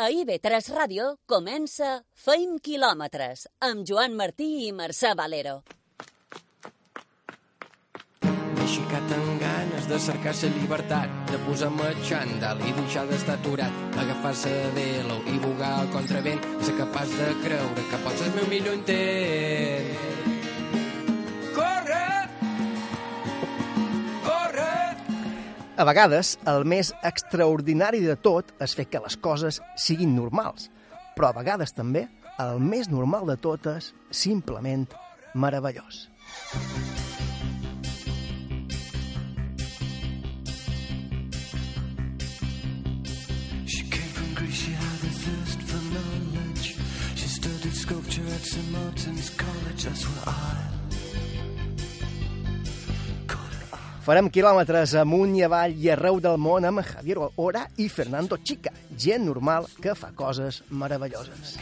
A 0.00 0.06
IB3 0.08 0.70
Ràdio 0.72 1.06
comença 1.28 1.88
Feim 2.24 2.54
quilòmetres 2.64 3.42
amb 3.66 3.82
Joan 3.90 4.14
Martí 4.16 4.46
i 4.64 4.70
Mercè 4.72 5.10
Valero. 5.18 5.58
M'he 8.24 8.64
aixecat 8.64 9.12
amb 9.18 9.44
ganes 9.44 9.90
de 9.90 9.98
cercar 10.06 10.32
la 10.38 10.52
llibertat, 10.54 11.12
de 11.28 11.40
posar-me 11.44 11.90
xandall 12.08 12.64
i 12.64 12.72
deixar 12.78 13.04
d'estar 13.10 13.36
aturat, 13.36 13.82
agafar-se 14.04 14.54
de 14.56 14.70
velo 14.78 15.18
i 15.34 15.36
bugar 15.44 15.74
al 15.82 15.92
contravent, 15.92 16.40
ser 16.64 16.78
capaç 16.80 17.12
de 17.20 17.28
creure 17.44 17.90
que 17.90 18.00
pots 18.06 18.24
el 18.24 18.32
meu 18.38 18.48
millor 18.54 18.80
intent. 18.80 20.09
A 25.80 25.84
vegades, 25.88 26.34
el 26.44 26.66
més 26.68 26.90
extraordinari 27.08 28.02
de 28.04 28.12
tot 28.20 28.50
és 28.60 28.74
fer 28.76 28.84
que 28.92 29.00
les 29.00 29.14
coses 29.16 29.62
siguin 29.80 30.10
normals. 30.12 30.66
Però 31.16 31.30
a 31.30 31.36
vegades 31.38 31.72
també, 31.72 32.02
el 32.36 32.60
més 32.60 32.90
normal 32.92 33.24
de 33.30 33.38
tot 33.40 33.64
és 33.72 33.88
simplement 34.12 34.84
meravellós. 35.32 36.02
She 43.64 43.88
came 43.88 44.12
from 44.18 44.34
Greece, 44.34 44.60
she 44.60 44.72
had 44.76 45.00
a 45.00 45.14
thirst 45.22 45.64
for 45.64 45.80
knowledge. 45.94 46.76
She 47.16 47.28
studied 47.40 47.72
sculpture 47.72 48.28
at 48.36 48.44
St. 48.44 48.70
Martin's 48.70 49.30
College, 49.30 49.84
that's 49.84 50.04
where 50.04 50.28
I 50.34 50.79
Farem 54.00 54.30
quilòmetres 54.32 54.94
amunt 54.96 55.34
i 55.36 55.42
avall 55.44 55.74
i 55.76 55.90
arreu 55.92 56.22
del 56.24 56.38
món 56.40 56.64
amb 56.64 56.80
Javier 56.80 57.18
Ora 57.36 57.66
i 57.76 57.88
Fernando 57.92 58.38
Chica, 58.40 58.72
gent 58.96 59.26
normal 59.28 59.68
que 59.76 59.92
fa 59.94 60.08
coses 60.16 60.62
meravelloses. 60.70 61.58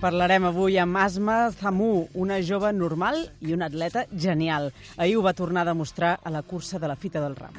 Parlarem 0.00 0.48
avui 0.48 0.80
amb 0.82 0.98
Asma 0.98 1.36
Zamu, 1.54 2.08
una 2.14 2.40
jove 2.42 2.72
normal 2.72 3.20
i 3.44 3.54
una 3.54 3.68
atleta 3.70 4.06
genial. 4.10 4.72
Ahir 4.96 5.18
ho 5.20 5.22
va 5.22 5.36
tornar 5.36 5.62
a 5.62 5.70
demostrar 5.70 6.16
a 6.24 6.32
la 6.34 6.42
cursa 6.42 6.80
de 6.80 6.88
la 6.88 6.96
Fita 6.96 7.20
del 7.20 7.36
Ram. 7.36 7.54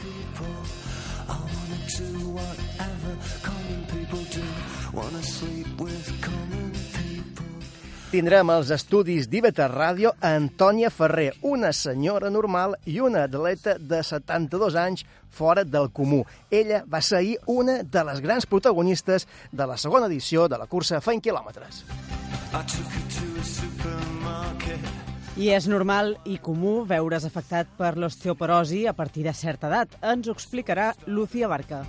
People, 0.00 0.46
I 1.28 1.36
wanna 1.36 1.80
do 1.98 2.30
whatever 2.30 3.12
common 3.42 3.84
people 3.92 4.24
do. 4.32 4.46
Wanna 4.94 5.22
Tindrem 8.14 8.46
als 8.54 8.68
estudis 8.70 9.26
d'Ibeta 9.26 9.64
Ràdio 9.66 10.12
Antònia 10.22 10.86
Ferrer, 10.94 11.32
una 11.42 11.72
senyora 11.74 12.28
normal 12.30 12.76
i 12.86 13.00
una 13.02 13.24
atleta 13.26 13.74
de 13.74 13.98
72 14.06 14.76
anys 14.78 15.02
fora 15.34 15.64
del 15.66 15.88
comú. 15.90 16.20
Ella 16.46 16.84
va 16.86 17.00
ser 17.02 17.18
ahir 17.18 17.34
una 17.50 17.80
de 17.82 18.04
les 18.06 18.22
grans 18.22 18.46
protagonistes 18.46 19.26
de 19.50 19.66
la 19.66 19.74
segona 19.74 20.06
edició 20.06 20.46
de 20.46 20.62
la 20.62 20.70
cursa 20.70 21.02
Fein 21.02 21.18
Quilòmetres. 21.26 21.82
I 25.34 25.50
a 25.50 25.58
és 25.58 25.66
normal 25.66 26.14
i 26.22 26.38
comú 26.38 26.84
veure's 26.86 27.26
afectat 27.26 27.74
per 27.74 27.96
l'osteoporosi 27.98 28.86
a 28.86 28.94
partir 28.94 29.26
de 29.26 29.34
certa 29.34 29.66
edat. 29.74 29.98
Ens 30.14 30.30
ho 30.30 30.38
explicarà 30.38 30.92
Lucía 31.10 31.50
Barca. 31.50 31.82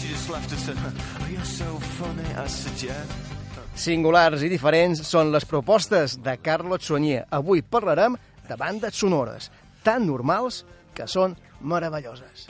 She 0.00 0.08
just 0.08 0.28
laughed 0.30 0.52
and 0.52 0.60
said, 0.60 0.76
oh, 0.78 1.26
you're 1.30 1.44
so 1.44 1.78
funny. 1.98 2.26
I 2.34 2.46
said, 2.46 2.82
yeah. 2.82 3.04
Singulars 3.74 4.44
i 4.46 4.48
diferents 4.52 5.00
són 5.08 5.32
les 5.34 5.46
propostes 5.50 6.14
de 6.22 6.36
Carlos 6.38 6.86
Sonier. 6.86 7.24
Avui 7.34 7.62
parlarem 7.62 8.14
de 8.46 8.58
bandes 8.60 8.94
sonores, 8.94 9.50
tan 9.82 10.06
normals 10.06 10.62
que 10.94 11.08
són 11.10 11.34
meravelloses. 11.60 12.46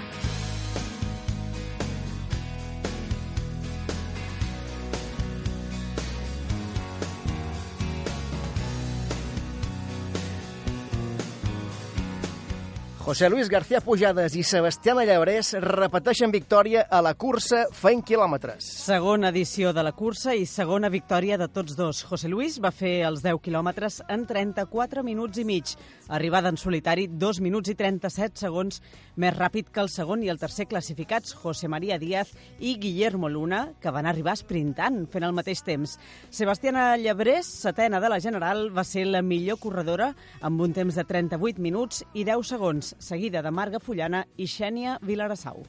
José 13.04 13.28
Luis 13.28 13.50
García 13.50 13.82
Pujades 13.82 14.32
i 14.32 14.42
Sebastián 14.42 14.96
Llabrés 15.04 15.50
repeteixen 15.60 16.32
victòria 16.32 16.86
a 16.88 17.02
la 17.04 17.10
cursa 17.12 17.66
Feint 17.76 18.00
quilòmetres. 18.00 18.64
Segona 18.64 19.28
edició 19.28 19.74
de 19.76 19.82
la 19.84 19.92
cursa 19.92 20.32
i 20.32 20.46
segona 20.48 20.88
victòria 20.88 21.36
de 21.36 21.50
tots 21.52 21.76
dos. 21.76 22.00
José 22.08 22.30
Luis 22.32 22.56
va 22.64 22.70
fer 22.72 23.02
els 23.04 23.20
10 23.20 23.42
quilòmetres 23.44 23.98
en 24.08 24.24
34 24.24 25.04
minuts 25.04 25.36
i 25.36 25.44
mig. 25.44 25.74
Arribada 26.08 26.48
en 26.48 26.56
solitari 26.56 27.04
2 27.12 27.42
minuts 27.44 27.68
i 27.68 27.74
37 27.76 28.40
segons 28.40 28.80
més 29.20 29.36
ràpid 29.36 29.68
que 29.68 29.84
el 29.84 29.92
segon 29.92 30.24
i 30.24 30.32
el 30.32 30.40
tercer 30.40 30.64
classificats, 30.72 31.36
José 31.36 31.68
María 31.68 32.00
Díaz 32.00 32.32
i 32.58 32.78
Guillermo 32.80 33.28
Luna, 33.28 33.74
que 33.84 33.92
van 33.92 34.08
arribar 34.08 34.38
sprintant, 34.40 35.02
fent 35.12 35.28
el 35.28 35.36
mateix 35.36 35.60
temps. 35.60 35.98
Sebastiana 36.32 36.96
Llabrés, 36.96 37.52
setena 37.52 38.00
de 38.00 38.08
la 38.08 38.20
General, 38.24 38.70
va 38.72 38.84
ser 38.88 39.04
la 39.04 39.20
millor 39.20 39.60
corredora 39.60 40.14
amb 40.40 40.64
un 40.64 40.72
temps 40.72 40.96
de 40.96 41.04
38 41.04 41.60
minuts 41.60 42.00
i 42.14 42.24
10 42.24 42.54
segons, 42.56 42.93
seguida 42.98 43.42
de 43.42 43.50
Marga 43.50 43.80
Fullana 43.80 44.24
i 44.36 44.46
Xènia 44.50 44.98
Vilarassau. 45.02 45.64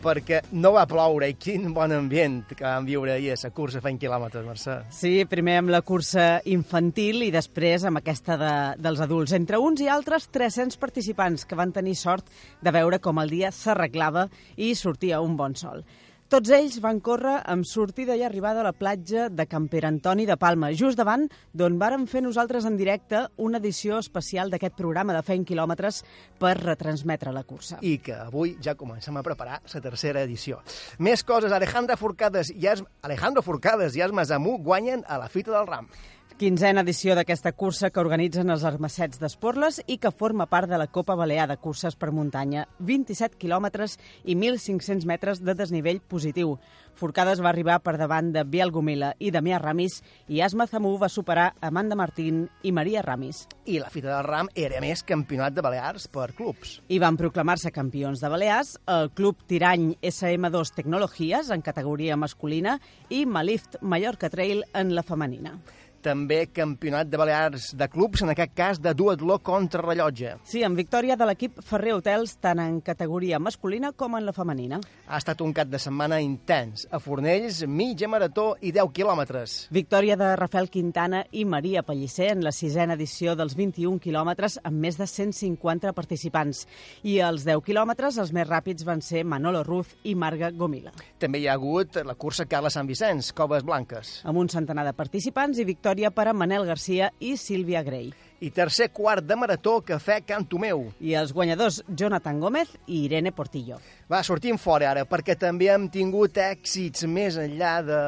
Perquè 0.00 0.38
no 0.56 0.70
va 0.72 0.86
ploure 0.88 1.26
i 1.28 1.34
quin 1.36 1.74
bon 1.76 1.92
ambient 1.92 2.38
que 2.54 2.64
vam 2.64 2.86
viure 2.88 3.12
ahir 3.12 3.34
a 3.34 3.36
la 3.42 3.50
cursa 3.52 3.82
fent 3.84 3.98
quilòmetres, 4.00 4.46
Mercè. 4.48 4.76
Sí, 4.96 5.12
primer 5.28 5.58
amb 5.60 5.74
la 5.74 5.82
cursa 5.84 6.40
infantil 6.48 7.26
i 7.26 7.30
després 7.34 7.84
amb 7.84 8.00
aquesta 8.00 8.38
de, 8.40 8.52
dels 8.80 9.02
adults. 9.04 9.36
Entre 9.36 9.60
uns 9.60 9.84
i 9.84 9.90
altres, 9.92 10.30
300 10.32 10.80
participants 10.80 11.44
que 11.44 11.58
van 11.58 11.76
tenir 11.76 11.98
sort 12.00 12.32
de 12.64 12.72
veure 12.72 12.98
com 13.04 13.20
el 13.20 13.28
dia 13.28 13.52
s'arreglava 13.52 14.30
i 14.56 14.72
sortia 14.74 15.20
un 15.20 15.36
bon 15.36 15.52
sol. 15.52 15.84
Tots 16.30 16.52
ells 16.54 16.76
van 16.78 17.00
córrer 17.02 17.40
amb 17.50 17.66
sortida 17.66 18.14
i 18.14 18.20
arribada 18.22 18.60
a 18.62 18.66
la 18.68 18.70
platja 18.70 19.24
de 19.34 19.48
Can 19.50 19.64
Pere 19.66 19.88
Antoni 19.88 20.28
de 20.28 20.36
Palma, 20.38 20.68
just 20.78 20.94
davant 21.00 21.24
d'on 21.50 21.74
vàrem 21.80 22.04
fer 22.06 22.22
nosaltres 22.22 22.68
en 22.68 22.76
directe 22.78 23.24
una 23.42 23.58
edició 23.58 23.98
especial 23.98 24.52
d'aquest 24.52 24.76
programa 24.78 25.16
de 25.16 25.24
Fent 25.26 25.42
Quilòmetres 25.48 25.98
per 26.38 26.52
retransmetre 26.60 27.34
la 27.34 27.42
cursa. 27.42 27.80
I 27.82 27.96
que 27.98 28.14
avui 28.14 28.54
ja 28.62 28.76
comencem 28.78 29.18
a 29.18 29.24
preparar 29.26 29.58
la 29.74 29.82
tercera 29.82 30.22
edició. 30.22 30.60
Més 31.02 31.26
coses, 31.26 31.50
Alejandra 31.50 31.98
Forcades 31.98 32.54
i 32.54 32.70
es... 32.70 32.84
Alejandro 33.02 33.42
Forcades 33.42 33.98
i 33.98 34.06
Asma 34.06 34.22
Zamú 34.22 34.54
guanyen 34.62 35.02
a 35.08 35.18
la 35.18 35.26
Fita 35.26 35.50
del 35.50 35.66
Ram. 35.66 35.90
Quinzena 36.40 36.80
edició 36.80 37.12
d'aquesta 37.12 37.50
cursa 37.52 37.90
que 37.92 38.00
organitzen 38.00 38.48
els 38.48 38.62
Armacets 38.64 39.20
d'Esporles 39.20 39.82
i 39.92 39.98
que 40.00 40.08
forma 40.08 40.46
part 40.48 40.70
de 40.70 40.78
la 40.80 40.86
Copa 40.88 41.12
Balear 41.12 41.44
de 41.50 41.58
Curses 41.60 41.98
per 42.00 42.14
Muntanya. 42.16 42.62
27 42.78 43.36
quilòmetres 43.36 43.98
i 44.24 44.32
1.500 44.32 45.04
metres 45.04 45.42
de 45.44 45.52
desnivell 45.52 46.00
positiu. 46.00 46.54
Forcades 46.96 47.42
va 47.44 47.50
arribar 47.50 47.76
per 47.84 47.98
davant 48.00 48.30
de 48.32 48.46
Biel 48.48 48.72
Gomila 48.72 49.10
i 49.20 49.28
Damià 49.34 49.58
Ramis 49.60 49.98
i 50.32 50.40
Asma 50.40 50.64
Zamú 50.64 50.94
va 51.02 51.10
superar 51.12 51.50
Amanda 51.60 51.98
Martín 52.00 52.46
i 52.64 52.72
Maria 52.72 53.04
Ramis. 53.04 53.42
I 53.68 53.76
la 53.84 53.92
Fita 53.92 54.08
del 54.08 54.24
Ram 54.24 54.48
era 54.54 54.80
a 54.80 54.80
més 54.80 55.04
campionat 55.04 55.52
de 55.52 55.66
Balears 55.66 56.08
per 56.08 56.30
clubs. 56.40 56.78
I 56.88 57.02
van 57.04 57.20
proclamar-se 57.20 57.68
campions 57.68 58.24
de 58.24 58.32
Balears 58.32 58.78
el 58.88 59.12
Club 59.12 59.44
Tirany 59.44 59.92
SM2 60.00 60.72
Tecnologies 60.80 61.52
en 61.52 61.60
categoria 61.60 62.16
masculina 62.16 62.78
i 63.10 63.26
Malift 63.28 63.76
Mallorca 63.82 64.32
Trail 64.32 64.64
en 64.72 64.96
la 64.96 65.04
femenina. 65.04 65.58
També 66.00 66.46
campionat 66.48 67.10
de 67.12 67.18
Balears 67.20 67.74
de 67.76 67.86
clubs, 67.92 68.22
en 68.24 68.32
aquest 68.32 68.54
cas 68.56 68.78
de 68.80 68.94
duatló 68.96 69.36
contra 69.44 69.82
rellotge. 69.84 70.38
Sí, 70.48 70.62
amb 70.64 70.78
victòria 70.80 71.12
de 71.20 71.26
l'equip 71.28 71.58
Ferrer 71.60 71.92
Hotels 71.98 72.38
tant 72.40 72.62
en 72.62 72.78
categoria 72.80 73.36
masculina 73.38 73.90
com 73.92 74.16
en 74.16 74.24
la 74.24 74.32
femenina. 74.32 74.78
Ha 75.06 75.18
estat 75.20 75.42
un 75.44 75.52
cap 75.52 75.68
de 75.68 75.76
setmana 75.82 76.22
intens. 76.24 76.86
A 76.90 77.00
Fornells, 77.04 77.66
mitja 77.68 78.08
marató 78.08 78.54
i 78.64 78.72
10 78.72 78.94
quilòmetres. 78.96 79.56
Victòria 79.76 80.16
de 80.16 80.30
Rafael 80.40 80.70
Quintana 80.72 81.20
i 81.36 81.44
Maria 81.44 81.82
Pellicer 81.84 82.30
en 82.32 82.46
la 82.46 82.54
sisena 82.56 82.96
edició 82.96 83.36
dels 83.36 83.58
21 83.58 84.00
quilòmetres 84.00 84.56
amb 84.64 84.80
més 84.80 84.96
de 84.96 85.04
150 85.04 85.92
participants. 85.92 86.64
I 87.04 87.18
els 87.28 87.44
10 87.44 87.60
quilòmetres, 87.66 88.16
els 88.16 88.32
més 88.32 88.48
ràpids 88.48 88.88
van 88.88 89.04
ser 89.04 89.26
Manolo 89.28 89.60
Ruz 89.68 89.92
i 90.08 90.16
Marga 90.16 90.48
Gomila. 90.50 90.96
També 91.20 91.44
hi 91.44 91.48
ha 91.50 91.58
hagut 91.60 92.00
la 92.06 92.16
cursa 92.16 92.48
Carles 92.48 92.78
Sant 92.78 92.88
Vicenç, 92.88 93.34
Coves 93.36 93.68
Blanques. 93.68 94.16
Amb 94.24 94.40
un 94.40 94.48
centenar 94.48 94.88
de 94.88 94.96
participants 94.96 95.60
i 95.60 95.68
victòria 95.68 95.89
per 95.90 96.28
a 96.28 96.32
Manel 96.32 96.66
Garcia 96.66 97.10
i 97.18 97.36
Sílvia 97.36 97.82
Grey. 97.82 98.12
I 98.40 98.48
tercer 98.50 98.86
quart 98.88 99.26
de 99.26 99.36
marató, 99.36 99.82
Cafè 99.84 100.22
Can 100.24 100.46
Tomeu. 100.48 100.86
I 101.04 101.12
els 101.18 101.32
guanyadors 101.36 101.82
Jonathan 101.88 102.38
Gómez 102.40 102.70
i 102.86 103.02
Irene 103.04 103.34
Portillo. 103.36 103.76
Va, 104.08 104.22
sortim 104.24 104.56
fora 104.56 104.88
ara, 104.94 105.02
perquè 105.04 105.36
també 105.36 105.68
hem 105.68 105.90
tingut 105.92 106.38
èxits 106.40 107.04
més 107.04 107.36
enllà 107.36 107.74
de, 107.84 107.98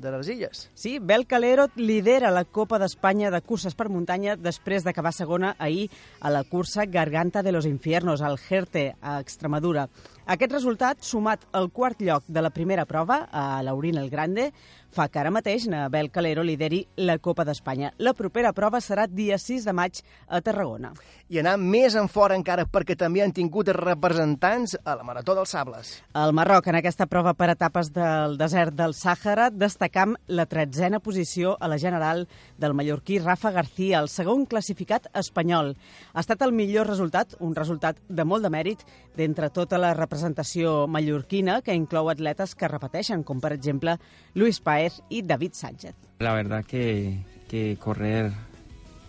de 0.00 0.14
les 0.14 0.30
illes. 0.32 0.62
Sí, 0.72 0.96
Bel 0.98 1.26
Calero 1.28 1.68
lidera 1.76 2.32
la 2.32 2.46
Copa 2.46 2.78
d'Espanya 2.80 3.28
de 3.34 3.42
curses 3.44 3.76
per 3.76 3.90
muntanya 3.92 4.38
després 4.40 4.86
d'acabar 4.86 5.12
segona 5.12 5.52
ahir 5.58 5.90
a 6.20 6.32
la 6.32 6.42
cursa 6.48 6.86
Garganta 6.86 7.42
de 7.44 7.52
los 7.52 7.68
Infiernos, 7.68 8.22
al 8.22 8.38
Jerte, 8.38 8.94
a 9.02 9.20
Extremadura. 9.20 9.90
Aquest 10.26 10.56
resultat, 10.56 11.04
sumat 11.06 11.44
al 11.54 11.68
quart 11.70 12.00
lloc 12.02 12.24
de 12.26 12.42
la 12.42 12.50
primera 12.50 12.88
prova, 12.88 13.28
a 13.30 13.60
l'Aurín 13.62 14.00
el 14.00 14.08
Grande, 14.10 14.48
fa 14.96 15.10
que 15.12 15.20
ara 15.20 15.30
mateix 15.34 15.66
Nabel 15.68 16.08
Calero 16.10 16.40
lideri 16.46 16.80
la 16.96 17.18
Copa 17.20 17.44
d'Espanya. 17.44 17.90
La 18.00 18.14
propera 18.16 18.54
prova 18.56 18.80
serà 18.80 19.04
dia 19.10 19.36
6 19.36 19.66
de 19.68 19.74
maig 19.76 20.00
a 20.26 20.40
Tarragona. 20.40 20.94
I 21.28 21.40
anar 21.42 21.56
més 21.60 21.96
en 21.98 22.08
fora 22.08 22.36
encara 22.38 22.64
perquè 22.70 22.96
també 22.96 23.20
han 23.20 23.34
tingut 23.36 23.68
representants 23.76 24.76
a 24.84 24.94
la 24.96 25.04
Marató 25.04 25.34
dels 25.36 25.52
Sables. 25.52 25.90
Al 26.16 26.32
Marroc, 26.36 26.70
en 26.70 26.78
aquesta 26.78 27.08
prova 27.10 27.34
per 27.36 27.50
etapes 27.52 27.90
del 27.92 28.38
desert 28.40 28.76
del 28.78 28.94
Sàhara, 28.96 29.50
destacam 29.50 30.14
la 30.28 30.46
tretzena 30.48 31.00
posició 31.02 31.56
a 31.60 31.68
la 31.68 31.80
general 31.82 32.24
del 32.56 32.76
mallorquí 32.78 33.18
Rafa 33.18 33.52
García, 33.52 34.00
el 34.00 34.08
segon 34.08 34.46
classificat 34.46 35.10
espanyol. 35.12 35.74
Ha 36.14 36.24
estat 36.24 36.46
el 36.46 36.54
millor 36.56 36.88
resultat, 36.88 37.36
un 37.40 37.56
resultat 37.58 38.00
de 38.08 38.24
molt 38.24 38.46
de 38.46 38.54
mèrit, 38.54 38.86
d'entre 39.16 39.50
tota 39.50 39.80
la 39.82 39.92
representació 39.98 40.86
mallorquina, 40.86 41.60
que 41.60 41.76
inclou 41.76 42.08
atletes 42.08 42.54
que 42.54 42.70
repeteixen, 42.70 43.26
com 43.26 43.42
per 43.42 43.52
exemple 43.56 43.98
Luis 44.36 44.60
Paez 44.62 44.85
i 45.08 45.22
David 45.22 45.52
Sánchez. 45.52 45.94
La 46.18 46.32
verdad 46.32 46.64
que, 46.64 47.18
que 47.48 47.76
correr 47.78 48.32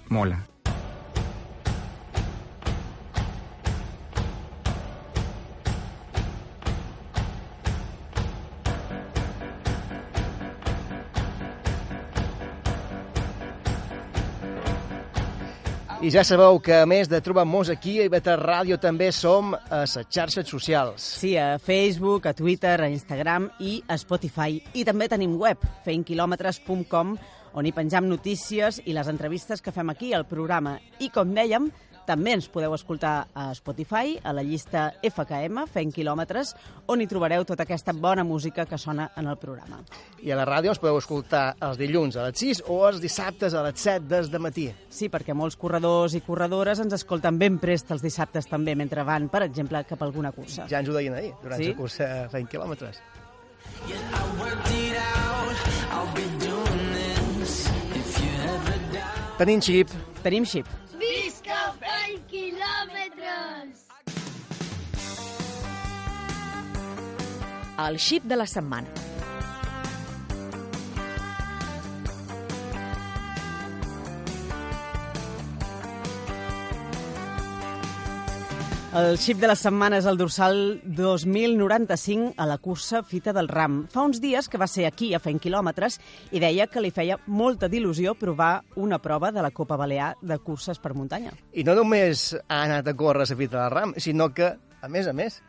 mola. 0.09 0.45
I 16.07 16.11
ja 16.13 16.21
sabeu 16.23 16.55
que, 16.63 16.71
a 16.71 16.85
més 16.87 17.09
de 17.11 17.17
trobar-nos 17.19 17.67
aquí 17.67 17.97
a 17.99 18.05
Ibeta 18.07 18.37
Ràdio, 18.39 18.77
també 18.79 19.09
som 19.11 19.49
a 19.57 19.81
les 19.81 19.97
xarxes 20.07 20.47
socials. 20.47 21.03
Sí, 21.19 21.33
a 21.35 21.57
Facebook, 21.59 22.29
a 22.29 22.33
Twitter, 22.37 22.77
a 22.79 22.87
Instagram 22.87 23.49
i 23.59 23.81
a 23.91 23.97
Spotify. 23.99 24.55
I 24.71 24.85
també 24.87 25.09
tenim 25.11 25.33
web, 25.35 25.59
feinquilòmetres.com, 25.83 27.11
on 27.59 27.67
hi 27.67 27.73
penjam 27.75 28.07
notícies 28.07 28.79
i 28.85 28.95
les 28.95 29.11
entrevistes 29.11 29.59
que 29.59 29.75
fem 29.75 29.91
aquí 29.91 30.13
al 30.15 30.23
programa. 30.31 30.77
I, 31.03 31.11
com 31.11 31.35
dèiem, 31.35 31.67
també 32.07 32.31
ens 32.37 32.47
podeu 32.49 32.71
escoltar 32.73 33.27
a 33.35 33.49
Spotify, 33.57 34.15
a 34.23 34.31
la 34.33 34.43
llista 34.47 34.87
FKM, 35.03 35.65
Fent 35.73 35.91
Quilòmetres, 35.93 36.53
on 36.87 37.03
hi 37.03 37.07
trobareu 37.11 37.43
tota 37.45 37.65
aquesta 37.67 37.91
bona 37.93 38.23
música 38.23 38.65
que 38.65 38.79
sona 38.79 39.09
en 39.19 39.27
el 39.27 39.35
programa. 39.37 39.81
I 40.23 40.31
a 40.31 40.37
la 40.39 40.45
ràdio 40.47 40.71
ens 40.71 40.79
podeu 40.79 40.97
escoltar 41.01 41.57
els 41.67 41.77
dilluns 41.77 42.15
a 42.17 42.29
les 42.29 42.39
6 42.39 42.63
o 42.71 42.79
els 42.87 43.01
dissabtes 43.03 43.53
a 43.53 43.65
les 43.67 43.77
7 43.83 44.07
des 44.07 44.31
de 44.31 44.39
matí. 44.39 44.67
Sí, 44.89 45.11
perquè 45.11 45.35
molts 45.35 45.59
corredors 45.59 46.15
i 46.15 46.23
corredores 46.25 46.79
ens 46.79 46.95
escolten 46.97 47.37
ben 47.37 47.59
prest 47.59 47.91
els 47.91 48.01
dissabtes 48.05 48.47
també, 48.47 48.75
mentre 48.79 49.03
van, 49.03 49.27
per 49.29 49.43
exemple, 49.43 49.83
cap 49.83 50.01
a 50.01 50.05
alguna 50.07 50.31
cursa. 50.31 50.65
Ja 50.71 50.79
ens 50.79 50.89
ho 50.89 50.95
deien 50.95 51.13
ahir, 51.19 51.33
durant 51.43 51.61
Sí? 51.61 51.73
la 51.73 51.75
cursa 51.83 52.11
fent 52.31 52.47
quilòmetres. 52.47 53.01
Tenim 59.37 59.61
xip. 59.61 59.91
Tenim 60.23 60.45
xip. 60.49 60.65
Visca 60.97 61.59
fent 61.79 61.96
quilòmetres! 62.37 63.85
El 67.87 67.99
xip 68.01 68.25
de 68.29 68.37
la 68.41 68.47
setmana. 68.49 69.16
El 78.95 79.17
xip 79.19 79.41
de 79.41 79.49
la 79.49 79.55
setmana 79.59 79.97
és 79.99 80.05
el 80.07 80.15
dorsal 80.15 80.79
2095 80.95 82.29
a 82.39 82.45
la 82.47 82.55
cursa 82.57 83.01
Fita 83.03 83.33
del 83.35 83.49
Ram. 83.51 83.81
Fa 83.91 84.05
uns 84.07 84.21
dies 84.23 84.47
que 84.47 84.57
va 84.57 84.67
ser 84.71 84.85
aquí 84.87 85.09
a 85.13 85.19
fent 85.19 85.41
quilòmetres 85.43 85.99
i 86.31 86.39
deia 86.39 86.69
que 86.71 86.79
li 86.79 86.93
feia 86.95 87.17
molta 87.27 87.67
d'il·lusió 87.67 88.15
provar 88.15 88.61
una 88.79 89.01
prova 89.03 89.33
de 89.35 89.43
la 89.43 89.51
Copa 89.51 89.75
Balear 89.75 90.13
de 90.21 90.39
curses 90.39 90.79
per 90.79 90.93
muntanya. 90.95 91.35
I 91.51 91.67
no 91.67 91.75
només 91.75 92.31
ha 92.47 92.61
anat 92.63 92.87
a 92.87 92.95
córrer 92.95 93.27
a 93.27 93.29
la 93.29 93.39
fita 93.43 93.59
del 93.59 93.75
ram, 93.75 93.93
sinó 93.99 94.29
que, 94.33 94.53
a 94.55 94.87
més 94.87 95.11
a 95.11 95.13
més, 95.13 95.41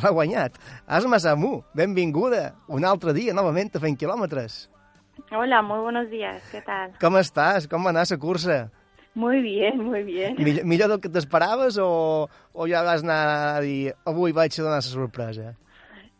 l'ha 0.00 0.14
guanyat. 0.16 0.56
Asma 0.86 1.20
Samu, 1.20 1.58
benvinguda 1.76 2.54
un 2.72 2.88
altre 2.88 3.12
dia 3.12 3.36
novament 3.36 3.68
a 3.74 3.84
fent 3.84 4.00
quilòmetres. 4.00 4.64
Hola, 5.30 5.60
muy 5.60 5.80
buenos 5.80 6.08
días, 6.08 6.42
¿qué 6.50 6.62
tal? 6.62 6.96
Com 7.02 7.20
estàs? 7.20 7.68
Com 7.68 7.84
va 7.84 7.92
anar 7.92 8.08
la 8.08 8.16
cursa? 8.16 8.70
Muy 9.18 9.42
bien, 9.42 9.82
muy 9.82 10.04
bien. 10.04 10.36
Millor, 10.38 10.64
millor 10.64 10.88
del 10.90 11.00
que 11.02 11.08
t'esperaves 11.10 11.74
o, 11.82 12.28
o 12.54 12.66
ja 12.70 12.84
vas 12.86 13.02
anar 13.02 13.24
a 13.26 13.60
dir 13.64 13.96
avui 14.06 14.30
vaig 14.30 14.54
a 14.54 14.62
donar 14.62 14.76
la 14.78 14.84
sorpresa? 14.86 15.56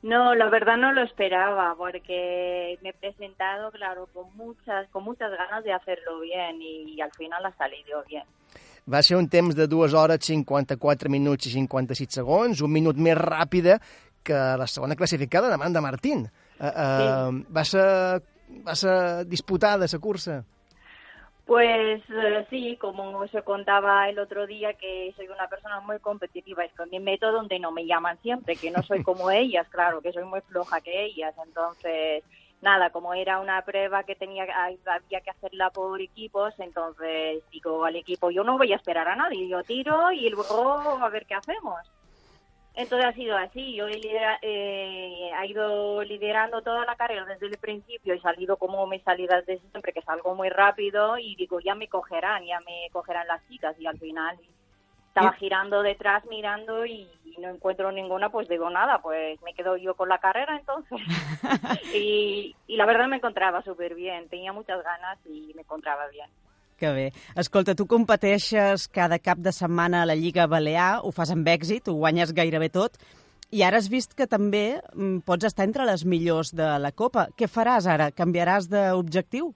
No, 0.03 0.35
la 0.35 0.49
verdad 0.51 0.77
no 0.77 0.91
lo 0.93 1.05
esperaba 1.05 1.77
porque 1.79 2.77
me 2.83 2.91
he 2.91 2.95
presentado, 2.95 3.71
claro, 3.71 4.09
con 4.13 4.27
muchas, 4.37 4.89
con 4.91 5.05
muchas 5.05 5.31
ganas 5.31 5.63
de 5.63 5.73
hacerlo 5.73 6.19
bien 6.19 6.61
y, 6.61 7.01
al 7.01 7.13
final 7.13 7.47
ha 7.47 7.55
salido 7.57 8.03
bien. 8.09 8.27
Va 8.93 9.03
ser 9.03 9.17
un 9.17 9.29
temps 9.29 9.55
de 9.55 9.69
2 9.69 9.95
hores 9.95 10.19
54 10.27 11.09
minuts 11.09 11.47
i 11.47 11.55
56 11.55 12.19
segons, 12.19 12.67
un 12.67 12.75
minut 12.75 12.99
més 12.99 13.15
ràpida 13.15 13.79
que 14.27 14.35
la 14.59 14.67
segona 14.67 14.99
classificada, 14.99 15.55
Amanda 15.55 15.81
Martín. 15.81 16.27
Uh, 16.59 16.67
uh, 16.67 17.43
va, 17.47 17.63
ser, 17.63 17.89
va 18.67 18.75
ser 18.75 18.99
disputada 19.31 19.87
la 19.87 19.99
cursa. 20.03 20.43
Pues 21.49 22.03
eh, 22.11 22.47
sí, 22.51 22.77
como 22.77 23.09
os 23.21 23.31
contaba 23.43 24.07
el 24.11 24.19
otro 24.19 24.47
día, 24.47 24.75
que 24.75 25.15
soy 25.17 25.29
una 25.29 25.49
persona 25.49 25.81
muy 25.81 25.99
competitiva, 25.99 26.63
es 26.63 26.75
con 26.75 26.91
mi 26.91 27.01
método 27.01 27.33
donde 27.33 27.59
no 27.59 27.73
me 27.73 27.87
llaman 27.87 28.21
siempre, 28.21 28.55
que 28.57 28.71
no 28.71 28.83
soy 28.83 29.03
como 29.03 29.31
ellas, 29.31 29.67
claro, 29.71 30.03
que 30.03 30.13
soy 30.13 30.25
muy 30.25 30.43
floja 30.43 30.83
que 30.83 31.07
ellas, 31.07 31.35
entonces 31.43 32.23
nada, 32.61 32.91
como 32.91 33.15
era 33.15 33.41
una 33.41 33.63
prueba 33.63 34.05
que 34.05 34.15
tenía 34.15 34.45
había 34.45 35.23
que 35.23 35.31
hacerla 35.31 35.71
por 35.71 35.99
equipos, 36.03 36.53
entonces 36.59 37.43
digo 37.51 37.83
al 37.83 37.97
equipo, 37.97 38.31
yo 38.31 38.45
no 38.45 38.59
voy 38.59 38.75
a 38.75 38.77
esperar 38.77 39.09
a 39.09 39.17
nadie, 39.17 39.49
yo 39.49 39.63
tiro 39.63 40.13
y 40.13 40.29
luego 40.29 40.99
a 41.03 41.09
ver 41.09 41.25
qué 41.25 41.35
hacemos. 41.35 41.79
Entonces 42.75 43.09
ha 43.09 43.13
sido 43.13 43.37
así, 43.37 43.75
yo 43.75 43.89
he, 43.89 43.99
lidera- 43.99 44.39
eh, 44.43 45.33
ha 45.37 45.45
ido 45.47 46.03
liderando 46.05 46.63
toda 46.63 46.85
la 46.85 46.95
carrera 46.97 47.25
desde 47.25 47.47
el 47.47 47.59
principio 47.59 48.15
y 48.15 48.21
salido 48.21 48.57
como 48.57 48.87
mis 48.87 49.03
salidas 49.03 49.45
de 49.47 49.59
siempre, 49.59 49.93
que 49.93 50.03
salgo 50.03 50.35
muy 50.37 50.49
rápido 50.49 51.19
y 51.19 51.35
digo, 51.37 51.59
ya 51.61 51.75
me 51.75 51.89
cogerán, 51.89 52.45
ya 52.47 52.61
me 52.61 52.89
cogerán 52.93 53.27
las 53.27 53.45
chicas 53.49 53.77
y 53.81 53.87
al 53.87 53.99
final 53.99 54.39
estaba 55.09 55.33
girando 55.35 55.83
detrás 55.83 56.25
mirando 56.27 56.87
y, 56.87 57.21
y 57.25 57.37
no 57.41 57.49
encuentro 57.51 57.91
ninguna, 57.93 58.31
pues 58.31 58.49
digo 58.49 58.71
nada, 58.71 59.03
pues 59.03 59.41
me 59.43 59.55
quedo 59.55 59.77
yo 59.77 59.97
con 59.97 60.09
la 60.09 60.19
carrera 60.19 60.57
entonces. 60.57 60.99
y, 61.93 62.57
y 62.67 62.77
la 62.77 62.87
verdad 62.87 63.09
me 63.09 63.17
encontraba 63.17 63.63
súper 63.63 63.95
bien, 63.95 64.29
tenía 64.29 64.53
muchas 64.53 64.83
ganas 64.85 65.19
y 65.27 65.53
me 65.55 65.63
encontraba 65.63 66.07
bien. 66.09 66.31
Que 66.79 66.93
bé. 66.95 67.07
Escolta, 67.35 67.75
tu 67.75 67.89
competeixes 67.91 68.87
cada 68.95 69.19
cap 69.19 69.41
de 69.43 69.51
setmana 69.51 70.05
a 70.05 70.07
la 70.07 70.15
Lliga 70.15 70.47
Balear, 70.47 71.01
ho 71.03 71.11
fas 71.11 71.33
amb 71.35 71.49
èxit, 71.51 71.91
ho 71.91 71.97
guanyes 71.99 72.31
gairebé 72.37 72.69
tot, 72.71 73.01
i 73.51 73.65
ara 73.67 73.81
has 73.81 73.89
vist 73.91 74.15
que 74.15 74.29
també 74.31 74.79
mm, 74.95 75.25
pots 75.27 75.49
estar 75.49 75.67
entre 75.67 75.89
les 75.89 76.05
millors 76.05 76.53
de 76.55 76.69
la 76.79 76.93
Copa. 76.93 77.27
Què 77.35 77.49
faràs 77.51 77.89
ara? 77.91 78.13
Canviaràs 78.15 78.69
d'objectiu? 78.71 79.51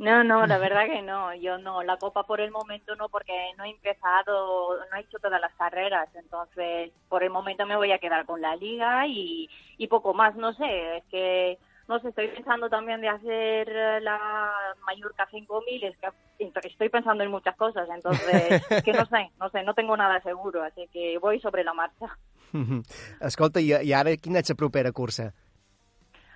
No, 0.00 0.22
no, 0.24 0.46
la 0.46 0.56
verdad 0.56 0.86
que 0.86 1.02
no. 1.02 1.34
Yo 1.34 1.58
no, 1.58 1.82
la 1.82 1.98
Copa 1.98 2.22
por 2.22 2.40
el 2.40 2.50
momento 2.50 2.96
no, 2.96 3.10
porque 3.10 3.34
no 3.58 3.64
he 3.64 3.70
empezado, 3.70 4.78
no 4.78 4.96
he 4.96 5.00
hecho 5.00 5.18
todas 5.18 5.40
las 5.42 5.52
carreras. 5.56 6.08
Entonces, 6.14 6.90
por 7.10 7.22
el 7.22 7.28
momento 7.28 7.66
me 7.66 7.76
voy 7.76 7.92
a 7.92 7.98
quedar 7.98 8.24
con 8.24 8.40
la 8.40 8.56
liga 8.56 9.06
y, 9.06 9.50
y 9.76 9.88
poco 9.88 10.14
más. 10.14 10.36
No 10.36 10.54
sé, 10.54 10.96
es 10.96 11.04
que, 11.10 11.58
no 11.90 11.98
sé, 11.98 12.08
estoy 12.08 12.28
pensando 12.28 12.70
también 12.70 13.00
de 13.00 13.08
hacer 13.08 13.68
eh, 13.68 14.00
la 14.00 14.52
Mallorca 14.86 15.26
5000. 15.28 15.84
Es 15.84 15.96
que 15.98 16.68
estoy 16.68 16.88
pensando 16.88 17.24
en 17.24 17.32
muchas 17.32 17.56
cosas. 17.56 17.88
Entonces, 17.92 18.62
es 18.70 18.82
que 18.84 18.92
no 18.92 19.04
sé, 19.06 19.28
no 19.40 19.50
sé, 19.50 19.64
no 19.64 19.74
tengo 19.74 19.96
nada 19.96 20.22
seguro. 20.22 20.62
Así 20.62 20.88
que 20.92 21.18
voy 21.18 21.40
sobre 21.40 21.64
la 21.64 21.74
marcha. 21.74 22.16
Escolta, 23.20 23.60
i, 23.60 23.74
i 23.74 23.92
ara 23.92 24.14
quina 24.22 24.38
és 24.42 24.50
la 24.50 24.56
propera 24.58 24.94
cursa? 24.94 25.32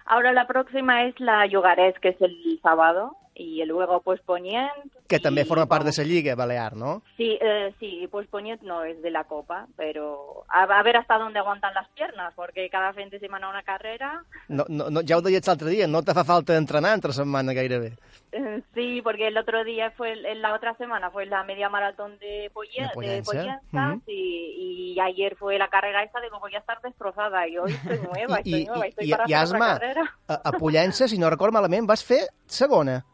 Ahora 0.04 0.34
la 0.34 0.46
próxima 0.46 1.04
es 1.06 1.18
la 1.18 1.46
Yogares, 1.46 1.98
que 2.02 2.10
es 2.10 2.20
el 2.20 2.34
sábado. 2.62 3.16
Y 3.36 3.64
luego, 3.64 4.00
pues, 4.00 4.20
Poniente. 4.20 4.98
Que 5.08 5.18
també 5.20 5.42
y 5.42 5.44
forma 5.44 5.66
part 5.66 5.84
de 5.84 5.92
la 5.96 6.04
Lliga 6.04 6.34
Balear, 6.34 6.76
no? 6.76 7.02
Sí, 7.16 7.36
eh, 7.40 7.74
sí, 7.80 8.08
pues 8.10 8.26
Poñet 8.28 8.62
no 8.62 8.84
es 8.84 9.02
de 9.02 9.10
la 9.10 9.24
Copa, 9.24 9.66
pero 9.76 10.44
a, 10.48 10.62
a 10.62 10.82
ver 10.82 10.96
hasta 10.96 11.18
dónde 11.18 11.40
aguantan 11.40 11.74
las 11.74 11.88
piernas, 11.90 12.32
porque 12.34 12.70
cada 12.70 12.92
fin 12.94 13.10
de 13.10 13.18
semana 13.18 13.50
una 13.50 13.62
carrera. 13.62 14.22
no, 14.48 14.64
no, 14.68 14.88
no 14.90 15.00
ja 15.06 15.18
ho 15.18 15.20
deies 15.20 15.46
l'altre 15.46 15.68
dia, 15.68 15.86
no 15.86 16.02
te 16.02 16.14
fa 16.14 16.24
falta 16.24 16.56
entrenar 16.56 16.94
entre 16.94 17.12
setmana 17.12 17.52
gairebé. 17.52 17.92
Eh, 18.32 18.62
sí, 18.72 19.02
porque 19.02 19.28
el 19.28 19.36
otro 19.36 19.62
día 19.64 19.90
fue, 19.90 20.16
la 20.16 20.54
otra 20.54 20.74
semana 20.76 21.10
fue 21.10 21.26
la 21.26 21.44
media 21.44 21.68
maratón 21.68 22.16
de, 22.18 22.50
Poye- 22.54 22.80
De 22.80 22.88
de 22.88 22.94
Pollensa, 22.94 23.32
Pollensa, 23.32 23.92
ujú. 23.94 24.02
y, 24.06 24.94
y 24.96 25.00
ayer 25.00 25.36
fue 25.36 25.58
la 25.58 25.68
carrera 25.68 26.02
esta, 26.02 26.20
digo, 26.20 26.40
voy 26.40 26.54
a 26.54 26.58
estar 26.58 26.80
destrozada, 26.80 27.46
y 27.46 27.58
hoy 27.58 27.72
estoy 27.72 27.98
nueva, 28.10 28.40
I, 28.44 28.54
estoy 28.54 28.64
nueva, 28.64 28.86
estoy 28.86 29.06
i, 29.06 29.10
para 29.10 29.24
i 29.28 29.34
hacer 29.34 29.46
otra 29.48 29.58
Asma, 29.58 29.78
carrera. 29.80 30.14
a, 30.28 30.34
a 30.48 30.52
Pollença, 30.52 31.08
si 31.08 31.18
no 31.18 31.28
record 31.28 31.52
malament, 31.52 31.86
vas 31.86 32.02
fer 32.04 32.28
segona. 32.46 33.04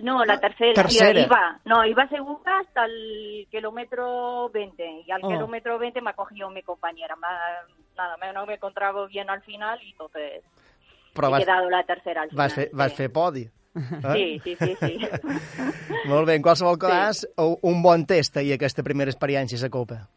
No, 0.00 0.24
la 0.24 0.40
tercera. 0.40 0.72
Tercera. 0.74 1.20
Iba, 1.20 1.60
no, 1.66 1.84
iba 1.84 2.08
segura 2.08 2.60
hasta 2.60 2.86
el 2.86 3.46
kilómetro 3.50 4.48
20 4.50 5.02
y 5.06 5.10
al 5.10 5.20
Oh. 5.22 5.28
kilómetro 5.28 5.78
20 5.78 6.00
me 6.00 6.10
ha 6.10 6.14
cogido 6.14 6.48
mi 6.50 6.62
compañera. 6.62 7.14
Ma- 7.16 7.28
nada, 7.96 8.16
me, 8.16 8.32
no 8.32 8.46
me 8.46 8.54
encontraba 8.54 9.06
bien 9.06 9.28
al 9.28 9.42
final 9.42 9.78
y 9.82 9.90
entonces 9.92 10.42
Però 11.14 11.28
he 11.28 11.30
vas, 11.30 11.40
quedado 11.44 11.68
la 11.68 11.82
tercera 11.84 12.22
al 12.22 12.30
final. 12.30 12.44
vas, 12.46 12.54
fer, 12.54 12.70
vas 12.72 12.90
sí. 12.92 12.96
fer 12.96 13.12
podi. 13.12 13.42
Eh? 13.42 14.12
Sí, 14.14 14.38
sí, 14.44 14.56
sí, 14.56 14.76
sí. 14.80 14.98
Molt 16.08 16.26
bé, 16.26 16.34
en 16.36 16.42
qualsevol 16.42 16.78
cas, 16.78 17.26
un 17.36 17.82
bon 17.82 18.06
test 18.06 18.36
ahir, 18.36 18.54
aquesta 18.56 18.82
primera 18.82 19.10
experiència 19.12 19.58
a 19.58 19.62
la 19.68 19.70
Copa. 19.70 20.08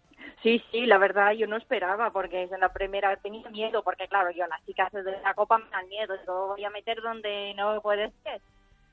Sí, 0.44 0.62
sí, 0.72 0.86
la 0.86 0.98
verdad 1.00 1.32
yo 1.34 1.48
no 1.48 1.58
esperaba 1.58 2.12
porque 2.12 2.44
en 2.44 2.60
la 2.60 2.70
primera 2.72 3.16
tenía 3.18 3.50
miedo 3.50 3.82
porque 3.84 4.08
claro, 4.08 4.30
yo 4.32 4.46
las 4.48 4.64
chicas 4.66 4.92
de 4.94 5.04
la 5.24 5.34
copa 5.34 5.58
me 5.58 5.70
dan 5.72 5.88
miedo, 5.90 6.14
yo 6.28 6.48
voy 6.56 6.64
a 6.64 6.70
meter 6.70 7.02
donde 7.02 7.54
no 7.56 7.82
puede 7.82 8.12
ser. 8.24 8.42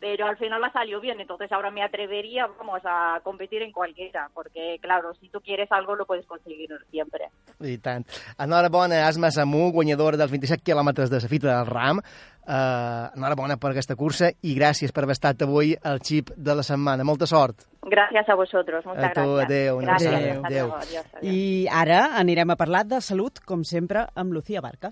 Pero 0.02 0.26
al 0.26 0.36
final 0.36 0.60
la 0.60 0.72
salió 0.72 1.00
bien, 1.00 1.20
entonces 1.20 1.52
ahora 1.52 1.70
me 1.70 1.80
atrevería, 1.80 2.48
vamos, 2.58 2.80
a 2.84 3.20
competir 3.22 3.62
en 3.62 3.70
cualquiera, 3.70 4.28
porque 4.34 4.78
claro, 4.82 5.14
si 5.20 5.28
tú 5.28 5.40
quieres 5.40 5.70
algo 5.70 5.94
lo 5.94 6.06
puedes 6.06 6.26
conseguir 6.26 6.70
siempre. 6.90 7.28
I 7.60 7.78
tant. 7.78 8.04
Enhorabona, 8.36 9.06
Asma 9.06 9.30
Samú, 9.30 9.70
guanyadora 9.70 10.18
dels 10.18 10.32
27 10.34 10.64
quilòmetres 10.66 11.08
de 11.08 11.20
la 11.22 11.28
fita 11.30 11.54
del 11.54 11.70
RAM. 11.70 12.02
Uh, 12.42 13.14
enhorabona 13.14 13.54
per 13.62 13.70
aquesta 13.70 13.94
cursa 13.94 14.32
i 14.42 14.56
gràcies 14.58 14.90
per 14.90 15.04
haver 15.06 15.14
estat 15.14 15.44
avui 15.46 15.76
al 15.86 16.02
xip 16.02 16.32
de 16.34 16.56
la 16.58 16.64
setmana. 16.66 17.06
Molta 17.06 17.30
sort. 17.30 17.62
Gracias 17.86 18.26
a 18.28 18.34
vosotros, 18.34 18.84
muchas 18.84 19.04
A 19.04 19.12
tu, 19.14 19.20
abraçada. 19.38 19.42
hasta 19.42 19.54
Adeu. 19.54 19.78
luego, 19.78 20.76
adiós, 20.82 20.82
adiós. 20.82 21.06
I 21.22 21.68
ara 21.70 22.08
anirem 22.18 22.50
a 22.50 22.56
parlar 22.58 22.84
de 22.90 23.00
salut, 23.00 23.38
com 23.46 23.62
sempre, 23.62 24.08
amb 24.16 24.32
Lucía 24.34 24.60
Barca. 24.60 24.90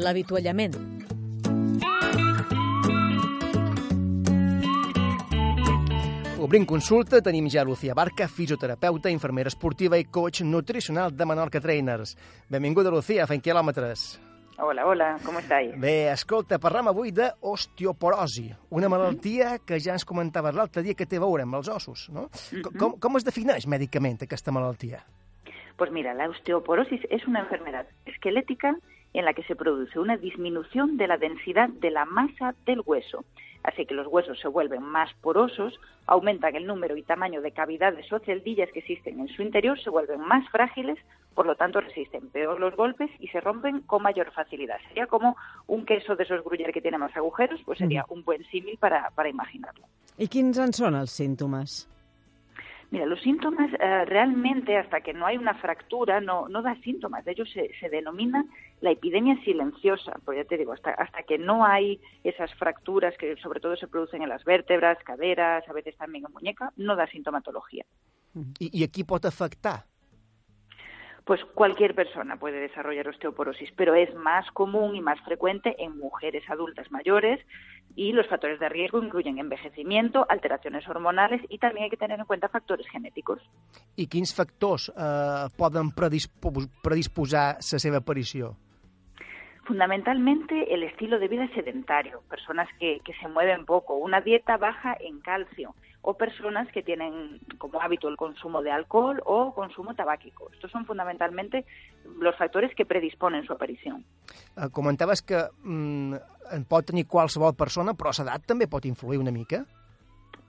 L'avituallament. 0.00 0.72
Obrim 6.40 6.64
consulta, 6.64 7.20
tenim 7.20 7.50
ja 7.52 7.62
Lucía 7.68 7.92
Barca, 7.94 8.24
fisioterapeuta, 8.26 9.10
infermera 9.12 9.52
esportiva 9.52 9.98
i 10.00 10.06
coach 10.08 10.40
nutricional 10.40 11.12
de 11.12 11.26
Menorca 11.28 11.60
Trainers. 11.60 12.14
Benvinguda, 12.48 12.90
Lucía, 12.90 13.26
fent 13.28 13.44
quilòmetres. 13.44 14.06
Hola, 14.60 14.86
hola, 14.88 15.10
com 15.24 15.36
estáis? 15.36 15.76
Bé, 15.80 16.08
escolta, 16.14 16.58
parlam 16.60 16.88
avui 16.88 17.12
d'osteoporosi, 17.16 18.46
una 18.76 18.88
malaltia 18.92 19.58
que 19.64 19.78
ja 19.80 19.98
ens 19.98 20.08
comentaves 20.08 20.56
l'altre 20.56 20.82
dia 20.84 20.96
que 20.96 21.08
té 21.08 21.20
a 21.20 21.24
veure 21.26 21.44
amb 21.44 21.60
els 21.60 21.68
ossos, 21.68 22.08
no? 22.12 22.30
Com, 22.64 22.72
com, 22.72 22.96
com 23.04 23.20
es 23.20 23.28
defineix 23.28 23.68
mèdicament 23.68 24.24
aquesta 24.24 24.52
malaltia? 24.52 25.04
Pues 25.76 25.92
mira, 25.92 26.16
la 26.16 26.28
osteoporosis 26.32 27.04
es 27.10 27.26
una 27.28 27.40
enfermedad 27.44 27.86
esquelética 28.04 28.74
en 29.12 29.24
la 29.24 29.32
que 29.34 29.42
se 29.44 29.56
produce 29.56 29.98
una 29.98 30.16
disminución 30.16 30.96
de 30.96 31.06
la 31.06 31.18
densidad 31.18 31.68
de 31.68 31.90
la 31.90 32.04
masa 32.04 32.54
del 32.66 32.82
hueso. 32.84 33.24
Así 33.62 33.84
que 33.84 33.94
los 33.94 34.06
huesos 34.06 34.40
se 34.40 34.48
vuelven 34.48 34.82
más 34.82 35.12
porosos, 35.20 35.78
aumentan 36.06 36.56
el 36.56 36.66
número 36.66 36.96
y 36.96 37.02
tamaño 37.02 37.42
de 37.42 37.52
cavidades 37.52 38.10
o 38.12 38.18
celdillas 38.20 38.70
que 38.72 38.78
existen 38.78 39.20
en 39.20 39.28
su 39.28 39.42
interior, 39.42 39.78
se 39.78 39.90
vuelven 39.90 40.20
más 40.20 40.48
frágiles, 40.48 40.98
por 41.34 41.46
lo 41.46 41.56
tanto 41.56 41.80
resisten 41.80 42.30
peor 42.30 42.58
los 42.58 42.74
golpes 42.74 43.10
y 43.18 43.28
se 43.28 43.40
rompen 43.40 43.80
con 43.82 44.02
mayor 44.02 44.32
facilidad. 44.32 44.78
Sería 44.88 45.06
como 45.06 45.36
un 45.66 45.84
queso 45.84 46.16
de 46.16 46.24
esos 46.24 46.42
gruyere 46.42 46.72
que 46.72 46.80
tiene 46.80 46.96
más 46.96 47.14
agujeros, 47.16 47.60
pues 47.64 47.78
sería 47.78 48.04
un 48.08 48.24
buen 48.24 48.44
símil 48.44 48.78
para, 48.78 49.10
para 49.10 49.28
imaginarlo. 49.28 49.86
I 50.20 50.26
quins 50.28 50.58
en 50.60 50.74
són 50.76 50.98
els 50.98 51.14
símptomes? 51.16 51.86
Mira, 52.90 53.06
los 53.06 53.22
síntomas 53.22 53.70
eh, 53.72 54.04
realmente, 54.04 54.76
hasta 54.76 55.00
que 55.00 55.14
no 55.14 55.24
hay 55.24 55.38
una 55.38 55.54
fractura, 55.54 56.20
no, 56.20 56.48
no 56.48 56.60
da 56.60 56.74
síntomas. 56.82 57.24
De 57.24 57.32
ello 57.32 57.46
se, 57.46 57.70
se 57.80 57.88
denomina 57.88 58.44
la 58.80 58.90
epidemia 58.90 59.36
silenciosa. 59.44 60.18
Pues 60.24 60.38
ya 60.38 60.44
te 60.44 60.56
digo, 60.56 60.72
hasta, 60.72 60.90
hasta 60.90 61.22
que 61.22 61.38
no 61.38 61.64
hay 61.64 62.00
esas 62.24 62.52
fracturas 62.54 63.16
que 63.18 63.36
sobre 63.36 63.60
todo 63.60 63.76
se 63.76 63.88
producen 63.88 64.22
en 64.22 64.28
las 64.28 64.44
vértebras, 64.44 64.98
caderas, 65.04 65.68
a 65.68 65.72
veces 65.72 65.96
también 65.96 66.24
en 66.26 66.32
muñeca, 66.32 66.72
no 66.76 66.96
da 66.96 67.06
sintomatología. 67.06 67.84
I, 68.34 68.70
i 68.72 68.84
a 68.84 68.88
qui 68.88 69.04
pot 69.04 69.24
afectar? 69.26 69.84
Pues 71.24 71.44
cualquier 71.54 71.94
persona 71.94 72.38
puede 72.38 72.60
desarrollar 72.60 73.08
osteoporosis, 73.08 73.70
pero 73.76 73.94
es 73.94 74.12
más 74.14 74.50
común 74.52 74.96
y 74.96 75.00
más 75.00 75.20
frecuente 75.20 75.76
en 75.78 75.96
mujeres 75.98 76.42
adultas 76.48 76.90
mayores 76.90 77.40
y 77.94 78.12
los 78.12 78.26
factores 78.26 78.58
de 78.58 78.68
riesgo 78.68 79.02
incluyen 79.02 79.38
envejecimiento, 79.38 80.26
alteraciones 80.28 80.88
hormonales 80.88 81.42
y 81.48 81.58
también 81.58 81.84
hay 81.84 81.90
que 81.90 81.96
tener 81.96 82.18
en 82.18 82.24
cuenta 82.24 82.48
factores 82.48 82.86
genéticos. 82.88 83.42
I 83.96 84.06
quins 84.06 84.34
factors 84.34 84.90
eh, 84.96 85.48
poden 85.56 85.90
predispo 85.92 86.52
predisposar 86.82 87.56
la 87.56 87.78
seva 87.78 87.98
aparició? 87.98 88.56
Fundamentalmente 89.70 90.74
el 90.74 90.82
estilo 90.82 91.20
de 91.20 91.28
vida 91.28 91.46
sedentario, 91.54 92.24
personas 92.28 92.68
que, 92.80 92.98
que 93.04 93.14
se 93.14 93.28
mueven 93.28 93.64
poco, 93.64 93.94
una 93.94 94.20
dieta 94.20 94.56
baja 94.56 94.96
en 94.98 95.20
calcio 95.20 95.76
o 96.02 96.14
personas 96.14 96.66
que 96.72 96.82
tienen 96.82 97.38
como 97.56 97.80
hábito 97.80 98.08
el 98.08 98.16
consumo 98.16 98.62
de 98.62 98.72
alcohol 98.72 99.22
o 99.24 99.54
consumo 99.54 99.94
tabáquico. 99.94 100.50
Estos 100.52 100.72
son 100.72 100.86
fundamentalmente 100.86 101.64
los 102.18 102.34
factores 102.36 102.74
que 102.74 102.84
predisponen 102.84 103.44
su 103.44 103.52
aparición. 103.52 104.04
Eh, 104.56 104.70
comentaves 104.72 105.22
que 105.22 105.38
mm, 105.62 106.14
en 106.50 106.64
pot 106.66 106.90
tenir 106.90 107.06
qualsevol 107.06 107.54
persona, 107.54 107.94
però 107.94 108.10
l'edat 108.10 108.42
també 108.50 108.66
pot 108.66 108.90
influir 108.90 109.22
una 109.22 109.30
mica? 109.30 109.62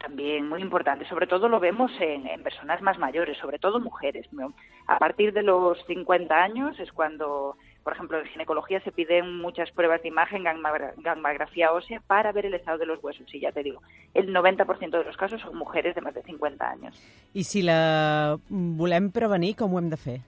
También 0.02 0.50
muy 0.50 0.64
importante, 0.64 1.06
sobre 1.06 1.28
todo 1.28 1.48
lo 1.48 1.60
vemos 1.60 1.92
en, 2.00 2.26
en 2.26 2.42
personas 2.42 2.82
más 2.82 2.98
mayores, 2.98 3.38
sobre 3.38 3.60
todo 3.60 3.80
mujeres. 3.80 4.26
A 4.88 4.98
partir 4.98 5.32
de 5.32 5.44
los 5.44 5.78
50 5.86 6.34
años 6.34 6.80
es 6.80 6.92
cuando, 6.92 7.56
por 7.84 7.94
ejemplo, 7.94 8.20
en 8.20 8.26
ginecología 8.28 8.80
se 8.82 8.92
piden 8.92 9.38
muchas 9.38 9.72
pruebas 9.72 10.02
de 10.04 10.10
imagen, 10.10 10.44
gammagra- 10.44 10.94
gammagrafía 10.98 11.72
ósea, 11.72 12.00
para 12.06 12.32
ver 12.32 12.46
el 12.46 12.54
estado 12.54 12.78
de 12.78 12.86
los 12.86 13.04
huesos. 13.04 13.26
Y 13.34 13.40
ya 13.40 13.52
te 13.52 13.64
digo, 13.64 13.82
el 14.14 14.32
90% 14.34 14.98
de 15.00 15.04
los 15.04 15.18
casos 15.18 15.42
son 15.42 15.58
mujeres 15.58 15.96
de 15.96 16.02
más 16.02 16.14
de 16.14 16.22
50 16.24 16.70
años. 16.70 16.96
I 17.34 17.44
si 17.44 17.62
la 17.64 18.38
volem 18.50 19.10
prevenir, 19.12 19.56
com 19.56 19.74
ho 19.74 19.80
hem 19.80 19.90
de 19.90 19.98
fer? 19.98 20.20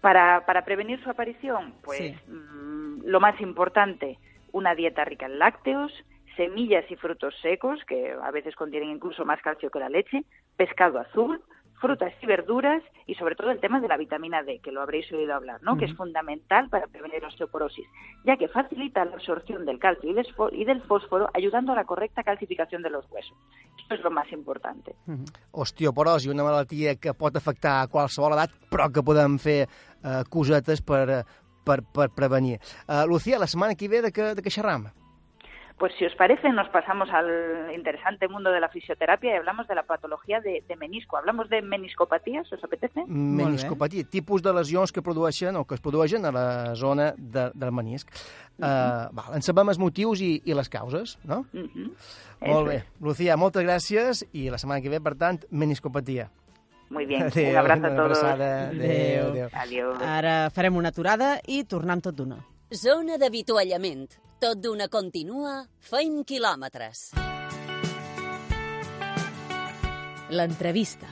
Para, 0.00 0.44
para 0.46 0.64
prevenir 0.64 1.02
su 1.02 1.10
aparición, 1.10 1.74
pues 1.82 1.98
Sí. 1.98 2.16
mm, 2.30 3.02
lo 3.04 3.20
más 3.20 3.38
importante, 3.40 4.18
una 4.52 4.74
dieta 4.74 5.04
rica 5.04 5.26
en 5.26 5.38
lácteos, 5.38 5.92
semillas 6.36 6.84
y 6.90 6.96
frutos 6.96 7.34
secos, 7.42 7.84
que 7.84 8.12
a 8.22 8.30
veces 8.30 8.56
contienen 8.56 8.90
incluso 8.90 9.24
más 9.26 9.40
calcio 9.42 9.70
que 9.70 9.78
la 9.78 9.90
leche, 9.90 10.24
pescado 10.56 10.98
azul, 10.98 11.42
frutas 11.80 12.12
y 12.22 12.26
verduras 12.26 12.82
y 13.06 13.14
sobre 13.14 13.34
todo 13.34 13.50
el 13.50 13.60
tema 13.60 13.80
de 13.80 13.88
la 13.88 13.96
vitamina 13.96 14.42
D, 14.42 14.60
que 14.62 14.70
lo 14.70 14.82
habréis 14.82 15.10
oído 15.12 15.34
hablar, 15.34 15.62
¿no? 15.62 15.76
Que 15.76 15.86
es 15.86 15.96
fundamental 15.96 16.68
para 16.68 16.86
prevenir 16.86 17.22
la 17.22 17.28
osteoporosis, 17.28 17.86
ya 18.24 18.36
que 18.36 18.48
facilita 18.48 19.04
la 19.04 19.14
absorción 19.14 19.64
del 19.64 19.78
calcio 19.78 20.10
y, 20.52 20.64
del 20.64 20.82
fósforo, 20.82 21.28
ayudando 21.34 21.72
a 21.72 21.76
la 21.76 21.84
correcta 21.84 22.22
calcificación 22.22 22.82
de 22.82 22.90
los 22.90 23.10
huesos. 23.10 23.36
Esto 23.80 23.94
es 23.94 24.00
lo 24.02 24.10
más 24.10 24.30
importante. 24.32 24.94
Osteoporosi, 25.52 26.28
una 26.28 26.44
malaltia 26.44 26.94
que 26.96 27.14
pot 27.14 27.36
afectar 27.36 27.80
a 27.80 27.88
qualsevol 27.90 28.36
edat, 28.36 28.52
però 28.70 28.90
que 28.92 29.02
podem 29.02 29.38
fer 29.40 29.64
eh, 29.64 30.22
cosetes 30.30 30.84
per, 30.84 31.04
eh, 31.08 31.22
per, 31.64 31.80
per 31.82 32.10
prevenir. 32.14 32.60
Uh, 32.86 33.06
Lucía, 33.08 33.38
la 33.38 33.48
setmana 33.50 33.74
que 33.74 33.88
ve 33.88 34.02
de 34.04 34.12
què, 34.14 34.34
de 34.36 34.44
què 34.44 34.52
xerram? 34.52 34.90
Pues 35.80 35.94
si 35.98 36.04
os 36.04 36.14
parece, 36.14 36.50
nos 36.52 36.68
pasamos 36.68 37.08
al 37.08 37.72
interesante 37.74 38.28
mundo 38.28 38.50
de 38.50 38.60
la 38.60 38.68
fisioterapia 38.68 39.32
y 39.32 39.36
hablamos 39.38 39.66
de 39.66 39.74
la 39.74 39.84
patología 39.84 40.38
de, 40.42 40.62
de 40.68 40.76
menisco. 40.76 41.16
¿Hablamos 41.16 41.48
de 41.48 41.62
meniscopatías? 41.62 42.52
¿Os 42.52 42.62
apetece? 42.62 43.02
Meniscopatia, 43.06 44.04
tipus 44.04 44.42
de 44.42 44.52
lesions 44.52 44.92
que 44.92 45.00
produeixen 45.00 45.56
o 45.56 45.64
que 45.64 45.74
es 45.74 45.80
produeixen 45.80 46.26
a 46.28 46.32
la 46.36 46.74
zona 46.76 47.14
de, 47.16 47.48
del 47.54 47.72
menisc. 47.72 48.12
Uh, 48.60 49.08
val, 49.16 49.32
en 49.32 49.40
sabem 49.40 49.72
els 49.72 49.80
motius 49.80 50.20
i, 50.20 50.42
i 50.44 50.52
les 50.52 50.68
causes, 50.68 51.16
no? 51.24 51.46
Ujú. 51.56 51.88
Molt 52.44 52.44
Eso 52.44 52.62
bé. 52.68 52.78
Lucía, 53.00 53.40
moltes 53.40 53.64
gràcies 53.64 54.26
i 54.36 54.50
la 54.52 54.60
setmana 54.60 54.84
que 54.84 54.92
ve, 54.92 55.00
per 55.00 55.16
tant, 55.16 55.40
meniscopatia. 55.48 56.28
Muy 56.90 57.06
bien. 57.08 57.24
Adéu, 57.32 57.52
Un 57.54 57.56
abrazo 57.56 57.86
a 57.86 57.96
abraçada. 58.04 58.68
Adéu, 58.68 59.32
adéu. 59.32 59.48
Adiós. 59.64 60.00
Ara 60.04 60.38
farem 60.52 60.76
una 60.76 60.92
aturada 60.92 61.38
i 61.48 61.64
tornem 61.64 62.04
tot 62.04 62.20
d'una. 62.20 62.42
Zona 62.70 63.16
d'avituallament. 63.18 64.04
Tot 64.38 64.60
d'una 64.62 64.86
continua, 64.86 65.56
feim 65.82 66.20
quilòmetres. 66.22 67.08
L'entrevista. 70.30 71.08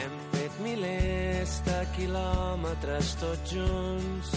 Hem 0.00 0.16
fet 0.32 0.56
milers 0.64 1.60
de 1.68 1.82
quilòmetres 1.98 3.12
tots 3.20 3.52
junts, 3.52 4.32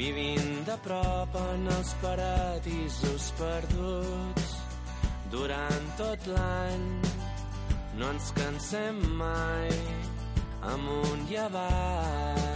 vivint 0.00 0.62
de 0.64 0.76
prop 0.80 1.34
en 1.36 1.66
els 1.74 1.90
paradisos 2.00 3.26
perduts. 3.36 4.54
Durant 5.30 5.90
tot 5.98 6.24
l'any 6.30 6.86
no 8.00 8.08
ens 8.08 8.30
cansem 8.38 8.96
mai, 9.18 9.68
amunt 10.72 11.28
i 11.28 11.38
avall. 11.44 12.48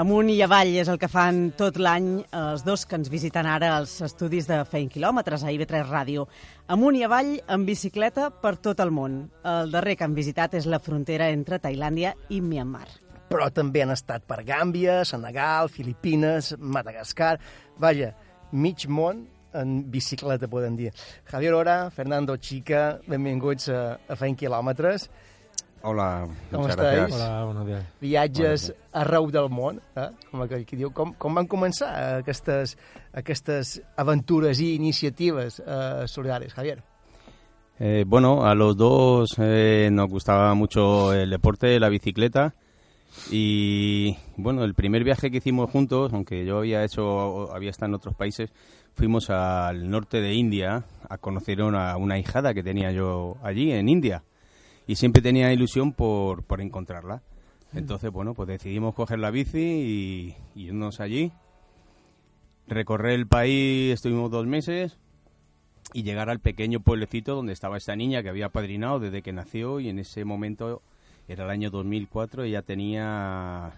Amunt 0.00 0.28
i 0.30 0.36
avall 0.44 0.76
és 0.78 0.92
el 0.92 1.00
que 1.00 1.08
fan 1.10 1.48
tot 1.58 1.80
l'any 1.80 2.12
els 2.36 2.62
dos 2.68 2.84
que 2.86 3.00
ens 3.00 3.10
visiten 3.10 3.48
ara 3.48 3.72
als 3.80 3.96
estudis 4.06 4.46
de 4.46 4.60
Feint 4.68 4.92
Quilòmetres 4.92 5.42
a 5.42 5.50
IB3 5.56 5.88
Ràdio. 5.88 6.28
Amunt 6.68 7.00
i 7.00 7.06
avall 7.08 7.38
en 7.48 7.66
bicicleta 7.66 8.28
per 8.30 8.58
tot 8.60 8.84
el 8.84 8.92
món. 8.94 9.22
El 9.42 9.72
darrer 9.72 9.96
que 9.96 10.06
han 10.06 10.14
visitat 10.14 10.60
és 10.60 10.68
la 10.68 10.84
frontera 10.84 11.32
entre 11.32 11.58
Tailàndia 11.64 12.14
i 12.28 12.44
Myanmar. 12.44 12.99
Però 13.30 13.46
també 13.54 13.84
han 13.84 13.92
estat 13.94 14.24
per 14.26 14.40
Gàmbia, 14.42 15.04
Senegal, 15.06 15.68
Filipines, 15.70 16.56
Madagascar... 16.58 17.36
Vaja, 17.78 18.08
mig 18.50 18.88
món 18.90 19.20
en 19.54 19.76
bicicleta, 19.90 20.48
podem 20.50 20.74
dir. 20.74 20.90
Javier 21.30 21.52
Ora, 21.54 21.76
Fernando 21.94 22.34
Chica, 22.42 22.98
benvinguts 23.06 23.68
a, 23.70 23.82
a 24.10 24.16
Feint 24.18 24.34
Quilòmetres. 24.40 25.04
Hola, 25.86 26.26
Com 26.50 26.66
gracias. 26.66 27.14
Hola, 27.14 27.44
buenos 27.44 27.66
días. 27.68 27.84
Viatges 28.00 28.64
Buenos 28.66 28.88
arreu 28.92 29.30
del 29.30 29.46
món, 29.48 29.78
eh? 29.94 30.08
com 30.32 30.42
aquell 30.42 30.64
que 30.66 30.78
diu. 30.80 30.90
Com, 30.90 31.12
com 31.14 31.38
van 31.38 31.46
començar 31.48 31.92
aquestes, 32.18 32.74
aquestes 33.16 33.76
aventures 33.96 34.58
i 34.58 34.72
iniciatives 34.74 35.60
eh, 35.62 36.08
solidàries, 36.10 36.52
Javier? 36.58 36.80
Eh, 37.78 38.02
bueno, 38.06 38.44
a 38.44 38.56
los 38.56 38.76
dos 38.76 39.36
eh, 39.38 39.88
nos 39.92 40.10
gustaba 40.10 40.52
mucho 40.54 41.12
el 41.14 41.30
deporte, 41.30 41.78
la 41.78 41.88
bicicleta. 41.88 42.50
Y 43.30 44.16
bueno, 44.36 44.64
el 44.64 44.74
primer 44.74 45.04
viaje 45.04 45.30
que 45.30 45.38
hicimos 45.38 45.70
juntos, 45.70 46.12
aunque 46.12 46.44
yo 46.44 46.58
había 46.58 46.84
hecho, 46.84 47.52
había 47.52 47.70
estado 47.70 47.90
en 47.90 47.94
otros 47.94 48.14
países, 48.14 48.52
fuimos 48.94 49.30
al 49.30 49.90
norte 49.90 50.20
de 50.20 50.34
India 50.34 50.84
a 51.08 51.18
conocer 51.18 51.60
a 51.60 51.96
una 51.96 52.18
hijada 52.18 52.54
que 52.54 52.62
tenía 52.62 52.92
yo 52.92 53.36
allí, 53.42 53.72
en 53.72 53.88
India. 53.88 54.22
Y 54.86 54.96
siempre 54.96 55.22
tenía 55.22 55.52
ilusión 55.52 55.92
por, 55.92 56.44
por 56.44 56.60
encontrarla. 56.60 57.22
Entonces, 57.72 58.10
bueno, 58.10 58.34
pues 58.34 58.48
decidimos 58.48 58.94
coger 58.94 59.18
la 59.20 59.30
bici 59.30 59.58
y, 59.58 60.36
y 60.54 60.66
irnos 60.66 61.00
allí. 61.00 61.32
Recorrer 62.66 63.12
el 63.12 63.26
país, 63.26 63.92
estuvimos 63.94 64.30
dos 64.30 64.46
meses 64.46 64.98
y 65.92 66.02
llegar 66.02 66.30
al 66.30 66.40
pequeño 66.40 66.80
pueblecito 66.80 67.34
donde 67.34 67.52
estaba 67.52 67.76
esta 67.76 67.96
niña 67.96 68.22
que 68.22 68.28
había 68.28 68.50
padrinado 68.50 69.00
desde 69.00 69.22
que 69.22 69.32
nació 69.32 69.80
y 69.80 69.88
en 69.88 69.98
ese 69.98 70.24
momento 70.24 70.82
era 71.32 71.44
el 71.44 71.50
año 71.50 71.70
2004 71.70 72.44
ella 72.44 72.62
tenía 72.62 73.72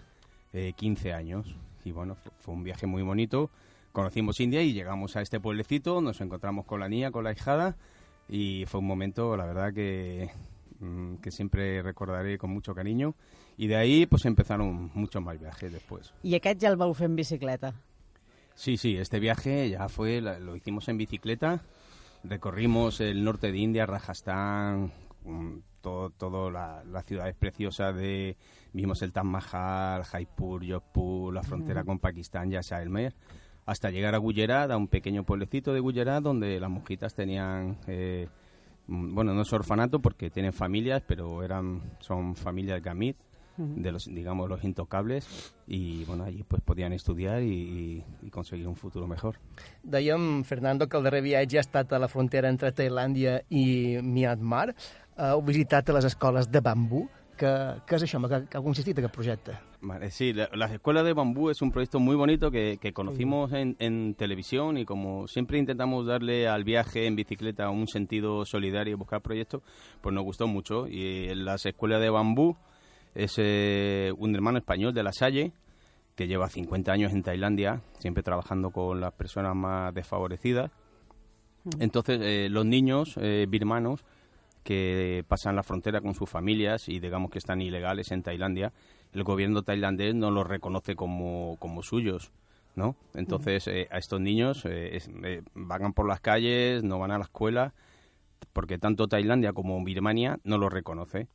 eh, 0.53 0.73
15 0.75 1.13
años. 1.13 1.55
Y 1.85 1.91
bueno 1.91 2.15
fu- 2.15 2.31
fue 2.39 2.53
un 2.53 2.63
viaje 2.63 2.85
muy 2.87 3.03
bonito. 3.03 3.49
Conocimos 3.91 4.39
India 4.39 4.61
y 4.61 4.73
llegamos 4.73 5.15
a 5.15 5.21
este 5.21 5.39
pueblecito 5.39 6.01
nos 6.01 6.19
encontramos 6.21 6.65
con 6.65 6.79
la 6.79 6.89
niña 6.89 7.11
con 7.11 7.23
la 7.23 7.31
hijada 7.31 7.75
y 8.27 8.65
fue 8.67 8.79
un 8.79 8.87
momento 8.87 9.37
la 9.37 9.45
verdad 9.45 9.73
que 9.73 10.29
mm, 10.79 11.15
que 11.17 11.29
siempre 11.31 11.81
recordaré 11.83 12.37
con 12.37 12.49
mucho 12.49 12.73
cariño. 12.73 13.13
Y 13.55 13.67
de 13.67 13.75
ahí 13.75 14.05
pues 14.07 14.25
empezaron 14.25 14.89
muchos 14.95 15.21
más 15.21 15.39
viajes 15.39 15.71
después. 15.71 16.11
I 16.23 16.33
aquest 16.35 16.59
ja 16.61 16.69
el 16.69 16.75
vau 16.77 16.93
fer 16.95 17.05
en 17.05 17.15
bicicleta. 17.15 17.73
Sí, 18.55 18.77
sí, 18.77 18.97
este 18.97 19.19
viaje 19.19 19.69
ya 19.69 19.89
fue, 19.89 20.21
lo 20.21 20.55
hicimos 20.55 20.87
en 20.87 20.97
bicicleta, 20.97 21.61
recorrimos 22.23 22.99
el 23.01 23.23
norte 23.23 23.51
de 23.51 23.57
India, 23.57 23.85
Rajasthan, 23.85 24.91
mm, 25.23 25.57
todo, 25.81 26.09
todo 26.11 26.49
la, 26.49 26.83
la 26.85 27.01
ciudad 27.03 27.27
es 27.27 27.35
preciosa 27.35 27.91
de, 27.91 28.37
vimos 28.71 29.01
el 29.01 29.11
Taj 29.11 29.25
Mahal, 29.25 30.03
Jaipur, 30.03 30.65
Jodhpur, 30.65 31.33
la 31.33 31.43
frontera 31.43 31.83
con 31.83 31.99
Pakistán, 31.99 32.51
Jaisalmer, 32.51 33.13
hasta 33.65 33.91
llegar 33.91 34.15
a 34.15 34.17
Gujarat, 34.17 34.71
a 34.71 34.77
un 34.77 34.87
pequeño 34.87 35.23
pueblecito 35.23 35.73
de 35.73 35.79
Gujarat 35.79 36.23
donde 36.23 36.59
las 36.59 36.69
monjitas 36.69 37.13
tenían, 37.13 37.77
eh, 37.87 38.27
mm, 38.87 39.13
bueno, 39.13 39.33
no 39.33 39.41
es 39.41 39.53
orfanato 39.53 39.99
porque 39.99 40.29
tienen 40.29 40.53
familias, 40.53 41.03
pero 41.05 41.43
eran, 41.43 41.81
son 41.99 42.35
familias 42.35 42.81
gamit, 42.81 43.17
de 43.57 43.91
los, 43.91 44.05
digamos, 44.05 44.49
los 44.49 44.63
intocables 44.63 45.53
y 45.67 46.03
bueno, 46.05 46.23
allí 46.23 46.43
pues 46.43 46.61
podían 46.63 46.93
estudiar 46.93 47.43
y, 47.43 48.03
y 48.21 48.29
conseguir 48.29 48.67
un 48.67 48.75
futuro 48.75 49.07
mejor. 49.07 49.37
Dèiem, 49.83 50.43
Fernando, 50.43 50.89
que 50.89 50.97
el 50.97 51.03
darrer 51.03 51.21
viatge 51.21 51.59
ha 51.59 51.63
estat 51.63 51.93
a 51.93 51.99
la 52.01 52.09
frontera 52.09 52.49
entre 52.49 52.73
Tailàndia 52.73 53.43
i 53.53 54.01
Myanmar. 54.01 54.73
Uh, 55.17 55.33
heu 55.35 55.43
visitat 55.45 55.89
les 55.93 56.05
escoles 56.09 56.49
de 56.49 56.61
bambú. 56.61 57.07
És 57.43 58.03
això? 58.05 58.19
En 58.19 58.27
Què, 58.29 58.37
què 58.47 58.57
ha 58.59 58.63
consistit 58.63 58.99
aquest 58.99 59.13
projecte? 59.13 59.55
Vale, 59.81 60.11
sí, 60.11 60.31
la, 60.31 60.47
las 60.53 60.71
escuelas 60.71 61.03
de 61.03 61.13
bambú 61.13 61.49
es 61.49 61.61
un 61.61 61.71
proyecto 61.71 61.99
muy 61.99 62.15
bonito 62.15 62.51
que, 62.51 62.77
que 62.79 62.93
conocimos 62.93 63.51
en, 63.51 63.75
en 63.79 64.13
televisión 64.15 64.77
y 64.77 64.85
como 64.85 65.27
siempre 65.27 65.57
intentamos 65.57 66.05
darle 66.05 66.47
al 66.47 66.63
viaje 66.63 67.05
en 67.05 67.17
bicicleta 67.17 67.69
un 67.69 67.87
sentido 67.87 68.45
solidario 68.45 68.93
y 68.93 68.95
buscar 68.95 69.21
proyectos, 69.21 69.61
pues 69.99 70.15
nos 70.15 70.23
gustó 70.23 70.47
mucho. 70.47 70.87
Y 70.87 71.33
las 71.35 71.65
escuelas 71.65 71.99
de 71.99 72.09
bambú 72.09 72.55
es 73.13 73.33
eh, 73.37 74.13
un 74.17 74.33
hermano 74.35 74.59
español 74.59 74.93
de 74.93 75.03
La 75.03 75.11
Salle 75.11 75.51
que 76.15 76.27
lleva 76.27 76.47
50 76.47 76.91
años 76.91 77.11
en 77.11 77.23
Tailandia, 77.23 77.81
siempre 77.99 78.23
trabajando 78.23 78.69
con 78.69 79.01
las 79.01 79.13
personas 79.13 79.55
más 79.55 79.93
desfavorecidas. 79.93 80.71
Entonces, 81.79 82.19
eh, 82.21 82.47
los 82.49 82.65
niños 82.65 83.15
eh, 83.17 83.47
birmanos 83.49 84.03
que 84.63 85.23
pasan 85.27 85.55
la 85.55 85.63
frontera 85.63 86.01
con 86.01 86.15
sus 86.15 86.29
familias 86.29 86.87
y 86.89 86.99
digamos 86.99 87.29
que 87.31 87.37
están 87.39 87.61
ilegales 87.61 88.11
en 88.11 88.23
Tailandia, 88.23 88.71
el 89.13 89.23
gobierno 89.23 89.61
tailandés 89.63 90.15
no 90.15 90.31
los 90.31 90.47
reconoce 90.47 90.95
como, 90.95 91.57
como 91.59 91.83
suyos, 91.83 92.31
¿no? 92.75 92.95
Entonces, 93.13 93.67
eh, 93.67 93.87
a 93.91 93.97
estos 93.97 94.19
niños 94.21 94.65
eh, 94.65 94.95
es- 94.95 95.09
eh, 95.23 95.41
vagan 95.53 95.93
por 95.93 96.07
las 96.07 96.19
calles, 96.21 96.83
no 96.83 96.97
van 96.99 97.11
a 97.11 97.17
la 97.17 97.25
escuela, 97.25 97.73
porque 98.53 98.77
tanto 98.77 99.07
Tailandia 99.07 99.53
como 99.53 99.83
Birmania 99.83 100.39
no 100.43 100.57
los 100.57 100.71
reconoce. 100.71 101.27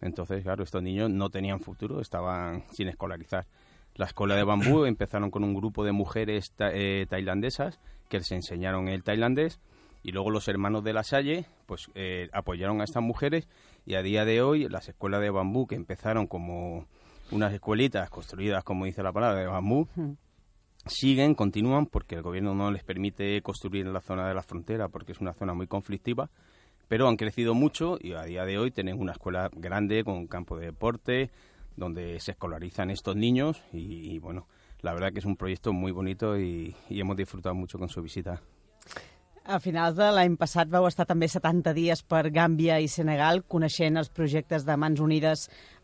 Entonces, 0.00 0.42
claro, 0.42 0.62
estos 0.64 0.82
niños 0.82 1.10
no 1.10 1.30
tenían 1.30 1.60
futuro, 1.60 2.00
estaban 2.00 2.64
sin 2.72 2.88
escolarizar. 2.88 3.46
La 3.94 4.06
escuela 4.06 4.34
de 4.34 4.44
bambú 4.44 4.84
empezaron 4.86 5.30
con 5.30 5.44
un 5.44 5.54
grupo 5.54 5.84
de 5.84 5.92
mujeres 5.92 6.52
ta- 6.52 6.70
eh, 6.72 7.06
tailandesas 7.08 7.80
que 8.08 8.18
les 8.18 8.30
enseñaron 8.32 8.88
el 8.88 9.02
tailandés 9.02 9.60
y 10.04 10.12
luego 10.12 10.30
los 10.30 10.46
hermanos 10.46 10.84
de 10.84 10.92
la 10.92 11.02
Salle 11.02 11.46
pues 11.66 11.90
eh, 11.94 12.28
apoyaron 12.32 12.80
a 12.80 12.84
estas 12.84 13.02
mujeres 13.02 13.48
y 13.86 13.94
a 13.94 14.02
día 14.02 14.24
de 14.26 14.42
hoy 14.42 14.68
las 14.68 14.88
escuelas 14.88 15.22
de 15.22 15.30
bambú 15.30 15.66
que 15.66 15.74
empezaron 15.74 16.26
como 16.26 16.86
unas 17.32 17.52
escuelitas 17.54 18.10
construidas, 18.10 18.62
como 18.64 18.84
dice 18.84 19.02
la 19.02 19.12
palabra, 19.12 19.40
de 19.40 19.46
bambú, 19.46 19.88
siguen, 20.86 21.34
continúan, 21.34 21.86
porque 21.86 22.16
el 22.16 22.22
gobierno 22.22 22.54
no 22.54 22.70
les 22.70 22.84
permite 22.84 23.40
construir 23.40 23.86
en 23.86 23.94
la 23.94 24.02
zona 24.02 24.28
de 24.28 24.34
la 24.34 24.42
frontera 24.42 24.88
porque 24.88 25.12
es 25.12 25.20
una 25.20 25.32
zona 25.32 25.54
muy 25.54 25.66
conflictiva, 25.66 26.28
pero 26.86 27.08
han 27.08 27.16
crecido 27.16 27.54
mucho 27.54 27.96
y 27.98 28.12
a 28.12 28.24
día 28.24 28.44
de 28.44 28.58
hoy 28.58 28.70
tienen 28.70 29.00
una 29.00 29.12
escuela 29.12 29.50
grande 29.54 30.04
con 30.04 30.14
un 30.14 30.26
campo 30.26 30.58
de 30.58 30.66
deporte 30.66 31.30
donde 31.76 32.20
se 32.20 32.32
escolarizan 32.32 32.90
estos 32.90 33.16
niños 33.16 33.62
y, 33.72 34.12
y, 34.14 34.18
bueno, 34.18 34.46
la 34.82 34.92
verdad 34.92 35.14
que 35.14 35.20
es 35.20 35.24
un 35.24 35.36
proyecto 35.36 35.72
muy 35.72 35.92
bonito 35.92 36.38
y, 36.38 36.76
y 36.90 37.00
hemos 37.00 37.16
disfrutado 37.16 37.54
mucho 37.54 37.78
con 37.78 37.88
su 37.88 38.02
visita. 38.02 38.42
A 39.44 39.58
finals 39.60 39.92
de 39.98 40.06
l'any 40.08 40.38
passat 40.40 40.70
vau 40.72 40.86
estar 40.88 41.04
també 41.04 41.26
70 41.28 41.74
dies 41.76 42.00
per 42.08 42.30
Gàmbia 42.32 42.78
i 42.80 42.86
Senegal 42.88 43.42
coneixent 43.44 44.00
els 44.00 44.08
projectes 44.08 44.64
de 44.64 44.76
Mans 44.80 45.02
Unides 45.04 45.42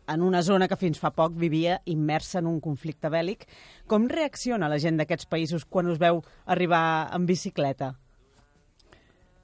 en 0.09 0.23
una 0.25 0.41
zona 0.41 0.65
que 0.67 0.79
fins 0.81 0.97
fa 0.97 1.11
poc 1.13 1.35
vivia 1.37 1.75
immersa 1.85 2.39
en 2.39 2.47
un 2.49 2.57
conflicte 2.59 3.11
bèl·lic. 3.13 3.45
Com 3.85 4.07
reacciona 4.09 4.69
la 4.71 4.79
gent 4.81 4.97
d'aquests 4.97 5.29
països 5.29 5.67
quan 5.69 5.93
us 5.93 6.01
veu 6.01 6.23
arribar 6.47 7.11
en 7.13 7.27
bicicleta? 7.29 7.91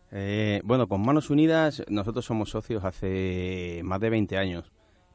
Eh, 0.09 0.61
bueno, 0.63 0.87
con 0.87 1.05
Manos 1.05 1.29
Unidas 1.29 1.83
nosotros 1.87 2.25
somos 2.25 2.49
socios 2.49 2.83
hace 2.85 3.81
más 3.83 3.99
de 3.99 4.09
20 4.09 4.37
años 4.39 4.71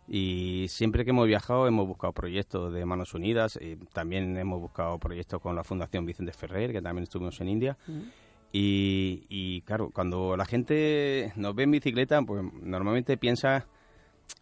y 0.06 0.66
siempre 0.68 1.04
que 1.04 1.10
hemos 1.10 1.26
viajado 1.26 1.66
hemos 1.66 1.88
buscado 1.88 2.12
proyectos 2.12 2.72
de 2.72 2.84
Manos 2.84 3.14
Unidas, 3.14 3.58
y 3.60 3.76
también 3.92 4.36
hemos 4.36 4.60
buscado 4.60 4.98
proyectos 4.98 5.40
con 5.40 5.56
la 5.56 5.64
Fundación 5.64 6.04
Vicente 6.04 6.32
Ferrer, 6.32 6.72
que 6.72 6.82
también 6.82 7.04
estuvimos 7.04 7.40
en 7.40 7.48
India. 7.48 7.78
Y, 8.54 9.62
claro, 9.62 9.90
cuando 9.90 10.36
la 10.36 10.44
gente 10.44 11.32
nos 11.36 11.54
ve 11.54 11.62
en 11.62 11.70
bicicleta, 11.70 12.20
pues 12.22 12.44
normalmente 12.62 13.16
piensa 13.16 13.66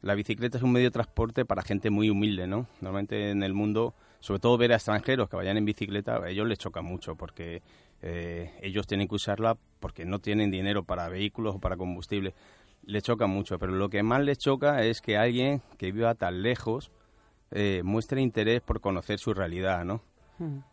la 0.03 0.15
bicicleta 0.15 0.59
es 0.59 0.65
un 0.65 0.73
medio 0.73 0.89
de 0.89 0.93
transporte 0.93 1.45
para 1.45 1.63
gente 1.63 1.91
muy 1.91 2.11
humilde, 2.11 2.47
¿no? 2.47 2.67
Normalmente 2.81 3.31
en 3.31 3.43
el 3.43 3.55
mundo, 3.55 3.95
sobre 4.21 4.41
todo 4.41 4.57
ver 4.57 4.73
a 4.73 4.77
extranjeros 4.77 5.29
que 5.29 5.37
vayan 5.37 5.57
en 5.57 5.65
bicicleta, 5.65 6.17
a 6.17 6.29
ellos 6.29 6.47
les 6.47 6.59
choca 6.59 6.83
mucho 6.83 7.17
porque 7.17 7.63
eh, 8.03 8.53
ellos 8.63 8.87
tienen 8.87 9.09
que 9.09 9.15
usarla 9.17 9.59
porque 9.79 10.05
no 10.05 10.19
tienen 10.19 10.51
dinero 10.51 10.85
para 10.85 11.09
vehículos 11.09 11.57
o 11.57 11.59
para 11.59 11.77
combustible. 11.77 12.35
Les 12.85 13.03
choca 13.03 13.27
mucho, 13.27 13.59
pero 13.59 13.73
lo 13.73 13.91
que 13.91 14.03
más 14.03 14.23
les 14.23 14.39
choca 14.39 14.83
es 14.85 15.01
que 15.01 15.19
alguien 15.19 15.63
que 15.77 15.93
viva 15.93 16.15
tan 16.15 16.43
lejos 16.43 16.91
eh, 17.51 17.83
muestre 17.85 18.21
interés 18.21 18.63
por 18.63 18.81
conocer 18.81 19.19
su 19.19 19.35
realidad, 19.35 19.85
¿no? 19.85 20.03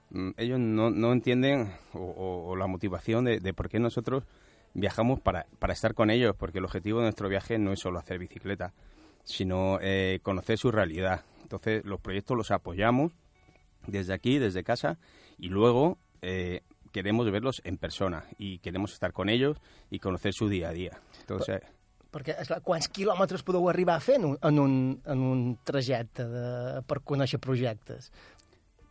Mm, 0.10 0.30
ellos 0.38 0.60
no, 0.60 0.90
no 0.90 1.12
entienden 1.12 1.72
o, 1.94 2.00
o- 2.00 2.50
o 2.50 2.56
la 2.56 2.68
motivación 2.68 3.26
de, 3.26 3.40
de 3.40 3.54
por 3.54 3.68
qué 3.70 3.80
nosotros 3.80 4.24
viajamos 4.74 5.20
para, 5.20 5.46
para 5.60 5.74
estar 5.74 5.94
con 5.94 6.10
ellos, 6.10 6.36
porque 6.38 6.60
el 6.60 6.66
objetivo 6.66 7.00
de 7.00 7.06
nuestro 7.06 7.28
viaje 7.30 7.58
no 7.58 7.74
es 7.74 7.80
solo 7.80 8.00
hacer 8.00 8.18
bicicleta, 8.20 8.74
sino 9.24 9.80
eh, 9.82 10.20
conocer 10.24 10.58
su 10.58 10.72
realidad. 10.72 11.26
Entonces, 11.42 11.84
los 11.86 12.00
proyectos 12.00 12.38
los 12.38 12.52
apoyamos 12.52 13.12
desde 13.88 14.14
aquí, 14.14 14.38
desde 14.38 14.64
casa, 14.64 14.98
y 15.38 15.50
luego 15.50 15.98
eh, 16.22 16.62
queremos 16.92 17.30
verlos 17.32 17.62
en 17.66 17.78
persona 17.78 18.26
y 18.38 18.60
queremos 18.60 18.94
estar 18.94 19.12
con 19.14 19.30
ellos 19.30 19.58
y 19.90 20.00
conocer 20.00 20.34
su 20.34 20.48
día 20.50 20.70
a 20.70 20.74
día. 20.74 21.00
Entonces, 21.22 21.62
Perquè, 22.08 22.38
esclar, 22.40 22.62
quants 22.64 22.88
quilòmetres 22.88 23.42
podeu 23.44 23.66
arribar 23.68 23.98
fent 24.02 24.24
un, 24.24 24.38
en, 24.42 24.60
un, 24.64 24.76
en 25.06 25.20
un 25.22 25.40
trajecte 25.68 26.24
de, 26.24 26.80
per 26.88 27.02
conèixer 27.04 27.36
projectes? 27.44 28.08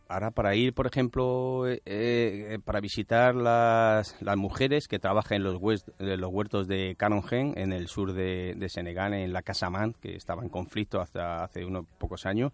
Ahora 0.09 0.31
para 0.31 0.55
ir, 0.55 0.73
por 0.73 0.87
ejemplo, 0.87 1.67
eh, 1.67 1.81
eh, 1.85 2.59
para 2.63 2.79
visitar 2.79 3.35
las, 3.35 4.15
las 4.21 4.37
mujeres 4.37 4.87
que 4.87 4.99
trabajan 4.99 5.37
en 5.37 5.43
los, 5.43 5.61
los 5.99 6.31
huertos 6.31 6.67
de 6.67 6.95
Canongen, 6.97 7.53
en 7.57 7.73
el 7.73 7.87
sur 7.87 8.13
de, 8.13 8.67
Senegal, 8.69 9.13
en 9.13 9.33
la 9.33 9.41
Casamán, 9.41 9.93
que 9.93 10.15
estaba 10.15 10.43
en 10.43 10.49
conflicto 10.49 11.01
hasta 11.01 11.43
hace 11.43 11.65
unos 11.65 11.85
pocos 11.97 12.25
años, 12.25 12.51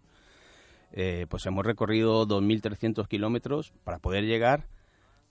eh, 0.91 1.25
pues 1.29 1.45
hemos 1.45 1.65
recorrido 1.65 2.27
2.300 2.27 3.07
kilómetros 3.07 3.73
para 3.83 3.99
poder 3.99 4.25
llegar 4.25 4.67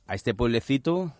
a 0.06 0.14
este 0.14 0.34
pueblecito, 0.34 1.12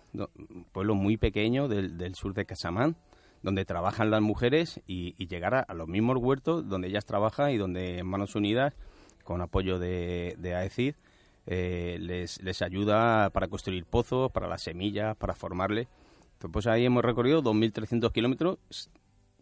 pueblo 0.73 0.95
muy 0.95 1.17
pequeño 1.17 1.69
del, 1.69 2.15
sur 2.15 2.35
de 2.35 2.45
Casamán, 2.45 2.97
donde 3.43 3.65
trabajan 3.65 4.11
las 4.11 4.21
mujeres 4.21 4.81
y, 4.87 5.15
y 5.19 5.27
llegar 5.27 5.55
a, 5.55 5.61
a 5.61 5.75
los 5.75 5.89
mismos 5.89 6.19
huertos 6.19 6.69
donde 6.69 6.89
ellas 6.89 7.05
trabajan 7.05 7.51
y 7.51 7.57
donde 7.57 7.99
en 7.99 8.07
Manos 8.07 8.35
Unidas, 8.35 8.75
con 9.25 9.41
apoyo 9.41 9.79
de, 9.79 10.35
de 10.39 10.55
AECID, 10.55 10.95
eh, 11.47 11.97
les, 12.01 12.41
les 12.43 12.63
ayuda 12.63 13.31
para 13.31 13.49
construir 13.49 13.85
pozos, 13.85 14.31
para 14.33 14.47
las 14.49 14.63
semillas, 14.63 15.17
para 15.17 15.35
formarle. 15.35 15.89
Entonces, 16.35 16.51
pues 16.53 16.67
ahí 16.67 16.85
hemos 16.85 17.05
recorrido 17.05 17.43
2.300 17.43 18.13
kilómetros 18.13 18.59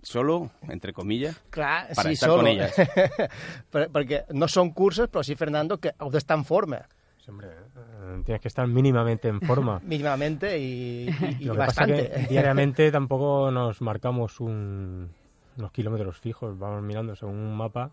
solo, 0.02 0.50
entre 0.68 0.92
comillas, 0.92 1.38
Clar, 1.50 1.94
para 1.94 2.08
sí, 2.08 2.14
estar 2.14 2.30
solo. 2.30 2.42
con 2.42 2.46
ellas. 2.46 2.74
Perquè 3.70 4.24
no 4.32 4.48
són 4.48 4.72
curses, 4.72 5.08
però 5.12 5.22
sí, 5.24 5.36
Fernando, 5.36 5.76
que 5.80 5.92
heu 6.00 6.10
d'estar 6.10 6.38
en 6.40 6.44
forma, 6.44 6.80
Hombre, 7.28 7.46
eh, 7.48 8.22
tienes 8.24 8.40
que 8.42 8.48
estar 8.48 8.66
mínimamente 8.66 9.28
en 9.28 9.40
forma. 9.40 9.78
mínimamente 9.84 10.58
y, 10.58 11.06
y, 11.08 11.36
y 11.40 11.44
Lo 11.44 11.52
que 11.52 11.58
pasa 11.60 11.86
bastante. 11.86 12.10
que 12.10 12.26
diariamente 12.28 12.90
tampoco 12.90 13.50
nos 13.52 13.80
marcamos 13.82 14.40
un- 14.40 15.10
unos 15.56 15.70
kilómetros 15.70 16.18
fijos, 16.18 16.58
vamos 16.58 16.82
mirando 16.82 17.14
según 17.14 17.36
un 17.36 17.56
mapa. 17.56 17.90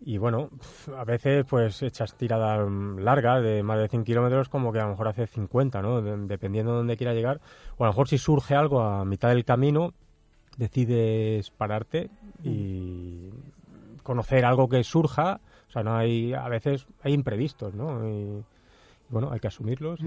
Y 0.00 0.18
bueno, 0.18 0.50
a 0.96 1.04
veces 1.04 1.46
pues 1.48 1.82
echas 1.82 2.14
tiradas 2.14 2.68
largas 2.98 3.42
de 3.42 3.62
más 3.62 3.78
de 3.78 3.88
100 3.88 4.04
kilómetros 4.04 4.48
como 4.48 4.72
que 4.72 4.80
a 4.80 4.84
lo 4.84 4.90
mejor 4.90 5.08
hace 5.08 5.26
50, 5.26 5.80
¿no? 5.80 6.02
De- 6.02 6.16
dependiendo 6.26 6.72
de 6.72 6.78
dónde 6.78 6.96
quiera 6.96 7.14
llegar. 7.14 7.40
O 7.78 7.84
a 7.84 7.86
lo 7.86 7.92
mejor 7.92 8.08
si 8.08 8.18
surge 8.18 8.54
algo 8.54 8.80
a 8.82 9.04
mitad 9.04 9.30
del 9.30 9.44
camino, 9.44 9.94
decides 10.58 11.50
pararte 11.50 12.10
y 12.42 13.30
conocer 14.02 14.44
algo 14.44 14.68
que 14.68 14.84
surja. 14.84 15.40
O 15.68 15.72
sea, 15.72 15.82
no 15.82 15.96
hay, 15.96 16.34
a 16.34 16.48
veces 16.48 16.86
hay 17.02 17.14
imprevistos, 17.14 17.74
¿no? 17.74 18.06
Y, 18.08 18.44
bueno, 19.08 19.30
hay 19.32 19.40
que 19.40 19.48
asumirlos. 19.48 20.00
y- 20.00 20.04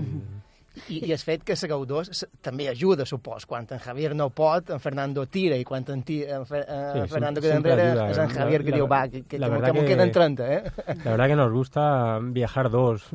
I, 0.89 0.99
I 1.07 1.11
el 1.11 1.19
fet 1.19 1.43
que 1.43 1.55
segueu 1.55 1.85
dos 1.85 2.09
s- 2.09 2.27
també 2.41 2.69
ajuda, 2.69 3.05
supos. 3.05 3.45
Quan 3.45 3.67
en 3.69 3.79
Javier 3.79 4.15
no 4.15 4.29
pot, 4.29 4.69
en 4.69 4.79
Fernando 4.79 5.25
tira, 5.25 5.57
i 5.57 5.63
quan 5.65 5.85
en, 5.89 6.03
ti, 6.03 6.23
en, 6.23 6.45
Fer, 6.45 6.65
eh, 6.67 7.01
Sí, 7.03 7.07
Fernando 7.13 7.41
queda 7.41 7.55
enrere, 7.57 7.81
ayuda. 7.91 8.09
és 8.11 8.17
en 8.17 8.27
La- 8.27 8.33
Javier 8.33 8.63
que 8.63 8.71
la- 8.71 8.77
diu, 8.77 8.87
va, 8.87 9.01
que, 9.09 9.23
que, 9.23 9.39
la 9.39 9.49
que, 9.49 9.55
que, 9.71 9.71
que- 9.79 9.85
queden 9.85 10.11
30, 10.11 10.53
eh? 10.53 10.63
La 11.03 11.11
verdad 11.11 11.27
que 11.27 11.35
nos 11.35 11.51
gusta 11.51 12.19
viajar 12.21 12.69
dos. 12.69 13.09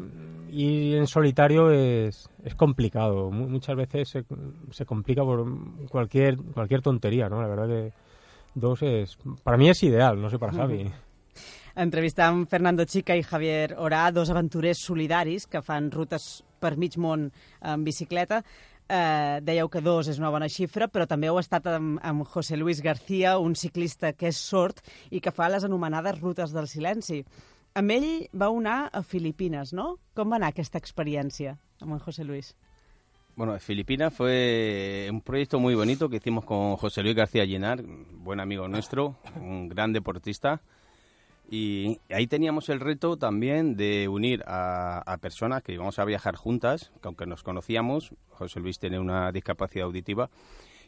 Ir 0.51 0.97
en 0.99 1.07
solitario 1.07 1.71
es, 1.71 2.29
es 2.45 2.55
complicado. 2.55 3.31
Mu- 3.31 3.49
muchas 3.49 3.75
veces 3.77 4.09
se, 4.09 4.25
se 4.71 4.85
complica 4.85 5.23
por 5.23 5.47
cualquier 5.89 6.37
cualquier 6.37 6.83
tontería, 6.83 7.29
¿no? 7.29 7.41
La 7.41 7.49
verdad 7.49 7.67
que 7.69 7.93
dos 8.55 8.83
es... 8.83 9.17
Para 9.43 9.57
mí 9.57 9.71
es 9.71 9.83
ideal, 9.83 10.21
no 10.21 10.29
sé 10.29 10.39
para 10.39 10.53
Javi. 10.53 10.91
Entrevistam 11.75 12.47
Fernando 12.47 12.85
Chica 12.85 13.15
i 13.17 13.23
Javier 13.25 13.77
Orà, 13.81 14.11
dos 14.13 14.29
aventurers 14.31 14.83
solidaris 14.85 15.47
que 15.49 15.63
fan 15.65 15.91
rutes 15.91 16.43
per 16.61 16.77
mig 16.77 16.99
món 17.01 17.31
en 17.61 17.85
bicicleta. 17.85 18.43
Eh, 18.93 19.41
dèieu 19.41 19.71
que 19.73 19.81
dos 19.81 20.11
és 20.13 20.19
una 20.21 20.31
bona 20.35 20.51
xifra, 20.53 20.89
però 20.93 21.07
també 21.09 21.31
heu 21.31 21.39
estat 21.41 21.71
amb, 21.71 21.97
amb 22.05 22.27
José 22.29 22.59
Luis 22.61 22.83
García, 22.85 23.39
un 23.39 23.55
ciclista 23.57 24.13
que 24.13 24.29
és 24.29 24.37
sord 24.37 24.83
i 25.11 25.23
que 25.25 25.33
fa 25.33 25.49
les 25.49 25.65
anomenades 25.65 26.21
rutes 26.21 26.53
del 26.53 26.69
silenci. 26.69 27.23
Amb 27.73 27.95
ell 27.95 28.11
vau 28.37 28.59
anar 28.61 28.91
a 28.93 29.01
Filipines, 29.01 29.73
no? 29.73 29.97
Com 30.13 30.35
va 30.35 30.37
anar 30.37 30.53
aquesta 30.53 30.77
experiència 30.83 31.57
amb 31.81 31.97
en 31.97 32.05
José 32.05 32.25
Luis? 32.29 32.53
Bueno, 33.35 33.59
Filipinas 33.59 34.13
fue 34.13 35.09
un 35.11 35.23
proyecto 35.23 35.59
muy 35.59 35.75
bonito 35.75 36.11
que 36.11 36.17
hicimos 36.17 36.45
con 36.45 36.77
José 36.77 37.03
Luis 37.03 37.17
García 37.17 37.47
Llenar, 37.47 37.83
buen 37.83 38.41
amigo 38.41 38.69
nuestro, 38.69 39.17
un 39.41 39.71
gran 39.71 39.95
deportista. 39.95 40.61
Y 41.55 42.01
ahí 42.09 42.27
teníamos 42.29 42.71
el 42.71 42.81
reto 42.81 43.19
también 43.19 43.77
de 43.77 44.09
unir 44.09 44.43
a, 44.47 45.19
personas 45.21 45.63
que 45.63 45.75
íbamos 45.75 45.99
a 45.99 46.05
viajar 46.07 46.35
juntas, 46.35 46.91
que 47.03 47.09
aunque 47.09 47.27
nos 47.27 47.43
conocíamos, 47.43 48.15
José 48.31 48.59
Luis 48.59 48.79
tiene 48.79 48.99
una 48.99 49.31
discapacidad 49.33 49.85
auditiva 49.85 50.31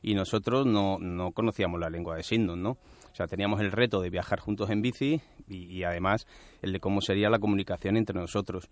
y 0.00 0.14
nosotros 0.14 0.64
no, 0.64 0.98
no 0.98 1.32
conocíamos 1.32 1.78
la 1.78 1.90
lengua 1.90 2.16
de 2.16 2.22
signos, 2.22 2.56
¿no? 2.56 2.70
O 2.70 3.14
sea, 3.14 3.26
teníamos 3.26 3.60
el 3.60 3.72
reto 3.72 4.00
de 4.00 4.08
viajar 4.08 4.40
juntos 4.40 4.70
en 4.70 4.80
bici 4.80 5.20
y, 5.46 5.66
y 5.66 5.84
además 5.84 6.26
el 6.62 6.72
de 6.72 6.80
cómo 6.80 7.02
sería 7.02 7.28
la 7.28 7.40
comunicación 7.40 7.98
entre 7.98 8.18
nosotros. 8.18 8.70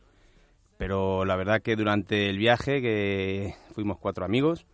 Pero 0.78 1.26
la 1.26 1.37
verdad 1.37 1.61
que 1.61 1.76
durante 1.76 2.31
el 2.31 2.38
viaje, 2.38 2.81
que 2.81 3.55
fuimos 3.74 3.98
cuatro 3.98 4.24
amigos, 4.24 4.64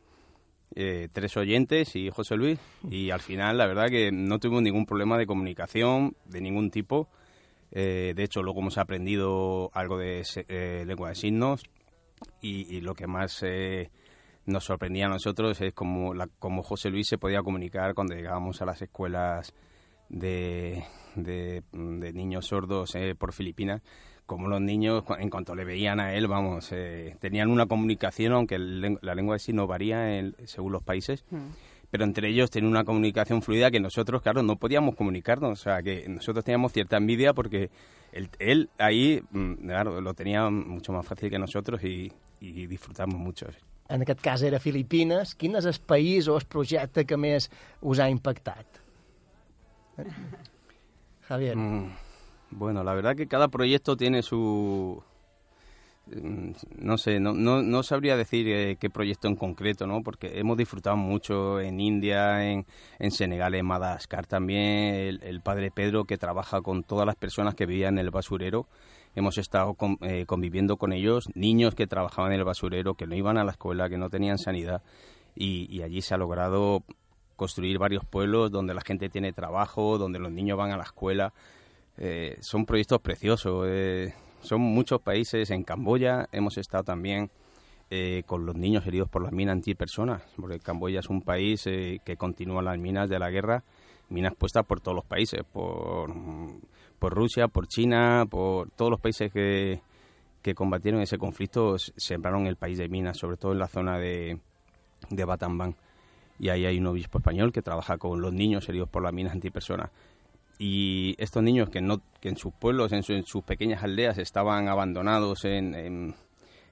eh, 0.74 1.08
tres 1.12 1.36
oyentes 1.36 1.96
y 1.96 2.10
José 2.10 2.36
Luis, 2.36 2.58
y 2.88 3.10
al 3.10 3.20
final 3.20 3.58
la 3.58 3.66
verdad 3.66 3.88
que 3.88 4.10
no 4.12 4.38
tuvimos 4.38 4.62
ningún 4.62 4.86
problema 4.86 5.18
de 5.18 5.26
comunicación 5.26 6.16
de 6.26 6.40
ningún 6.40 6.70
tipo. 6.70 7.08
Eh, 7.70 8.12
de 8.16 8.24
hecho, 8.24 8.42
luego 8.42 8.60
hemos 8.60 8.78
aprendido 8.78 9.70
algo 9.74 9.98
de 9.98 10.24
eh, 10.48 10.84
lengua 10.86 11.10
de 11.10 11.14
signos 11.14 11.62
y, 12.40 12.80
lo 12.80 12.94
que 12.94 13.06
más 13.06 13.42
eh, 13.42 13.90
nos 14.46 14.64
sorprendía 14.64 15.06
a 15.06 15.10
nosotros 15.10 15.60
es 15.60 15.74
cómo, 15.74 16.14
la, 16.14 16.28
cómo 16.38 16.62
José 16.62 16.90
Luis 16.90 17.08
se 17.08 17.18
podía 17.18 17.42
comunicar 17.42 17.94
cuando 17.94 18.14
llegábamos 18.14 18.62
a 18.62 18.64
las 18.64 18.80
escuelas 18.80 19.52
de, 20.08 20.84
de, 21.14 21.62
niños 22.14 22.46
sordos 22.46 22.94
por 23.18 23.32
Filipinas, 23.32 23.82
como 24.28 24.46
los 24.46 24.60
niños, 24.60 25.02
en 25.18 25.30
cuanto 25.30 25.54
le 25.56 25.64
veían 25.64 25.98
a 26.00 26.12
él, 26.14 26.28
vamos, 26.28 26.68
eh, 26.70 27.16
tenían 27.18 27.50
una 27.50 27.64
comunicación, 27.66 28.32
aunque 28.34 28.56
el 28.56 28.98
la 29.00 29.14
lengua 29.14 29.34
de 29.36 29.38
signos 29.40 29.66
varía 29.66 30.18
en- 30.18 30.36
según 30.44 30.72
los 30.72 30.82
países, 30.82 31.24
pero 31.90 32.04
entre 32.04 32.28
ellos 32.28 32.50
tenían 32.50 32.70
una 32.70 32.84
comunicación 32.84 33.40
fluida 33.40 33.70
que 33.70 33.80
nosotros, 33.80 34.20
claro, 34.20 34.42
no 34.42 34.56
podíamos 34.56 34.94
comunicarnos, 34.94 35.52
o 35.58 35.62
sea, 35.62 35.82
que 35.82 36.06
nosotros 36.08 36.44
teníamos 36.44 36.72
cierta 36.72 36.98
envidia 36.98 37.32
porque 37.32 37.70
él, 38.12 38.28
él 38.38 38.68
ahí, 38.76 39.22
mm, 39.30 39.52
claro, 39.66 40.00
lo 40.02 40.12
tenía 40.12 40.50
mucho 40.50 40.92
más 40.92 41.06
fácil 41.06 41.30
que 41.30 41.38
nosotros 41.38 41.82
y, 41.82 42.12
y 42.40 42.66
disfrutamos 42.66 43.18
mucho. 43.18 43.46
En 43.88 44.02
aquest 44.02 44.20
cas 44.20 44.42
era 44.42 44.60
Filipines. 44.60 45.34
Quin 45.34 45.56
és 45.56 45.64
el 45.64 45.78
país 45.80 46.28
o 46.28 46.36
el 46.36 46.44
projecte 46.44 47.06
que 47.08 47.16
més 47.16 47.46
us 47.80 47.98
ha 48.04 48.10
impactat? 48.12 48.66
Eh? 49.96 50.04
Javier. 51.28 51.56
Mm, 51.56 51.88
bueno, 52.50 52.82
la 52.84 52.94
verdad 52.94 53.16
que 53.16 53.26
cada 53.26 53.48
proyecto 53.48 53.96
tiene 53.96 54.22
su... 54.22 55.02
mm, 56.06 56.50
No 56.78 56.98
sé, 56.98 57.20
no, 57.20 57.32
no, 57.32 57.62
no 57.62 57.82
sabría 57.82 58.16
decir 58.16 58.48
eh, 58.48 58.76
qué 58.80 58.90
proyecto 58.90 59.28
en 59.28 59.36
concreto, 59.36 59.86
¿no? 59.86 60.02
Porque 60.02 60.38
hemos 60.38 60.56
disfrutado 60.56 60.96
mucho 60.96 61.60
en 61.60 61.80
India, 61.80 62.50
en, 62.50 62.66
en 62.98 63.10
Senegal, 63.10 63.54
en 63.54 63.66
Madagascar 63.66 64.26
también. 64.26 65.18
El, 65.22 65.40
padre 65.42 65.70
Pedro 65.70 66.04
que 66.04 66.18
trabaja 66.18 66.60
con 66.62 66.82
todas 66.82 67.06
las 67.06 67.16
personas 67.16 67.54
que 67.54 67.66
vivían 67.66 67.98
en 67.98 68.04
el 68.06 68.10
basurero. 68.10 68.66
Hemos 69.14 69.38
estado 69.38 69.74
con- 69.74 69.98
eh, 70.02 70.24
conviviendo 70.26 70.76
con 70.76 70.92
ellos, 70.92 71.28
niños 71.34 71.74
que 71.74 71.86
trabajaban 71.86 72.32
en 72.32 72.38
el 72.38 72.44
basurero, 72.44 72.94
que 72.94 73.06
no 73.06 73.14
iban 73.16 73.36
a 73.38 73.44
la 73.44 73.52
escuela, 73.52 73.88
que 73.88 73.98
no 73.98 74.10
tenían 74.10 74.38
sanidad. 74.38 74.82
Y 75.40 75.82
allí 75.82 76.02
se 76.02 76.14
ha 76.14 76.18
logrado 76.18 76.82
construir 77.36 77.78
varios 77.78 78.04
pueblos 78.04 78.50
donde 78.50 78.74
la 78.74 78.80
gente 78.80 79.08
tiene 79.08 79.32
trabajo, 79.32 79.96
donde 79.96 80.18
los 80.18 80.32
niños 80.32 80.58
van 80.58 80.72
a 80.72 80.76
la 80.76 80.82
escuela. 80.82 81.32
Eh, 81.98 82.36
son 82.40 82.64
proyectos 82.64 83.00
preciosos. 83.00 83.66
eh, 83.68 84.14
son 84.40 84.60
muchos 84.60 85.00
países. 85.00 85.50
En 85.50 85.64
Camboya 85.64 86.28
hemos 86.32 86.58
estado 86.58 86.84
también 86.84 87.30
eh, 87.90 88.22
con 88.26 88.46
los 88.46 88.54
niños 88.54 88.86
heridos 88.86 89.08
por 89.08 89.22
las 89.22 89.32
minas 89.32 89.54
antipersonas, 89.54 90.22
porque 90.36 90.60
Camboya 90.60 91.00
es 91.00 91.08
un 91.08 91.22
país 91.22 91.64
que 91.64 92.16
continúa 92.16 92.62
las 92.62 92.78
minas 92.78 93.08
de 93.08 93.18
la 93.18 93.30
guerra, 93.30 93.64
minas 94.10 94.34
puestas 94.36 94.64
por 94.64 94.80
todos 94.80 94.94
los 94.94 95.04
países, 95.04 95.42
por, 95.52 96.12
Rusia, 97.00 97.48
por 97.48 97.66
China, 97.66 98.26
por 98.30 98.70
todos 98.70 98.90
los 98.90 99.00
países 99.00 99.32
que, 99.32 99.80
que 100.42 100.54
combatieron 100.54 101.00
ese 101.00 101.18
conflicto, 101.18 101.76
sembraron 101.78 102.46
el 102.46 102.56
país 102.56 102.78
de 102.78 102.88
minas, 102.88 103.16
sobre 103.16 103.36
todo 103.36 103.52
en 103.52 103.58
la 103.58 103.68
zona 103.68 103.98
de, 103.98 104.38
de. 105.10 105.74
Y 106.40 106.50
ahí 106.50 106.66
hay 106.66 106.78
un 106.78 106.86
obispo 106.86 107.18
español 107.18 107.52
que 107.52 107.62
trabaja 107.62 107.98
con 107.98 108.20
los 108.20 108.32
niños 108.32 108.68
heridos 108.68 108.88
por 108.88 109.02
las 109.02 109.12
minas 109.12 109.32
antipersonas. 109.32 109.90
Y 110.58 111.14
estos 111.18 111.42
niños 111.42 111.70
que, 111.70 111.80
no, 111.80 112.00
que 112.20 112.28
en 112.28 112.36
sus 112.36 112.52
pueblos, 112.52 112.92
en, 112.92 113.02
en 113.08 113.24
sus 113.24 113.44
pequeñas 113.44 113.82
aldeas, 113.84 114.18
estaban 114.18 114.68
abandonados 114.68 115.44
en, 115.44 115.74
en, 115.74 116.14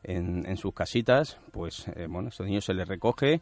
en- 0.03 0.45
en 0.47 0.57
sus 0.57 0.75
casitas, 0.75 1.39
pues 1.53 1.87
eh, 1.95 2.07
bueno, 2.09 2.29
estos 2.31 2.47
niños 2.47 2.65
se 2.65 2.75
les 2.75 2.89
recoge, 2.89 3.41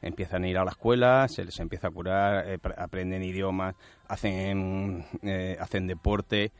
empiezan 0.00 0.44
a 0.44 0.48
ir 0.48 0.56
a 0.58 0.64
la 0.64 0.70
escuela, 0.70 1.28
se 1.28 1.44
les 1.44 1.58
empieza 1.60 1.88
a 1.88 1.90
curar, 1.90 2.48
eh, 2.48 2.58
pre- 2.58 2.74
aprenden 2.76 3.22
idiomas, 3.22 3.74
hacen, 4.08 5.04
eh, 5.22 5.56
hacen 5.60 5.86
deporte 5.86 6.52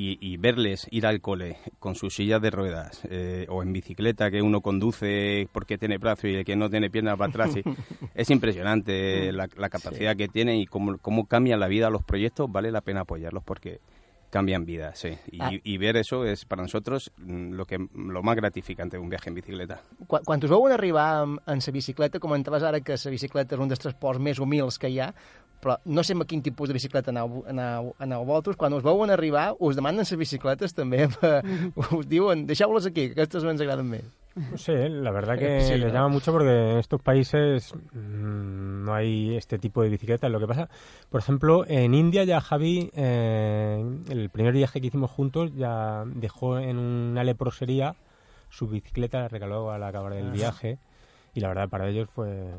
y, 0.00 0.16
y 0.20 0.36
verles 0.36 0.86
ir 0.92 1.06
al 1.06 1.20
cole 1.20 1.56
con 1.80 1.96
sus 1.96 2.14
sillas 2.14 2.40
de 2.40 2.50
ruedas 2.50 3.02
eh, 3.10 3.46
o 3.48 3.62
en 3.64 3.72
bicicleta 3.72 4.30
que 4.30 4.40
uno 4.42 4.60
conduce 4.60 5.48
porque 5.50 5.76
tiene 5.76 5.98
brazo 5.98 6.28
y 6.28 6.36
el 6.36 6.44
que 6.44 6.54
no 6.54 6.70
tiene 6.70 6.88
piernas 6.88 7.16
para 7.18 7.30
atrás, 7.30 7.56
y- 7.56 7.62
es 8.14 8.30
impresionante 8.30 9.32
la, 9.32 9.48
la 9.56 9.68
capacidad 9.68 10.16
que 10.16 10.28
tienen 10.28 10.56
y 10.56 10.66
cómo, 10.66 10.98
cómo 10.98 11.26
cambian 11.26 11.58
la 11.58 11.66
vida 11.68 11.90
los 11.90 12.04
proyectos, 12.04 12.50
vale 12.50 12.70
la 12.70 12.80
pena 12.80 13.00
apoyarlos 13.00 13.42
porque 13.42 13.80
cambian 14.30 14.64
vidas, 14.66 14.98
sí. 14.98 15.16
Y, 15.30 15.38
Ah. 15.40 15.50
y 15.52 15.78
ver 15.78 15.96
eso 15.96 16.24
es 16.24 16.44
para 16.44 16.62
nosotros 16.62 17.10
mm, 17.16 17.52
lo 17.54 17.64
que 17.64 17.78
lo 17.94 18.22
más 18.22 18.36
gratificante 18.36 18.96
de 18.96 19.02
un 19.02 19.08
viaje 19.08 19.30
en 19.30 19.34
bicicleta. 19.34 19.80
Quan, 20.06 20.22
quan 20.24 20.42
us 20.44 20.50
veuen 20.50 20.72
arribar 20.72 21.22
amb, 21.22 21.40
en 21.46 21.60
la 21.64 21.72
bicicleta, 21.72 22.18
comentaves 22.20 22.62
ara 22.62 22.80
que 22.80 22.96
la 23.02 23.10
bicicleta 23.10 23.54
és 23.56 23.60
un 23.60 23.68
dels 23.68 23.80
transports 23.80 24.20
més 24.20 24.38
humils 24.38 24.78
que 24.78 24.90
hi 24.90 25.00
ha, 25.00 25.14
però 25.62 25.78
no 25.86 26.04
sé 26.04 26.12
amb 26.14 26.22
quin 26.28 26.42
tipus 26.42 26.68
de 26.68 26.74
bicicleta 26.76 27.10
aneu, 27.10 27.42
aneu, 27.48 27.94
aneu 27.98 28.24
vosaltres. 28.24 28.56
Quan 28.56 28.72
us 28.76 28.84
veuen 28.84 29.10
arribar, 29.10 29.54
us 29.58 29.74
demanen 29.74 30.04
les 30.04 30.12
bicicletes 30.16 30.74
també, 30.76 31.08
us 31.98 32.06
diuen, 32.06 32.46
deixeu-les 32.46 32.86
aquí, 32.86 33.08
que 33.08 33.16
aquestes 33.22 33.42
ens 33.44 33.60
agraden 33.64 33.88
més. 33.90 34.04
No 34.50 34.56
sé, 34.56 34.88
la 34.88 35.10
verdad 35.10 35.38
que 35.38 35.60
Sí, 35.60 35.76
les 35.76 35.92
llama 35.92 36.08
mucho 36.08 36.32
porque 36.32 36.72
en 36.72 36.78
estos 36.78 37.02
países 37.02 37.74
mm, 37.74 38.84
no 38.84 38.94
hay 38.94 39.36
este 39.36 39.58
tipo 39.58 39.82
de 39.82 39.88
bicicletas. 39.88 40.30
Lo 40.30 40.38
que 40.38 40.46
pasa, 40.46 40.68
por 41.10 41.20
ejemplo, 41.20 41.64
en 41.66 41.94
India 41.94 42.24
ya 42.24 42.40
Javi, 42.40 42.90
eh, 42.94 43.84
el 44.08 44.30
primer 44.30 44.52
viaje 44.54 44.80
que 44.80 44.86
hicimos 44.86 45.10
juntos, 45.10 45.54
ya 45.54 46.04
dejó 46.06 46.58
en 46.58 46.78
una 46.78 47.24
leprosería 47.24 47.94
su 48.50 48.68
bicicleta, 48.68 49.20
la 49.20 49.28
regaló 49.28 49.70
al 49.70 49.82
acabar 49.82 50.12
el 50.14 50.26
Ajá. 50.26 50.32
viaje 50.32 50.78
y 51.34 51.40
la 51.40 51.48
verdad 51.48 51.68
para 51.68 51.88
ellos 51.88 52.08
fue 52.14 52.54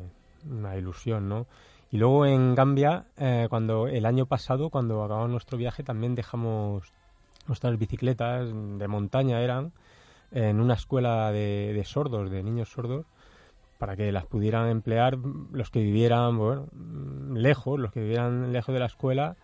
una 0.48 0.76
ilusión, 0.76 1.28
¿no? 1.28 1.46
Y 1.90 1.96
luego 1.96 2.24
en 2.24 2.54
Gambia, 2.54 3.04
eh, 3.16 3.46
cuando 3.50 3.88
el 3.88 4.06
año 4.06 4.26
pasado, 4.26 4.70
cuando 4.70 5.02
acabamos 5.02 5.30
nuestro 5.30 5.58
viaje, 5.58 5.82
también 5.82 6.14
dejamos 6.14 6.92
nuestras 7.48 7.76
bicicletas 7.78 8.48
de 8.48 8.86
montaña 8.88 9.40
eran 9.40 9.72
en 10.32 10.60
una 10.60 10.74
escuela 10.74 11.32
de, 11.32 11.72
de 11.74 11.84
sordos, 11.84 12.30
de 12.30 12.42
niños 12.42 12.68
sordos, 12.70 13.06
para 13.78 13.96
que 13.96 14.12
las 14.12 14.26
pudieran 14.26 14.68
emplear 14.68 15.16
los 15.16 15.70
que 15.70 15.80
vivieran 15.80 16.36
bueno, 16.36 16.66
lejos, 17.32 17.80
los 17.80 17.92
que 17.92 18.00
vivieran 18.00 18.52
lejos 18.52 18.72
de 18.74 18.78
la 18.78 18.86
escuela. 18.86 19.36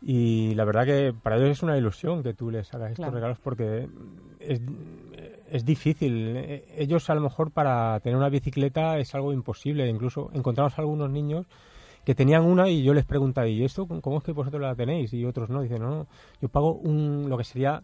Y 0.00 0.54
la 0.54 0.64
verdad 0.64 0.86
que 0.86 1.12
para 1.12 1.36
ellos 1.36 1.50
es 1.50 1.62
una 1.62 1.76
ilusión 1.76 2.22
que 2.22 2.32
tú 2.32 2.50
les 2.50 2.72
hagas 2.72 2.92
estos 2.92 3.12
regalos 3.12 3.38
porque 3.42 3.88
es, 4.40 4.60
es 5.50 5.64
difícil. 5.64 6.62
Ellos 6.76 7.10
a 7.10 7.14
lo 7.14 7.20
mejor 7.20 7.50
para 7.50 7.98
tener 8.00 8.16
una 8.16 8.28
bicicleta 8.28 8.98
es 8.98 9.14
algo 9.14 9.32
imposible. 9.32 9.88
Incluso 9.88 10.30
encontramos 10.32 10.78
algunos 10.78 11.10
niños 11.10 11.46
que 12.04 12.14
tenían 12.14 12.46
una 12.46 12.70
y 12.70 12.82
yo 12.82 12.94
les 12.94 13.04
preguntaba, 13.04 13.48
¿y 13.48 13.64
esto 13.64 13.86
cómo 13.86 14.18
es 14.18 14.24
que 14.24 14.32
vosotros 14.32 14.62
la 14.62 14.74
tenéis? 14.74 15.12
Y 15.12 15.26
otros 15.26 15.50
no, 15.50 15.60
dicen, 15.60 15.82
no, 15.82 15.90
no, 15.90 16.06
yo 16.40 16.48
pago 16.48 16.72
un, 16.72 17.28
lo 17.28 17.36
que 17.36 17.44
sería 17.44 17.82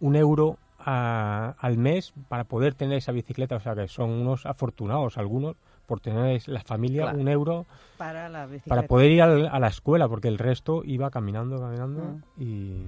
un 0.00 0.16
euro 0.16 0.56
a- 0.84 1.54
al 1.58 1.78
mes 1.78 2.12
para 2.28 2.44
poder 2.44 2.74
tener 2.74 2.98
esa 2.98 3.12
bicicleta. 3.12 3.56
O 3.56 3.60
sea 3.60 3.74
que 3.74 3.88
son 3.88 4.10
unos 4.10 4.46
afortunados 4.46 5.18
algunos 5.18 5.56
por 5.86 6.00
tener 6.00 6.40
la 6.48 6.60
familia 6.62 7.02
Claro. 7.04 7.18
un 7.18 7.28
euro 7.28 7.66
Para 7.98 8.28
la 8.28 8.46
bicicleta. 8.46 8.68
para 8.74 8.86
poder 8.86 9.10
ir 9.10 9.22
al- 9.22 9.48
a 9.48 9.58
la 9.58 9.68
escuela, 9.68 10.08
porque 10.08 10.28
el 10.28 10.38
resto 10.38 10.82
iba 10.84 11.10
caminando, 11.10 11.58
caminando 11.60 12.00
Mm. 12.02 12.42
y, 12.42 12.84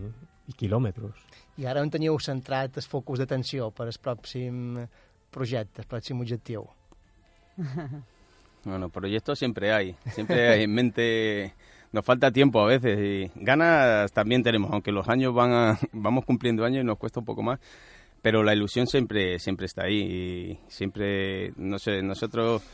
y 0.47 0.53
kilómetros. 0.55 1.15
I 1.57 1.67
ara 1.67 1.81
on 1.83 1.91
teniu 1.91 2.19
centrat 2.19 2.77
el 2.77 2.83
focus 2.83 3.19
d'atenció 3.21 3.71
per 3.71 3.87
al 3.87 3.95
pròxim 4.03 4.87
projecte, 5.31 5.83
el 5.83 5.89
pròxim 5.89 6.21
objectiu? 6.21 6.67
Bueno, 8.65 8.89
proyectos 8.89 9.39
siempre 9.39 9.73
hay, 9.73 9.95
siempre 10.11 10.49
hay 10.49 10.63
en 10.65 10.75
mente. 10.75 11.55
Nos 11.95 12.05
falta 12.05 12.33
tiempo 12.33 12.61
a 12.61 12.67
veces 12.67 12.99
y 12.99 13.31
ganas 13.37 14.11
también 14.11 14.43
tenemos, 14.43 14.73
aunque 14.73 14.91
los 14.91 15.09
años 15.09 15.33
van 15.33 15.53
a, 15.53 15.79
vamos 15.93 16.25
cumpliendo 16.25 16.65
años 16.65 16.83
y 16.83 16.85
nos 16.85 16.99
cuesta 16.99 17.21
un 17.21 17.25
poco 17.25 17.45
más, 17.45 17.61
pero 18.21 18.43
la 18.43 18.53
ilusión 18.53 18.89
siempre 18.89 19.39
siempre 19.39 19.67
está 19.67 19.85
ahí 19.85 20.01
y 20.01 20.59
siempre, 20.67 21.53
no 21.57 21.79
sé, 21.79 22.03
nosotros 22.03 22.65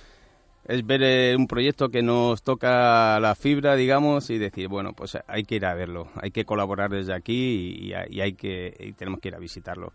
es 0.64 0.87
ver 0.87 1.02
eh, 1.02 1.37
un 1.37 1.46
proyecto 1.46 1.90
que 1.90 2.00
nos 2.00 2.42
toca 2.42 3.20
la 3.20 3.35
fibra, 3.35 3.76
digamos, 3.76 4.30
y 4.30 4.38
decir, 4.38 4.68
bueno, 4.68 4.94
pues 4.94 5.18
hay 5.26 5.44
que 5.44 5.56
ir 5.56 5.66
a 5.66 5.74
verlo, 5.74 6.09
hay 6.14 6.30
que 6.30 6.46
colaborar 6.46 6.88
desde 6.88 7.12
aquí 7.12 7.90
y, 7.90 7.92
hay 7.92 8.33
que 8.33 8.94
tenemos 8.96 9.20
que 9.20 9.28
ir 9.28 9.35
a 9.35 9.38
visitarlo. 9.38 9.92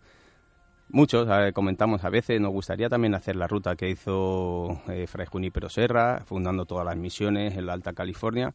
Muchos, 0.90 1.28
eh, 1.32 1.52
comentamos 1.52 2.04
a 2.04 2.12
veces, 2.12 2.40
nos 2.40 2.52
gustaría 2.52 2.90
también 2.90 3.16
hacer 3.16 3.36
la 3.38 3.48
ruta 3.48 3.76
que 3.76 3.90
hizo 3.90 4.84
eh, 4.88 5.08
Fray 5.08 5.26
Junípero 5.26 5.68
Serra, 5.68 6.22
fundando 6.28 6.66
todas 6.66 6.86
las 6.86 6.96
misiones 6.96 7.58
en 7.58 7.66
la 7.66 7.74
Alta 7.74 7.94
California. 7.94 8.54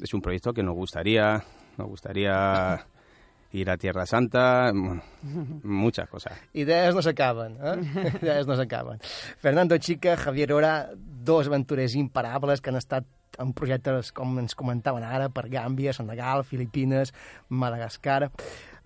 Es 0.00 0.14
un 0.14 0.20
proyecto 0.20 0.52
que 0.52 0.62
nos 0.62 0.74
gustaría, 0.74 1.42
nos 1.76 1.88
gustaría 1.88 2.86
ir 3.52 3.70
a 3.70 3.76
Tierra 3.76 4.06
Santa, 4.06 4.72
muchas 4.72 6.08
cosas. 6.08 6.38
Idees 6.52 6.94
no 6.94 7.02
s'acaben, 7.02 7.58
eh? 7.62 8.12
Idees 8.22 8.46
no 8.46 8.56
s'acaben. 8.56 9.00
Fernando 9.38 9.76
Chica, 9.78 10.16
Javier 10.16 10.52
Ora, 10.52 10.90
dos 10.94 11.48
aventurers 11.48 11.94
imparables 11.96 12.60
que 12.60 12.70
han 12.70 12.76
estat 12.76 13.06
en 13.40 13.52
projectes, 13.54 14.10
com 14.12 14.38
ens 14.42 14.56
comentaven 14.58 15.04
ara, 15.06 15.30
per 15.32 15.48
Gàmbia, 15.50 15.94
Senegal, 15.96 16.44
Filipines, 16.44 17.14
Madagascar. 17.48 18.30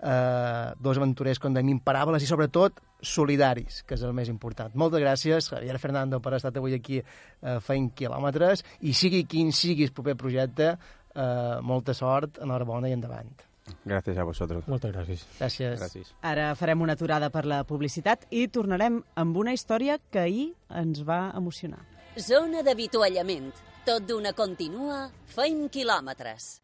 Eh, 0.02 0.72
dos 0.80 0.98
aventurers, 0.98 1.38
com 1.40 1.54
dèiem, 1.54 1.70
imparables 1.76 2.24
i, 2.24 2.28
sobretot, 2.28 2.80
solidaris, 3.04 3.82
que 3.86 3.96
és 3.96 4.02
el 4.04 4.12
més 4.16 4.28
important. 4.32 4.74
Moltes 4.74 5.02
gràcies, 5.04 5.48
Javier 5.52 5.78
Fernando, 5.78 6.20
per 6.20 6.34
estar 6.38 6.52
avui 6.56 6.74
aquí 6.76 7.00
eh, 7.00 7.58
fent 7.64 7.92
quilòmetres, 7.96 8.64
i 8.84 8.92
sigui 8.96 9.24
quin 9.30 9.52
sigui 9.54 9.86
el 9.86 9.94
proper 9.96 10.16
projecte, 10.20 10.74
eh, 11.14 11.58
molta 11.62 11.94
sort, 11.94 12.40
enhorabona 12.42 12.90
i 12.90 12.96
endavant. 12.96 13.32
Gracias 13.84 14.18
a 14.18 14.24
vosotros. 14.24 14.66
Muchas 14.68 14.92
gracias. 14.92 15.26
Gràcies. 15.38 15.78
Gràcies. 15.80 16.10
Ara 16.20 16.50
farem 16.54 16.82
una 16.84 16.98
aturada 16.98 17.30
per 17.32 17.46
la 17.48 17.62
publicitat 17.64 18.26
i 18.30 18.48
tornarem 18.48 19.00
amb 19.16 19.36
una 19.40 19.54
història 19.56 19.96
que 20.10 20.20
ahir 20.20 20.48
ens 20.68 21.00
va 21.08 21.30
emocionar. 21.36 21.80
Zona 22.20 22.62
d'avituallament. 22.62 23.54
Tot 23.84 24.04
d'una 24.08 24.32
continua, 24.32 25.08
feim 25.32 25.66
quilòmetres. 25.68 26.63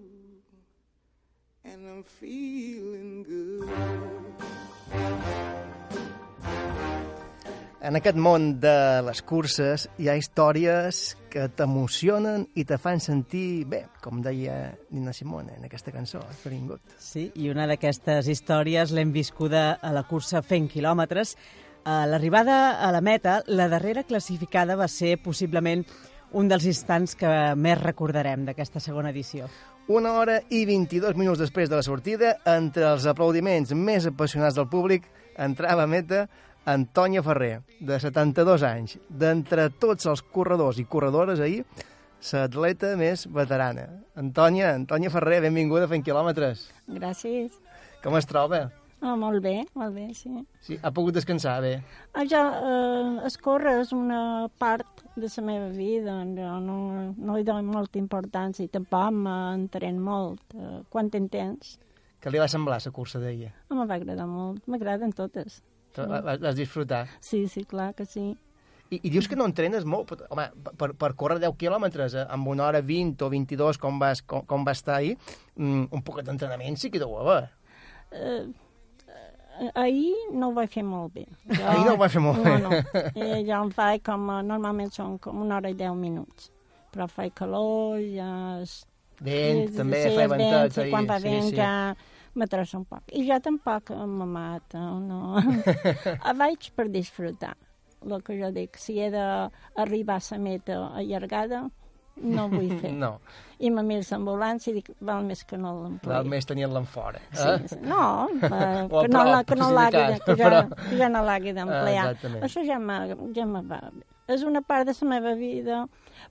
And 1.71 1.87
I'm 1.87 2.03
feeling 2.03 3.23
good. 3.23 3.69
En 7.81 7.95
aquest 7.95 8.17
món 8.19 8.59
de 8.59 8.73
les 9.07 9.21
curses 9.23 9.87
hi 9.97 10.09
ha 10.11 10.17
històries 10.19 10.99
que 11.31 11.47
t'emocionen 11.55 12.43
i 12.59 12.65
te 12.67 12.75
fan 12.77 12.99
sentir 12.99 13.63
bé, 13.71 13.85
com 14.03 14.19
deia 14.21 14.75
Nina 14.91 15.15
Simone 15.15 15.55
en 15.55 15.65
aquesta 15.65 15.95
cançó, 15.95 16.19
Feeling 16.43 16.67
Good. 16.73 16.93
Sí, 16.99 17.29
i 17.39 17.49
una 17.49 17.65
d'aquestes 17.71 18.27
històries 18.27 18.91
l'hem 18.91 19.15
viscuda 19.15 19.79
a 19.79 19.95
la 19.95 20.03
cursa 20.03 20.43
fent 20.43 20.67
quilòmetres. 20.69 21.37
A 21.87 22.03
l'arribada 22.05 22.81
a 22.83 22.91
la 22.91 23.01
meta, 23.01 23.41
la 23.47 23.71
darrera 23.71 24.03
classificada 24.03 24.75
va 24.75 24.91
ser 24.91 25.15
possiblement 25.23 25.87
un 26.31 26.47
dels 26.47 26.67
instants 26.67 27.15
que 27.19 27.29
més 27.55 27.79
recordarem 27.79 28.45
d'aquesta 28.47 28.79
segona 28.83 29.11
edició. 29.11 29.47
Una 29.91 30.13
hora 30.15 30.37
i 30.55 30.61
22 30.63 31.17
minuts 31.19 31.41
després 31.41 31.67
de 31.67 31.75
la 31.75 31.83
sortida, 31.83 32.29
entre 32.47 32.85
els 32.87 33.03
aplaudiments 33.11 33.73
més 33.75 34.05
apassionats 34.07 34.55
del 34.55 34.69
públic, 34.71 35.03
entrava 35.35 35.83
a 35.83 35.89
meta 35.91 36.21
Antònia 36.71 37.19
Ferrer, 37.25 37.57
de 37.89 37.97
72 37.99 38.63
anys. 38.63 38.95
D'entre 39.09 39.67
tots 39.83 40.07
els 40.07 40.23
corredors 40.23 40.79
i 40.79 40.87
corredores 40.87 41.43
ahir, 41.43 41.65
l'atleta 42.31 42.93
més 42.95 43.25
veterana. 43.35 43.89
Antònia, 44.15 44.71
Antònia 44.77 45.11
Ferrer, 45.11 45.41
benvinguda 45.49 45.89
a 45.89 45.91
Fent 45.91 46.07
Quilòmetres. 46.07 46.69
Gràcies. 46.87 47.59
Com 47.99 48.15
es 48.15 48.29
troba? 48.31 48.69
Ah, 49.01 49.15
molt 49.17 49.41
bé, 49.41 49.63
molt 49.73 49.95
bé, 49.97 50.11
sí. 50.13 50.29
Sí, 50.61 50.77
ha 50.77 50.91
pogut 50.93 51.15
descansar 51.17 51.55
bé. 51.63 51.71
Ah, 52.13 52.21
ja, 52.29 52.41
eh, 52.61 53.25
escórrer 53.25 53.79
és 53.81 53.93
una 53.97 54.47
part 54.61 55.01
de 55.15 55.25
la 55.25 55.43
meva 55.47 55.69
vida, 55.73 56.19
jo 56.37 56.51
no, 56.61 56.77
no 57.17 57.37
hi 57.37 57.43
dono 57.47 57.73
molta 57.73 57.97
importància 57.97 58.63
i 58.63 58.69
tampoc 58.69 59.09
m'entren 59.17 59.97
molt. 59.99 60.43
Eh, 60.53 60.83
quan 60.93 61.09
en 61.17 61.27
tens? 61.33 61.79
Què 62.21 62.29
li 62.29 62.37
va 62.37 62.47
semblar 62.47 62.77
la 62.85 62.93
cursa 62.93 63.19
d'ahir? 63.19 63.49
Ah, 63.69 63.73
me 63.73 63.87
va 63.89 63.97
agradar 63.97 64.29
molt, 64.29 64.61
m'agraden 64.69 65.11
totes. 65.17 65.63
Sí. 65.95 66.05
Vas 66.05 66.55
disfrutar? 66.55 67.07
Sí, 67.19 67.47
sí, 67.47 67.65
clar 67.65 67.95
que 67.95 68.05
sí. 68.05 68.35
I, 68.91 68.99
I 69.07 69.09
dius 69.09 69.27
que 69.31 69.37
no 69.39 69.47
entrenes 69.47 69.85
molt, 69.87 70.09
però, 70.11 70.27
home, 70.29 70.45
per, 70.77 70.91
per 70.99 71.13
córrer 71.17 71.39
10 71.39 71.55
quilòmetres 71.57 72.15
eh, 72.19 72.25
amb 72.29 72.49
una 72.51 72.67
hora 72.67 72.81
20 72.85 73.25
o 73.25 73.29
22 73.31 73.79
com 73.81 73.97
vas, 73.99 74.21
com, 74.21 74.45
com 74.45 74.67
va 74.67 74.75
estar 74.77 74.97
ahir, 74.99 75.15
mm, 75.55 75.87
un 75.95 76.03
poquet 76.05 76.27
d'entrenament 76.27 76.77
sí 76.77 76.91
que 76.91 77.01
deu 77.01 77.15
haver. 77.17 77.45
Eh, 78.11 78.19
eh, 78.21 78.41
ahir 79.75 80.15
no 80.33 80.49
ho 80.49 80.55
vaig 80.55 80.71
fer 80.73 80.83
molt 80.85 81.13
bé. 81.15 81.25
Jo, 81.49 81.59
Ahir 81.73 81.85
no 81.85 81.95
ho 81.95 81.99
vaig 82.01 82.15
fer 82.15 82.23
molt 82.23 82.39
no, 82.41 82.53
bé. 82.53 82.61
No, 82.63 83.03
eh, 83.11 83.41
jo 83.47 83.57
em 83.57 83.73
faig 83.75 84.05
com, 84.05 84.29
eh, 84.33 84.39
normalment 84.47 84.93
són 84.95 85.17
com 85.21 85.41
una 85.43 85.59
hora 85.59 85.71
i 85.71 85.77
deu 85.77 85.97
minuts, 85.97 86.51
però 86.93 87.09
faig 87.11 87.35
calor, 87.37 87.99
ja... 88.01 88.31
És, 88.61 88.81
Vent, 89.21 89.67
sí, 89.67 89.75
també, 89.77 89.99
sí, 90.01 90.13
fa 90.17 90.23
el 90.23 90.31
ventet 90.31 90.55
vent, 90.55 90.71
sí, 90.73 90.79
ahir, 90.81 90.93
quan 90.95 91.07
fa 91.09 91.17
sí, 91.21 91.27
vent 91.29 91.49
sí. 91.51 91.57
ja 91.59 91.73
m'atrassa 92.41 92.79
un 92.79 92.85
poc. 92.89 93.11
I 93.13 93.25
jo 93.27 93.37
tampoc 93.43 93.91
me 93.93 94.25
mata, 94.25 94.81
no. 94.97 95.35
Vaig 96.41 96.71
per 96.73 96.87
disfrutar. 96.89 97.53
El 98.01 98.23
que 98.25 98.33
jo 98.39 98.49
dic, 98.55 98.79
si 98.81 98.97
he 98.97 99.11
d'arribar 99.13 100.17
a 100.17 100.25
la 100.31 100.39
meta 100.41 100.79
allargada, 100.97 101.67
no 102.23 102.45
ho 102.45 102.49
vull 102.53 102.73
fer. 102.81 102.91
No. 103.01 103.15
I 103.61 103.69
me 103.69 103.83
mires 103.85 104.07
l'ambulància 104.09 104.71
i 104.71 104.79
dic, 104.79 104.87
val 105.05 105.21
més 105.23 105.43
que 105.45 105.57
no 105.57 105.71
l'emplei. 105.83 106.09
Val 106.15 106.25
més 106.25 106.47
tenir-la 106.49 106.79
en 106.81 106.87
fora. 106.89 107.19
Sí, 107.31 107.43
Eh? 107.45 107.67
sí. 107.69 107.77
No, 107.85 108.27
eh, 108.41 108.87
que 108.89 109.07
no, 109.13 109.23
la, 109.27 109.43
que 109.45 109.55
no 109.59 109.67
l'hagi 109.71 109.99
de, 110.01 110.15
que 110.25 110.35
ja, 110.39 110.47
però- 110.49 110.87
que 110.89 110.97
ja 110.97 111.09
no 111.13 111.21
l'hagi 111.27 111.53
d'emplear. 111.53 112.07
Ah. 112.15 112.39
Això 112.47 112.63
ja 112.65 112.79
me, 112.81 112.97
ja 113.37 113.45
me 113.45 113.61
va 113.61 113.81
bé. 113.93 114.01
És 114.31 114.41
una 114.47 114.61
part 114.65 114.87
de 114.87 114.93
la 115.01 115.07
meva 115.09 115.33
vida, 115.35 115.83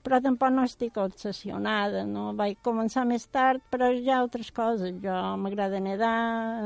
però 0.03 0.19
tampoc 0.23 0.49
no 0.51 0.63
estic 0.67 0.95
obsessionada, 0.97 2.03
no? 2.09 2.31
Vaig 2.35 2.57
començar 2.65 3.03
més 3.07 3.27
tard, 3.29 3.61
però 3.71 3.91
hi 3.93 4.09
ha 4.09 4.17
altres 4.19 4.49
coses. 4.51 4.95
Jo 5.03 5.15
m'agrada 5.37 5.79
nedar, 5.79 6.11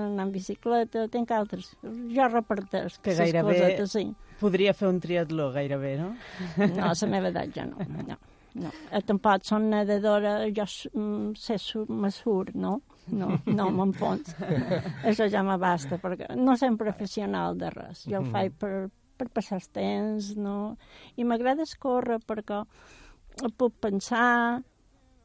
anar 0.08 0.26
en 0.26 0.32
bicicleta, 0.32 1.08
tinc 1.12 1.30
altres. 1.36 1.74
Jo 1.84 2.30
reparteix 2.32 2.98
Que 3.04 3.12
les 3.14 3.20
gairebé 3.20 3.54
cosetes, 3.60 3.92
sí. 3.92 4.06
podria 4.40 4.74
fer 4.74 4.88
un 4.90 5.00
triatló, 5.04 5.52
gairebé, 5.54 5.98
no? 6.00 6.14
No, 6.58 6.88
a 6.90 6.94
la 6.96 7.08
meva 7.12 7.30
edat 7.34 7.54
ja 7.54 7.66
no. 7.70 7.78
no. 8.08 8.18
No, 8.56 8.70
eh, 8.90 9.02
tampoc 9.04 9.44
són 9.44 9.66
nedadora, 9.70 10.38
jo 10.56 10.64
mm, 10.94 11.34
sé 11.36 11.58
me 11.92 12.08
surt, 12.12 12.54
no? 12.56 12.78
No, 13.12 13.34
no 13.46 13.66
m'enfons. 13.76 14.32
Això 15.04 15.28
ja 15.30 15.42
m'abasta, 15.44 15.98
perquè 16.00 16.30
no 16.40 16.56
som 16.58 16.78
professional 16.80 17.58
de 17.60 17.70
res. 17.76 18.06
Jo 18.08 18.22
ho 18.22 18.24
Mhm. 18.24 18.32
faig 18.32 18.54
per, 18.62 18.90
per 19.18 19.28
passar 19.30 19.60
els 19.60 19.68
temps, 19.76 20.32
no? 20.38 20.78
I 21.18 21.24
m'agrada 21.28 21.64
escórrer 21.68 22.20
perquè 22.26 22.64
puc 23.58 23.74
pensar, 23.82 24.62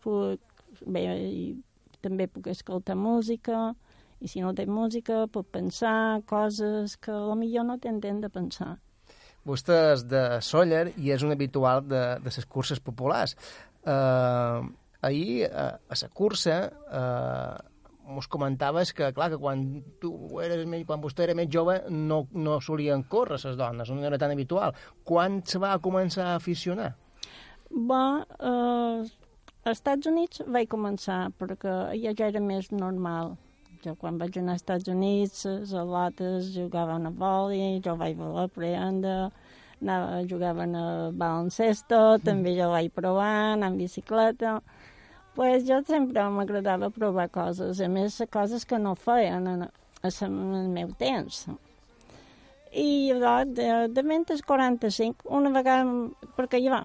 puc... 0.02 0.40
Bé, 0.86 1.02
i 1.28 1.56
també 2.00 2.26
puc 2.30 2.46
escoltar 2.48 2.94
música, 2.96 3.74
i 4.20 4.28
si 4.28 4.40
no 4.40 4.52
té 4.54 4.64
música, 4.66 5.26
puc 5.28 5.46
pensar 5.52 6.22
coses 6.26 6.96
que 6.96 7.12
potser 7.12 7.62
no 7.66 7.76
t'entén 7.78 8.20
de 8.20 8.28
pensar. 8.32 8.78
Vostè 9.48 9.79
és 9.94 10.05
de 10.09 10.22
Sóller 10.44 10.90
i 11.00 11.12
és 11.14 11.24
un 11.24 11.33
habitual 11.33 11.83
de, 11.87 12.03
de 12.20 12.33
les 12.37 12.46
curses 12.46 12.81
populars. 12.85 13.37
Uh, 13.81 14.68
ahir, 15.00 15.48
uh, 15.48 15.79
a 15.81 15.96
la 16.03 16.09
cursa, 16.12 16.59
uh, 16.92 17.70
mos 18.11 18.29
comentaves 18.29 18.92
que, 18.92 19.12
clar, 19.14 19.31
que 19.31 19.38
quan, 19.38 19.62
tu 20.03 20.12
eres, 20.42 20.66
quan 20.87 21.03
vostè 21.03 21.24
era 21.29 21.37
més 21.38 21.48
jove 21.53 21.79
no, 21.90 22.24
no 22.35 22.59
solien 22.61 23.05
córrer 23.09 23.38
les 23.44 23.57
dones, 23.57 23.90
no 23.90 24.05
era 24.05 24.18
tan 24.18 24.35
habitual. 24.35 24.74
Quan 25.05 25.40
se 25.46 25.62
va 25.62 25.79
començar 25.83 26.31
a 26.31 26.38
aficionar? 26.40 26.92
Bé, 27.70 28.05
eh, 28.50 29.07
als 29.62 29.79
Estats 29.79 30.11
Units 30.11 30.42
vaig 30.46 30.68
començar, 30.72 31.29
perquè 31.38 31.76
ja, 32.03 32.12
ja 32.16 32.33
era 32.33 32.42
més 32.42 32.72
normal. 32.74 33.37
Jo 33.80 33.94
quan 33.96 34.18
vaig 34.20 34.34
anar 34.36 34.58
als 34.58 34.60
Estats 34.60 34.90
Units, 34.92 35.44
les 35.48 35.70
al·lotes 35.72 36.50
jugaven 36.52 37.08
a 37.08 37.12
vòlei, 37.22 37.78
jo 37.84 37.94
vaig 37.96 38.18
voler 38.18 38.42
aprendre, 38.44 39.14
anava, 39.80 40.18
jugaven 40.28 40.74
a 40.76 40.84
baloncesto, 41.22 42.00
també 42.26 42.52
jo 42.58 42.68
vaig 42.74 42.90
provar, 42.92 43.54
anar 43.54 43.70
en 43.72 43.78
bicicleta. 43.80 44.60
pues 45.34 45.64
jo 45.64 45.78
sempre 45.86 46.22
m'agradava 46.28 46.90
provar 46.90 47.28
coses, 47.32 47.80
a 47.80 47.88
més, 47.88 48.20
coses 48.30 48.66
que 48.66 48.78
no 48.78 48.94
feien 48.94 49.46
en, 49.46 49.62
en 50.04 50.54
el 50.58 50.68
meu 50.68 50.90
temps. 50.98 51.46
I 52.72 53.12
llavors, 53.14 53.54
de, 53.56 53.88
de 53.94 54.02
mentes 54.02 54.42
45, 54.42 55.30
una 55.30 55.50
vegada, 55.54 55.86
perquè 56.36 56.60
jo 56.60 56.82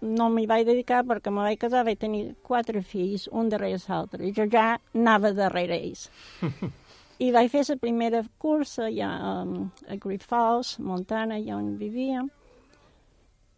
no 0.00 0.28
m'hi 0.30 0.46
vaig 0.46 0.66
dedicar 0.68 1.02
perquè 1.08 1.30
me 1.32 1.44
vaig 1.46 1.58
casar, 1.58 1.84
vaig 1.86 1.98
tenir 1.98 2.34
quatre 2.44 2.82
fills, 2.82 3.28
un 3.32 3.48
darrere 3.48 3.78
l'altre, 3.88 4.26
i 4.28 4.32
jo 4.36 4.44
ja 4.52 4.78
anava 4.94 5.32
darrere 5.32 5.78
ells. 5.80 6.08
I 7.18 7.30
vaig 7.32 7.48
fer 7.48 7.62
la 7.68 7.76
primera 7.80 8.20
cursa 8.38 8.90
ja 8.92 9.08
um, 9.42 9.70
a 9.88 9.96
Great 9.96 10.22
Falls, 10.22 10.74
Montana, 10.78 11.38
allà 11.40 11.56
on 11.56 11.76
vivíem, 11.80 12.28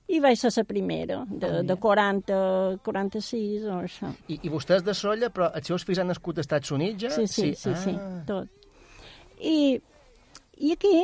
i 0.09 0.21
vaig 0.25 0.39
ser 0.41 0.53
la 0.57 0.65
primera, 0.65 1.19
de, 1.29 1.51
de 1.67 1.75
40, 1.77 2.39
46 2.87 3.67
o 3.67 3.81
això. 3.83 4.13
I, 4.31 4.39
I 4.47 4.49
vostè 4.53 4.79
és 4.79 4.87
de 4.87 4.95
Solla, 4.97 5.29
però 5.35 5.51
els 5.59 5.67
seus 5.69 5.85
fills 5.85 5.99
han 6.01 6.09
nascut 6.09 6.39
als 6.39 6.47
Estats 6.47 6.71
Units, 6.73 7.03
ja? 7.03 7.11
Sí, 7.11 7.27
sí, 7.27 7.51
sí, 7.59 7.75
sí, 7.83 7.97
Ah. 7.99 8.23
tot. 8.27 8.49
I, 9.43 9.81
I 10.59 10.73
aquí... 10.79 10.95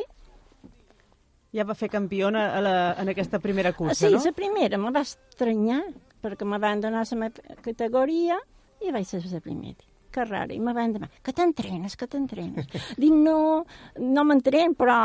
Ja 1.55 1.65
va 1.67 1.77
fer 1.79 1.89
campiona 1.93 2.49
a 2.57 2.61
la, 2.65 2.77
en 2.99 3.13
aquesta 3.13 3.39
primera 3.39 3.73
cursa, 3.73 3.95
sí, 3.95 4.11
no? 4.11 4.23
la 4.25 4.33
primera 4.35 4.79
me 4.81 4.91
va 4.95 5.05
estranyar, 5.07 5.83
perquè 6.25 6.47
me 6.49 6.59
van 6.59 6.83
donar 6.83 7.05
la 7.15 7.31
categoria 7.63 8.41
i 8.83 8.91
vaig 8.91 9.07
ser 9.07 9.23
la 9.31 9.41
primera. 9.41 9.87
Que 10.15 10.25
raro. 10.25 10.55
I 10.55 10.61
me 10.63 10.73
van 10.75 10.93
demanar, 10.95 11.11
que 11.27 11.33
t'entrenes, 11.35 11.97
que 11.99 12.07
t'entrenes. 12.07 12.69
Dic, 13.03 13.15
no, 13.15 13.65
no 13.99 14.25
m'entren, 14.27 14.77
però 14.79 14.97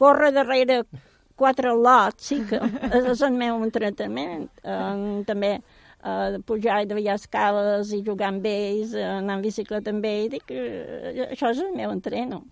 córrer 0.00 0.30
darrere 0.32 0.82
quatre 1.36 1.74
lots 1.74 2.30
sí 2.30 2.40
que 2.48 2.60
és 2.94 3.22
el 3.26 3.34
meu 3.36 3.60
entrenament. 3.66 4.46
Um, 4.62 5.22
també 5.28 5.58
uh, 5.58 6.38
pujar 6.48 6.82
i 6.84 6.88
davallar 6.88 7.18
escales 7.20 7.92
i 7.92 8.02
jugar 8.06 8.30
amb 8.32 8.46
ells, 8.48 8.94
uh, 8.96 9.18
anar 9.18 9.38
en 9.38 9.44
bicicleta 9.44 9.92
amb 9.92 10.06
ells, 10.08 10.32
dic, 10.38 10.54
uh, 10.54 11.26
això 11.30 11.52
és 11.52 11.64
el 11.64 11.74
meu 11.76 11.92
entreno. 11.92 12.44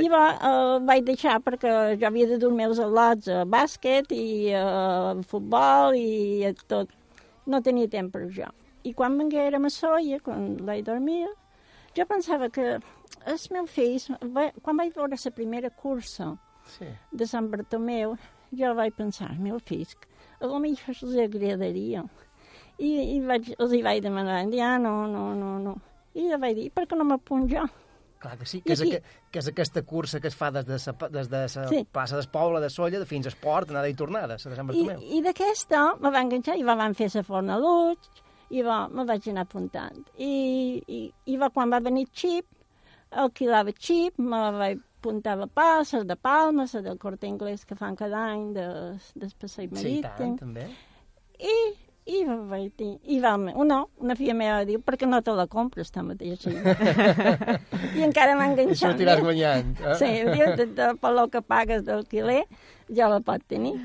I 0.00 0.08
va, 0.12 0.22
uh, 0.36 0.76
vaig 0.86 1.04
deixar 1.06 1.40
perquè 1.44 1.72
jo 2.00 2.08
havia 2.08 2.28
de 2.30 2.38
dur 2.40 2.52
els 2.64 2.80
al·lots 2.82 3.28
a 3.32 3.44
bàsquet 3.44 4.12
i 4.14 4.52
a 4.54 5.14
futbol 5.26 5.96
i 5.98 6.46
a 6.46 6.54
tot. 6.66 6.92
No 7.46 7.62
tenia 7.64 7.88
temps 7.88 8.12
per 8.12 8.28
jo. 8.30 8.48
I 8.84 8.94
quan 8.96 9.18
venguérem 9.18 9.66
a 9.66 9.70
Soia, 9.70 10.20
quan 10.24 10.56
vaig 10.64 10.84
dormir, 10.86 11.26
jo 11.96 12.06
pensava 12.06 12.48
que 12.48 12.78
els 13.26 13.50
meus 13.50 13.70
fills, 13.70 14.08
va, 14.36 14.50
quan 14.62 14.78
vaig 14.78 14.94
veure 14.96 15.18
la 15.18 15.32
primera 15.36 15.70
cursa 15.70 16.30
sí. 16.76 16.88
de 17.12 17.26
Sant 17.26 17.50
Bartomeu, 17.50 18.16
jo 18.56 18.72
vaig 18.78 18.94
pensar, 18.96 19.30
els 19.34 19.42
meus 19.42 19.66
fills, 19.66 19.96
a 20.40 20.46
lo 20.46 20.58
millor 20.62 20.94
els 20.94 21.18
agradaria. 21.26 22.04
I, 22.78 22.90
i 23.16 23.20
vaig, 23.20 23.52
els 23.58 23.74
hi 23.76 23.82
vaig 23.84 24.00
demanar, 24.02 24.40
ja 24.54 24.76
no, 24.78 24.94
no, 25.10 25.30
no, 25.36 25.58
no. 25.60 25.76
I 26.14 26.30
jo 26.30 26.38
vaig 26.40 26.56
dir, 26.56 26.70
per 26.74 26.86
què 26.88 26.96
no 26.96 27.04
m'apunt 27.06 27.50
jo? 27.50 27.66
Clar 28.20 28.36
que 28.36 28.44
sí, 28.44 28.58
I 28.58 28.62
que 28.66 28.74
és, 28.74 28.80
aqu 28.84 28.98
que 29.32 29.38
és 29.40 29.46
aquesta 29.48 29.82
cursa 29.88 30.20
que 30.20 30.28
es 30.28 30.34
fa 30.36 30.50
des 30.52 30.66
de 30.68 30.76
sa, 30.78 30.92
des 31.08 31.28
de 31.32 31.38
sa 31.48 31.66
Sí. 31.70 31.86
plaça 31.90 32.16
d'Espoble 32.18 32.60
de 32.60 32.68
Solla 32.68 33.00
fins 33.08 33.24
a 33.26 33.30
Esport, 33.32 33.70
anada 33.70 33.88
i 33.88 33.94
tornada, 33.94 34.34
a 34.34 34.38
Sant 34.38 34.52
I, 34.52 34.56
Bartomeu. 34.60 35.00
i 35.00 35.22
d'aquesta 35.24 35.96
me 36.00 36.10
va 36.12 36.20
enganxar 36.20 36.58
i 36.60 36.62
va, 36.62 36.74
van 36.76 36.94
fer 36.94 37.08
la 37.14 37.22
forna 37.24 37.56
Luig 37.58 37.98
i 38.50 38.60
va, 38.66 38.88
me 38.88 39.04
vaig 39.08 39.28
anar 39.30 39.46
apuntant. 39.48 40.04
I, 40.18 40.82
i, 40.86 41.00
i 41.32 41.36
va, 41.40 41.48
quan 41.54 41.70
va 41.72 41.80
venir 41.80 42.06
Xip, 42.12 42.44
alquilava 43.10 43.72
Xip, 43.72 44.18
me 44.18 44.40
vaig 44.58 44.78
apuntar 45.00 45.38
a 45.40 45.46
pas, 45.48 45.90
de 46.04 46.16
Palma, 46.16 46.66
les 46.68 46.84
del 46.84 46.98
Corte 46.98 47.26
Inglés 47.26 47.64
que 47.64 47.74
fan 47.74 47.96
cada 47.96 48.20
any 48.34 48.50
de, 48.52 48.66
del 49.16 49.32
passeig 49.40 49.70
Sí, 49.72 49.94
i 49.96 50.02
marítim. 50.02 50.10
tant, 50.18 50.36
també. 50.42 50.66
I, 51.40 51.56
i 52.10 52.20
va, 52.26 52.36
vaig 52.50 52.70
dir, 52.80 52.90
i 53.14 53.18
va, 53.22 53.34
una, 53.38 53.80
una 54.02 54.16
filla 54.18 54.34
meva 54.36 54.60
diu, 54.68 54.80
per 54.84 54.96
què 54.98 55.08
no 55.08 55.20
te 55.22 55.34
la 55.36 55.46
compres 55.50 55.92
tu 55.94 56.02
mateix? 56.08 56.46
I 56.50 58.04
encara 58.06 58.36
m'ha 58.38 58.48
I 58.48 58.52
enganxat. 58.52 58.82
sortiràs 58.84 59.20
més. 59.20 59.26
guanyant. 59.28 59.74
Eh? 59.80 59.96
Sí, 60.00 60.10
diu, 60.30 60.54
de, 60.58 60.66
de, 60.78 60.88
per 61.00 61.12
lo 61.16 61.26
que 61.32 61.42
pagues 61.42 61.84
d'alquiler, 61.86 62.42
ja 62.96 63.10
la 63.12 63.20
pot 63.24 63.44
tenir. 63.48 63.76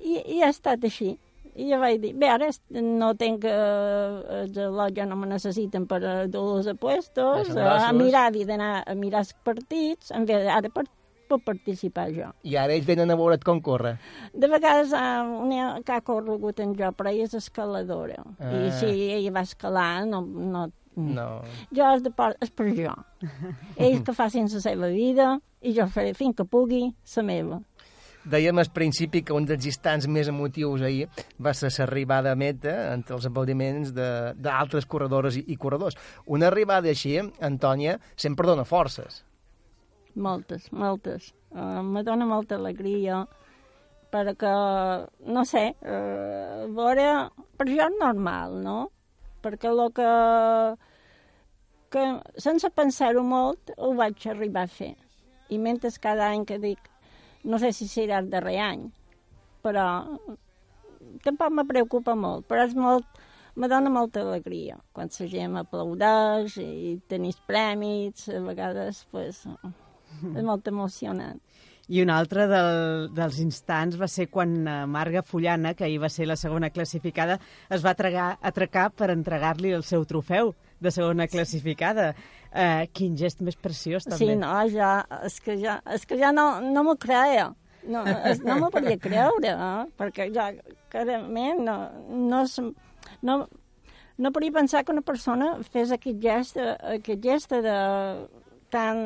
I, 0.00 0.18
I 0.36 0.42
ha 0.44 0.50
estat 0.52 0.84
així. 0.84 1.14
I 1.54 1.68
jo 1.70 1.78
vaig 1.78 2.00
dir, 2.02 2.12
bé, 2.18 2.28
ara 2.34 2.48
no 2.82 3.12
tinc... 3.14 3.44
Eh, 3.46 4.42
els 4.42 4.96
ja 4.96 5.06
no 5.06 5.16
me 5.20 5.28
necessiten 5.30 5.86
per 5.86 6.00
a 6.02 6.14
dur-los 6.26 6.66
a 6.66 6.74
puestos, 6.74 7.46
Deixen 7.46 7.62
a, 7.62 7.76
a 7.88 7.92
mirar, 7.94 8.26
d'anar 8.34 8.72
a 8.82 8.96
mirar 8.98 9.22
els 9.22 9.30
partits, 9.46 10.10
en 10.10 10.26
ve, 10.26 10.40
ara 10.50 10.72
per, 10.74 10.88
puc 11.28 11.42
participar 11.44 12.08
jo. 12.14 12.30
I 12.44 12.56
ara 12.60 12.74
ells 12.76 12.86
venen 12.86 13.10
a 13.10 13.16
veure't 13.18 13.44
com 13.44 13.60
corre. 13.64 13.96
De 14.32 14.48
vegades 14.50 14.92
uh, 14.92 15.24
una 15.44 15.80
que 15.84 15.92
ha 15.96 16.00
corregut 16.04 16.60
en 16.60 16.74
jo, 16.78 16.92
però 16.96 17.10
ella 17.12 17.26
és 17.28 17.34
escaladora. 17.38 18.22
Ah. 18.38 18.52
I 18.66 18.72
si 18.78 18.90
ella 19.18 19.34
va 19.40 19.46
escalar, 19.48 20.06
no... 20.06 20.22
no 20.26 20.70
No. 20.94 21.40
Jo 21.74 21.88
és, 21.96 22.04
de 22.04 22.10
por, 22.14 22.36
és 22.38 22.52
per 22.54 22.68
jo. 22.70 22.92
Ells 23.74 24.04
que 24.06 24.12
facin 24.14 24.46
la 24.46 24.60
seva 24.62 24.86
vida 24.92 25.40
i 25.66 25.72
jo 25.74 25.88
faré 25.90 26.12
fins 26.14 26.36
que 26.38 26.44
pugui 26.46 26.84
la 27.16 27.24
meva. 27.26 27.58
Dèiem 28.30 28.60
al 28.62 28.70
principi 28.72 29.24
que 29.26 29.34
un 29.34 29.44
dels 29.44 29.66
instants 29.66 30.06
més 30.06 30.30
emotius 30.30 30.84
ahir 30.86 31.08
va 31.42 31.50
ser 31.52 31.72
l'arribada 31.74 32.30
a 32.30 32.38
meta 32.38 32.76
entre 32.94 33.16
els 33.18 33.26
aplaudiments 33.26 33.90
de- 33.92 34.32
d'altres 34.38 34.86
corredores 34.86 35.34
i, 35.36 35.42
i 35.50 35.56
corredors. 35.58 35.98
Una 36.30 36.46
arribada 36.46 36.88
així, 36.94 37.18
Antònia, 37.42 37.98
sempre 38.14 38.46
dona 38.46 38.62
forces. 38.64 39.24
Moltes, 40.14 40.70
moltes. 40.72 41.32
Uh, 41.50 41.82
me 41.82 42.04
dona 42.06 42.26
molta 42.26 42.54
alegria 42.54 43.24
perquè, 44.14 44.52
no 45.26 45.42
sé, 45.42 45.64
uh, 45.82 46.66
veure, 46.70 47.06
per 47.58 47.66
jo 47.66 47.80
és 47.82 47.96
normal, 47.98 48.54
no? 48.62 48.76
Perquè 49.42 49.72
el 49.72 49.82
que, 49.96 50.10
que 51.90 52.04
sense 52.46 52.70
pensar-ho 52.70 53.24
molt, 53.26 53.74
ho 53.76 53.90
vaig 53.98 54.28
arribar 54.30 54.68
a 54.68 54.70
fer. 54.70 54.94
I 55.50 55.58
mentre 55.58 55.90
cada 56.00 56.30
any 56.30 56.46
que 56.46 56.60
dic, 56.62 56.78
no 57.44 57.58
sé 57.58 57.72
si 57.74 57.90
serà 57.90 58.22
el 58.22 58.30
darrer 58.30 58.56
any, 58.62 58.86
però 59.66 59.88
tampoc 61.26 61.50
me 61.52 61.66
preocupa 61.66 62.14
molt, 62.14 62.46
però 62.46 62.64
és 62.68 62.78
molt, 62.78 63.06
me 63.58 63.68
dona 63.70 63.90
molta 63.90 64.22
alegria 64.22 64.78
quan 64.94 65.10
la 65.18 65.26
gent 65.30 65.58
aplaudeix 65.58 66.56
i 66.62 66.94
tenis 67.10 67.38
prèmits, 67.50 68.28
a 68.30 68.40
vegades 68.46 69.04
pues, 69.10 69.44
és 70.38 70.44
molt 70.44 70.68
emocionant. 70.68 71.40
I 71.92 72.00
un 72.00 72.08
altre 72.08 72.46
del, 72.48 73.10
dels 73.12 73.38
instants 73.42 73.98
va 74.00 74.08
ser 74.08 74.30
quan 74.32 74.54
eh, 74.64 74.76
Marga 74.88 75.20
Fullana, 75.22 75.74
que 75.76 75.84
ahir 75.84 75.98
va 76.00 76.08
ser 76.08 76.26
la 76.30 76.36
segona 76.40 76.70
classificada, 76.72 77.36
es 77.68 77.84
va 77.84 77.92
atragar, 77.92 78.38
atracar 78.40 78.86
per 78.96 79.10
entregar-li 79.12 79.74
el 79.76 79.84
seu 79.84 80.06
trofeu 80.08 80.54
de 80.80 80.92
segona 80.94 81.26
classificada. 81.28 82.14
Eh, 82.54 82.86
quin 82.94 83.18
gest 83.20 83.42
més 83.44 83.58
preciós, 83.60 84.06
també. 84.06 84.22
Sí, 84.22 84.38
no, 84.40 84.54
ja, 84.72 84.94
és 85.26 85.36
que 85.44 85.58
ja, 85.60 85.80
és 85.92 86.06
que 86.08 86.16
ja 86.20 86.32
no, 86.32 86.46
no 86.64 86.86
m'ho 86.86 86.96
creia. 87.00 87.50
No, 87.84 88.00
és, 88.30 88.40
no 88.40 88.56
m'ho 88.62 88.70
podia 88.72 88.96
creure, 88.96 89.50
eh? 89.52 89.84
perquè 89.98 90.30
ja, 90.32 90.48
clarament, 90.88 91.60
no, 91.66 91.76
no, 92.08 92.40
no, 93.28 93.36
no 94.16 94.32
podia 94.32 94.54
pensar 94.54 94.84
que 94.84 94.94
una 94.94 95.04
persona 95.04 95.50
fes 95.68 95.92
aquest 95.92 96.22
gest, 96.22 96.56
aquest 96.94 97.20
gest 97.20 97.52
de 97.52 97.76
tan 98.72 99.02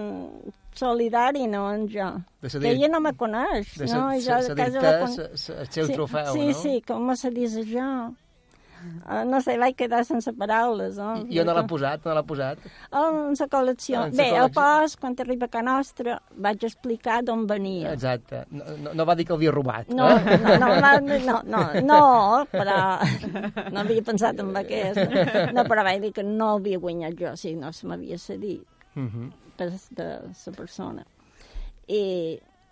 solidari, 0.79 1.47
no, 1.51 1.67
en 1.75 1.89
jo. 1.93 2.09
Ser 2.47 2.61
que 2.61 2.69
dir- 2.69 2.77
ella 2.77 2.89
no 2.95 3.01
me 3.05 3.13
coneix, 3.19 3.75
de 3.79 3.87
no? 3.91 4.07
I 4.15 4.23
jo 4.23 4.39
de 4.47 4.55
casa 4.55 4.81
la 4.87 4.95
con- 5.03 5.21
el 5.27 5.69
seu 5.75 5.87
sí, 5.87 5.93
trofeu, 5.93 6.33
sí, 6.33 6.47
no? 6.47 6.55
Sí, 6.63 6.81
com 6.87 7.15
se 7.17 7.31
dius 7.35 7.59
això? 7.65 7.91
Uh, 8.79 9.25
no 9.27 9.41
sé, 9.43 9.57
vaig 9.59 9.75
quedar 9.75 10.05
sense 10.07 10.31
paraules. 10.39 10.95
No? 11.03 11.17
I 11.27 11.41
on 11.43 11.49
l'ha 11.51 11.65
posat? 11.67 12.05
On 12.07 12.15
l'ha 12.15 12.23
posat? 12.23 12.61
En 12.95 13.33
la 13.35 13.49
col·lecció. 13.51 14.05
En 14.07 14.13
Bé, 14.15 14.29
col·lecció. 14.31 14.53
pas, 14.55 14.95
quan 15.03 15.17
arriba 15.19 15.49
a 15.49 15.51
Can 15.51 15.65
Nostra, 15.67 16.21
vaig 16.37 16.63
explicar 16.69 17.17
d'on 17.27 17.43
venia. 17.51 17.91
Exacte. 17.97 18.45
No, 18.55 18.63
no, 18.85 18.93
no 18.95 19.05
va 19.09 19.17
dir 19.19 19.27
que 19.27 19.33
l'havia 19.35 19.51
robat. 19.51 19.91
No, 19.91 20.07
eh? 20.15 20.39
no, 20.45 20.55
no, 20.63 20.71
no, 20.79 21.19
no, 21.27 21.43
no, 21.43 21.65
no, 21.83 22.47
però 22.53 22.79
no 23.75 23.81
havia 23.83 24.07
pensat 24.07 24.39
en 24.47 24.55
aquest. 24.63 25.03
No, 25.59 25.67
però 25.67 25.83
vaig 25.83 26.01
dir 26.07 26.13
que 26.15 26.23
no 26.23 26.55
havia 26.61 26.79
guanyat 26.79 27.19
jo, 27.19 27.35
si 27.37 27.57
no 27.59 27.73
se 27.75 27.87
m'havia 27.91 28.17
cedit 28.17 28.63
Mhm. 28.95 29.29
per 29.31 29.48
de 29.59 30.09
la 30.23 30.53
persona. 30.57 31.05
I, 31.89 32.01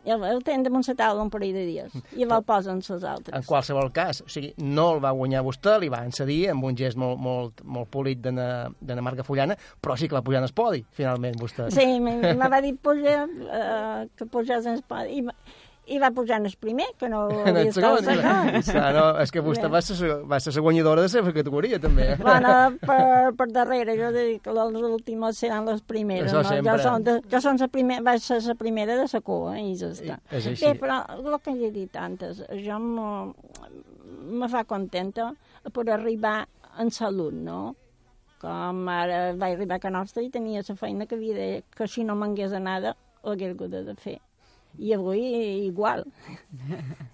el, 0.06 0.22
el 0.22 0.42
tenen 0.46 0.62
damunt 0.66 0.86
la 0.86 0.94
taula 0.94 1.24
un 1.24 1.30
parell 1.32 1.54
de 1.56 1.64
dies 1.66 1.94
i 2.14 2.26
el 2.26 2.34
posen 2.46 2.78
els 2.78 3.04
altres. 3.04 3.34
En 3.34 3.46
qualsevol 3.46 3.90
cas, 3.94 4.22
o 4.22 4.28
sigui, 4.30 4.52
no 4.62 4.92
el 4.94 5.02
va 5.02 5.12
guanyar 5.16 5.42
vostè, 5.46 5.76
li 5.82 5.90
van 5.92 6.14
cedir 6.14 6.52
amb 6.52 6.66
un 6.68 6.78
gest 6.78 6.98
molt, 7.00 7.18
molt, 7.22 7.62
molt 7.64 7.90
polit 7.90 8.22
de 8.22 8.32
na, 8.36 8.48
de 8.80 8.96
na 8.96 9.04
Marga 9.04 9.26
Fullana, 9.26 9.56
però 9.82 9.96
sí 9.98 10.08
que 10.08 10.14
la 10.14 10.22
pujar 10.22 10.44
en 10.44 10.50
el 10.50 10.54
podi, 10.54 10.84
finalment, 10.94 11.38
vostè. 11.42 11.70
Sí, 11.74 11.86
me, 12.00 12.36
va 12.38 12.60
dir 12.62 12.76
puja, 12.78 13.24
uh, 13.26 14.06
que 14.16 14.28
pujés 14.30 14.66
en 14.66 14.78
el 14.78 14.84
podi. 14.86 15.22
I, 15.22 15.64
I 15.86 16.00
va 16.02 16.08
pujar 16.10 16.40
en 16.40 16.46
el 16.48 16.54
primer, 16.58 16.86
que 16.98 17.08
no 17.08 17.28
En 17.46 17.52
havia 17.52 17.60
el 17.62 17.68
estat 17.68 18.00
segon. 18.02 18.48
el 18.48 18.62
segon. 18.62 18.62
Sí, 18.66 18.74
no, 18.96 19.04
és 19.22 19.30
que 19.30 19.42
vostè 19.46 19.68
va 19.70 19.80
ser, 19.86 20.08
va 20.26 20.40
ser 20.42 20.54
la 20.56 20.64
guanyadora 20.66 21.04
de 21.06 21.22
la 21.22 21.32
categoria, 21.36 21.78
també. 21.78 22.08
eh? 22.12 22.16
Bueno, 22.18 22.54
per, 22.80 22.98
per 23.38 23.46
darrere, 23.54 23.94
jo 24.00 24.10
dic 24.16 24.42
que 24.42 24.56
les 24.56 24.82
últimes 24.90 25.38
seran 25.38 25.64
les 25.70 25.84
primeres. 25.86 26.32
Això 26.32 26.42
no? 26.42 26.48
sempre. 26.48 26.72
Jo, 26.72 26.82
som 26.82 27.06
de, 27.06 27.16
jo 27.30 27.40
som 27.44 27.60
la 27.62 27.68
primer, 27.68 28.00
vaig 28.02 28.20
ser 28.24 28.40
la 28.48 28.58
primera 28.58 28.96
de 28.98 29.06
la 29.12 29.20
cua, 29.20 29.54
eh, 29.60 29.68
i 29.70 29.76
ja 29.78 29.92
està. 29.94 30.18
és 30.30 30.50
així. 30.52 30.64
Bé, 30.66 30.74
però 30.82 30.98
el 31.14 31.38
que 31.44 31.54
he 31.54 31.70
dit 31.70 31.96
antes, 31.96 32.42
jo 32.66 32.78
me, 32.82 33.32
me 34.42 34.48
fa 34.50 34.64
contenta 34.64 35.30
per 35.72 35.88
arribar 35.94 36.48
en 36.82 36.90
salut, 36.90 37.32
no? 37.32 37.76
Com 38.42 38.88
ara 38.92 39.32
vaig 39.38 39.54
arribar 39.54 39.78
a 39.78 39.82
Can 39.86 39.94
Nostra 39.96 40.22
i 40.22 40.28
tenia 40.30 40.66
la 40.66 40.74
feina 40.76 41.06
que 41.06 41.14
havia 41.16 41.34
de, 41.34 41.50
que 41.76 41.86
si 41.88 42.04
no 42.04 42.18
m'hagués 42.18 42.52
anada, 42.52 42.96
l'hagués 43.24 43.54
hagut 43.54 43.70
de 43.70 43.94
fer. 44.02 44.18
I 44.78 44.92
avui 44.94 45.22
igual. 45.66 46.04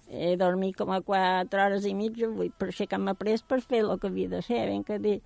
He 0.09 0.35
dormit 0.37 0.75
com 0.77 0.91
a 0.91 1.01
quatre 1.01 1.63
hores 1.63 1.85
i 1.89 1.93
mitja 1.97 2.27
avui 2.27 2.49
per 2.51 2.69
aixecar-me 2.71 3.15
pres 3.19 3.43
per 3.43 3.61
fer 3.61 3.83
el 3.85 3.97
que 3.99 4.11
havia 4.11 4.29
de 4.29 4.41
fer. 4.45 4.65
Ben 4.69 4.83
que 4.83 4.99
dir, 4.99 5.17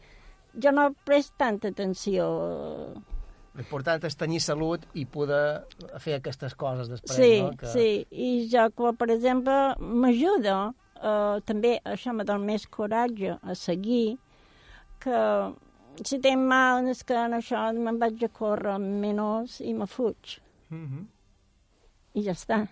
jo 0.54 0.72
no 0.72 0.88
he 0.88 0.96
pres 1.06 1.32
tanta 1.38 1.72
atenció. 1.74 2.28
L'important 3.58 4.04
és 4.06 4.16
tenir 4.16 4.40
salut 4.44 4.84
i 4.94 5.08
poder 5.10 5.64
fer 6.04 6.20
aquestes 6.20 6.54
coses 6.54 6.92
després, 6.92 7.18
Sí, 7.18 7.42
no? 7.42 7.56
Que... 7.58 7.72
sí. 7.74 7.88
I 8.12 8.48
jo, 8.52 8.68
que, 8.70 8.92
per 9.00 9.10
exemple, 9.16 9.56
m'ajuda, 9.82 10.58
eh, 11.02 11.40
també 11.46 11.80
això 11.84 12.14
me 12.14 12.26
dona 12.28 12.46
més 12.46 12.68
coratge 12.70 13.40
a 13.42 13.56
seguir, 13.58 14.20
que 15.02 15.22
si 16.06 16.20
tinc 16.22 16.38
mal 16.46 16.86
és 16.92 17.02
que 17.04 17.18
en 17.18 17.34
això 17.40 17.66
me'n 17.74 17.98
vaig 17.98 18.22
a 18.28 18.30
córrer 18.30 18.78
menys 18.78 19.58
i 19.66 19.74
me 19.74 19.90
fuig. 19.90 20.38
Mhm. 20.70 21.08
I 22.18 22.24
ja 22.26 22.34
està. 22.34 22.64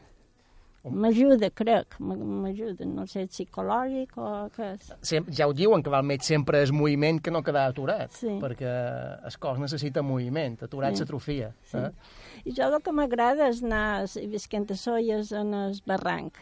M'ajuda, 0.86 1.48
crec, 1.50 1.96
m'ajuda. 1.98 2.86
No 2.86 3.08
sé, 3.10 3.24
psicològic 3.26 4.12
o 4.22 4.28
què 4.54 4.68
és. 4.76 4.92
Sem 5.02 5.26
ja 5.34 5.48
ho 5.50 5.54
diuen, 5.58 5.82
que 5.82 5.90
més 6.06 6.22
sempre 6.28 6.60
és 6.62 6.70
moviment 6.76 7.18
que 7.26 7.32
no 7.34 7.42
quedar 7.42 7.64
aturat, 7.72 8.12
Sí. 8.14 8.36
perquè 8.42 8.70
el 9.26 9.38
cos 9.42 9.58
necessita 9.58 10.04
moviment, 10.06 10.60
aturat 10.62 10.94
Sí. 10.94 11.02
s'atrofia. 11.02 11.54
Sí. 11.64 11.78
Eh? 11.78 11.92
I 12.46 12.54
jo 12.54 12.68
el 12.70 12.82
que 12.84 12.92
m'agrada 12.92 13.50
és 13.50 13.64
anar 13.64 14.04
a 14.04 14.08
solles 14.76 15.32
en 15.32 15.54
el 15.56 15.82
barranc. 15.88 16.34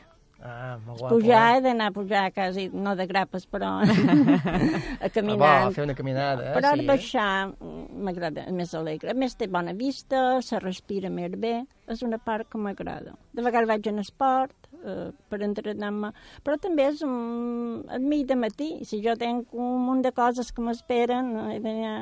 Ah, 0.43 0.75
molt 0.83 0.99
guapo. 0.99 1.15
Pujar, 1.15 1.43
eh? 1.53 1.57
he 1.57 1.61
d'anar 1.63 1.85
a 1.87 1.93
pujar 1.95 2.25
quasi, 2.35 2.65
no 2.75 2.97
de 2.99 3.05
grapes, 3.07 3.45
però 3.47 3.69
a 3.79 3.85
Ah, 3.85 5.09
caminar. 5.13 5.51
bo, 5.67 5.71
fer 5.71 5.85
una 5.85 5.95
caminada, 5.95 6.49
eh? 6.49 6.55
Però 6.57 6.73
sí, 6.75 6.85
baixar 6.89 7.29
mm, 7.53 8.01
m'agrada, 8.03 8.43
és 8.49 8.57
més 8.57 8.73
alegre. 8.75 9.13
A 9.13 9.17
més, 9.17 9.37
té 9.39 9.47
bona 9.47 9.71
vista, 9.77 10.41
se 10.43 10.59
respira 10.59 11.09
més 11.09 11.31
bé, 11.39 11.53
és 11.87 12.03
una 12.03 12.19
part 12.19 12.49
que 12.51 12.59
m'agrada. 12.59 13.15
De 13.31 13.45
vegades 13.45 13.69
vaig 13.71 13.87
en 13.87 14.03
esport 14.03 14.67
eh, 14.83 15.11
per 15.31 15.39
entrenar-me, 15.47 16.11
però 16.43 16.57
també 16.59 16.89
és 16.91 17.01
un, 17.07 17.85
al 17.87 18.03
mig 18.03 18.25
de 18.27 18.35
matí. 18.35 18.69
Si 18.83 18.99
jo 19.05 19.15
tenc 19.15 19.53
un 19.55 19.79
munt 19.85 20.03
de 20.03 20.11
coses 20.11 20.51
que 20.51 20.61
m'esperen, 20.65 21.31
he 21.55 21.59
d'anar... 21.63 21.95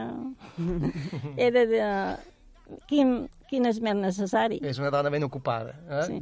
he 1.38 1.52
de... 1.52 1.68
de 1.76 1.92
quin, 3.52 3.68
és 3.68 3.82
més 3.84 3.98
necessari? 4.00 4.62
És 4.68 4.80
una 4.80 4.92
dona 4.94 5.12
ben 5.12 5.26
ocupada. 5.28 5.76
Eh? 6.00 6.06
Sí. 6.08 6.20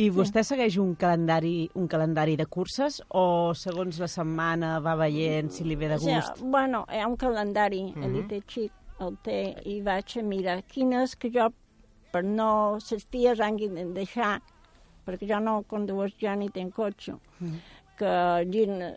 I 0.00 0.08
vostè 0.12 0.42
segueix 0.44 0.78
un 0.80 0.94
calendari, 1.00 1.68
un 1.80 1.88
calendari 1.90 2.36
de 2.40 2.46
curses 2.50 3.00
o 3.08 3.52
segons 3.56 4.00
la 4.02 4.08
setmana 4.10 4.78
va 4.84 4.96
veient 5.00 5.52
si 5.52 5.64
li 5.68 5.76
ve 5.80 5.92
de 5.92 6.00
gust? 6.02 6.40
bueno, 6.42 6.84
hi 6.92 7.00
ha 7.00 7.08
un 7.08 7.16
calendari, 7.20 7.82
mm. 7.92 8.02
-hmm. 8.02 8.16
el 8.16 8.26
té 8.28 8.40
xic, 8.46 8.72
el 9.00 9.16
té, 9.22 9.38
i 9.64 9.80
vaig 9.82 10.18
a 10.18 10.22
mirar 10.22 10.62
quines 10.62 11.16
que 11.16 11.30
jo, 11.30 11.50
per 12.12 12.24
no 12.24 12.78
les 12.90 13.06
filles 13.10 13.40
hagin 13.40 13.74
de 13.74 13.84
deixar, 13.94 14.40
perquè 15.06 15.28
jo 15.28 15.40
no 15.40 15.62
condueix 15.68 16.14
ja 16.20 16.34
ni 16.34 16.48
tenc 16.48 16.74
cotxe, 16.74 17.14
que, 17.98 18.06
hagin, 18.06 18.94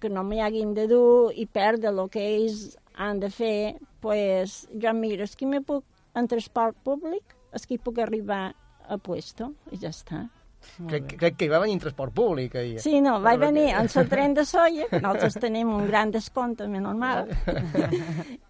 que 0.00 0.08
no 0.08 0.22
m'hi 0.22 0.40
hagin 0.40 0.74
de 0.74 0.86
dur 0.86 1.32
i 1.34 1.46
perdre 1.46 1.88
el 1.88 2.08
que 2.08 2.20
ells 2.20 2.76
han 2.94 3.20
de 3.20 3.30
fer, 3.30 3.78
pues, 4.00 4.68
jo 4.82 4.92
miro, 4.92 5.22
és 5.24 5.36
que 5.36 5.46
me 5.46 5.60
puc, 5.60 5.84
en 6.14 6.28
transport 6.28 6.76
públic, 6.84 7.36
és 7.52 7.66
que 7.66 7.74
hi 7.74 7.78
puc 7.82 7.98
arribar 7.98 8.54
a 8.88 8.98
puesto, 8.98 9.54
i 9.70 9.76
ja 9.78 9.88
està. 9.90 10.28
Crec, 10.86 11.16
crec 11.18 11.34
que 11.36 11.46
hi 11.46 11.50
va 11.50 11.58
venir 11.58 11.74
en 11.74 11.80
transport 11.82 12.12
públic 12.14 12.54
ahir. 12.54 12.76
Sí, 12.78 13.00
no, 13.02 13.16
vaig 13.20 13.40
venir 13.42 13.72
en 13.74 13.88
el 13.90 14.08
tren 14.08 14.34
de 14.34 14.44
soia, 14.46 14.84
que 14.88 15.00
nosaltres 15.02 15.34
tenim 15.42 15.72
un 15.74 15.88
gran 15.88 16.12
descompte, 16.14 16.68
més 16.70 16.80
normal, 16.84 17.32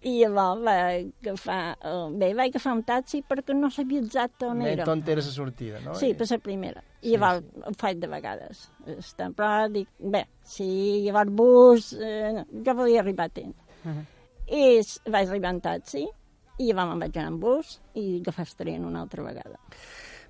i 0.05 0.11
llavors 0.19 0.61
vaig 0.65 1.07
agafar, 1.23 1.59
eh, 1.81 2.05
bé, 2.19 2.29
vaig 2.37 2.51
agafar 2.53 2.75
un 2.77 2.83
taxi 2.85 3.23
perquè 3.25 3.55
no 3.57 3.69
sabia 3.73 4.01
exacte 4.03 4.45
on 4.45 4.61
era. 4.61 4.85
on 4.91 5.01
era 5.07 5.21
la 5.23 5.27
sortida, 5.33 5.79
no? 5.81 5.95
Sí, 5.95 6.13
per 6.13 6.27
la 6.29 6.37
primera. 6.37 6.83
I 7.01 7.15
llavors 7.15 7.43
ho 7.65 7.73
faig 7.81 7.97
de 7.99 8.07
vegades. 8.11 8.65
Està, 8.93 9.31
però 9.33 9.67
dic, 9.73 9.89
bé, 9.99 10.25
si 10.43 10.67
llavors 11.07 11.31
bus, 11.33 11.93
eh, 11.97 12.43
jo 12.65 12.75
volia 12.77 13.01
arribar 13.01 13.25
a 13.25 13.29
temps. 13.29 13.57
I 14.47 14.77
s- 14.83 14.99
vaig 15.09 15.29
arribar 15.29 15.53
en 15.55 15.61
taxi, 15.61 16.05
i 16.59 16.69
llavors 16.69 16.93
me'n 16.93 17.05
vaig 17.05 17.17
anar 17.17 17.33
en 17.33 17.39
bus 17.41 17.77
i 17.97 18.07
agafar 18.21 18.47
el 18.47 18.57
tren 18.59 18.89
una 18.89 19.05
altra 19.05 19.25
vegada. 19.25 19.61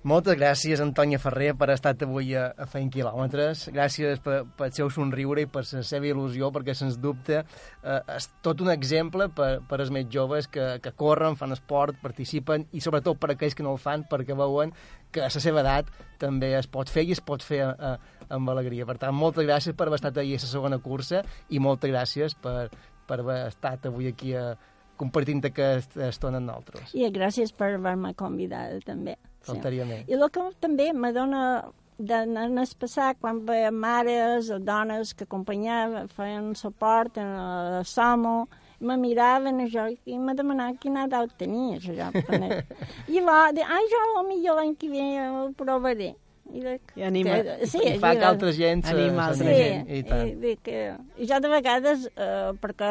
Moltes 0.04 0.34
gràcies, 0.36 0.82
Antònia 0.84 1.16
Ferrer, 1.16 1.54
per 1.56 1.70
estar 1.72 1.94
avui 2.04 2.34
a, 2.36 2.50
a 2.60 2.66
Feint 2.68 2.90
Quilòmetres. 2.92 3.62
Gràcies 3.72 4.18
pel 4.20 4.72
seu 4.76 4.90
somriure 4.92 5.40
i 5.40 5.48
per 5.48 5.62
la 5.64 5.80
seva 5.80 6.10
il·lusió, 6.10 6.50
perquè, 6.52 6.74
sens 6.76 6.98
dubte, 7.00 7.38
eh, 7.40 8.00
és 8.12 8.26
tot 8.44 8.60
un 8.60 8.68
exemple 8.68 9.30
per, 9.32 9.62
per 9.64 9.78
als 9.80 9.88
més 9.88 10.04
joves 10.12 10.44
que, 10.52 10.66
que 10.84 10.92
corren, 10.92 11.38
fan 11.40 11.56
esport, 11.56 11.96
participen, 12.02 12.66
i 12.76 12.84
sobretot 12.84 13.16
per 13.16 13.32
aquells 13.32 13.56
que 13.56 13.64
no 13.64 13.72
el 13.72 13.80
fan, 13.80 14.04
perquè 14.10 14.36
veuen 14.36 14.74
que 15.08 15.24
a 15.24 15.30
la 15.32 15.40
seva 15.46 15.64
edat 15.64 15.88
també 16.20 16.52
es 16.58 16.68
pot 16.68 16.92
fer 16.92 17.06
i 17.08 17.16
es 17.16 17.24
pot 17.24 17.40
fer 17.40 17.62
eh, 17.64 17.96
amb 18.28 18.52
alegria. 18.52 18.84
Per 18.84 18.98
tant, 19.00 19.16
moltes 19.16 19.48
gràcies 19.48 19.72
per 19.72 19.88
haver 19.88 20.02
estat 20.02 20.20
ahir 20.20 20.36
a 20.36 20.44
la 20.44 20.52
segona 20.52 20.82
cursa 20.84 21.24
i 21.48 21.64
moltes 21.64 21.88
gràcies 21.88 22.36
per, 22.44 22.68
per 23.08 23.22
haver 23.24 23.40
estat 23.48 23.88
avui 23.88 24.12
aquí 24.12 24.36
a, 24.36 24.50
compartint 24.96 25.44
aquesta 25.44 26.08
estona 26.08 26.38
amb 26.40 26.50
nosaltres. 26.50 26.92
I 26.94 27.08
gràcies 27.14 27.52
per 27.56 27.74
haver-me 27.74 28.14
convidada, 28.18 28.80
també. 28.84 29.16
Més. 29.44 30.04
I 30.08 30.14
el 30.16 30.28
que 30.32 30.44
també 30.60 30.92
me 30.96 31.12
dona 31.12 31.70
en 31.98 32.36
el 32.58 32.68
passat, 32.80 33.18
quan 33.20 33.42
veia 33.46 33.70
mares 33.70 34.48
o 34.50 34.58
dones 34.58 35.12
que 35.14 35.24
acompanyaven, 35.28 36.08
feien 36.08 36.54
suport 36.56 37.18
en 37.18 37.28
el 37.36 37.84
SOMO, 37.84 38.48
me 38.80 38.96
miraven 38.98 39.60
a 39.62 39.68
jo 39.70 39.84
i 40.04 40.18
me 40.18 40.34
demanaven 40.34 40.76
quina 40.80 41.04
edat 41.06 41.36
tenia 41.38 41.78
jo. 41.80 41.92
I 43.14 43.20
va 43.24 43.52
dir, 43.54 43.62
ai, 43.64 43.84
jo 43.92 44.02
potser 44.16 44.56
l'any 44.58 44.74
que 44.80 44.90
ve 44.90 45.04
ho 45.28 45.44
provaré. 45.56 46.14
I, 46.54 46.60
dic, 46.60 46.90
I 46.96 47.02
anima- 47.08 47.38
que, 47.42 47.66
sí, 47.66 47.80
i 47.80 47.94
fa 47.98 48.12
que 48.18 48.26
altres 48.28 48.56
gent 48.58 48.84
Animals, 48.90 49.38
s'animin, 49.38 49.86
Sí, 49.86 49.96
i 49.96 50.02
tant. 50.04 50.26
i, 50.28 50.34
dic, 50.42 50.68
eh, 50.68 50.96
i 51.16 51.26
jo 51.30 51.38
de 51.40 51.48
vegades, 51.48 52.04
eh, 52.16 52.50
perquè 52.60 52.90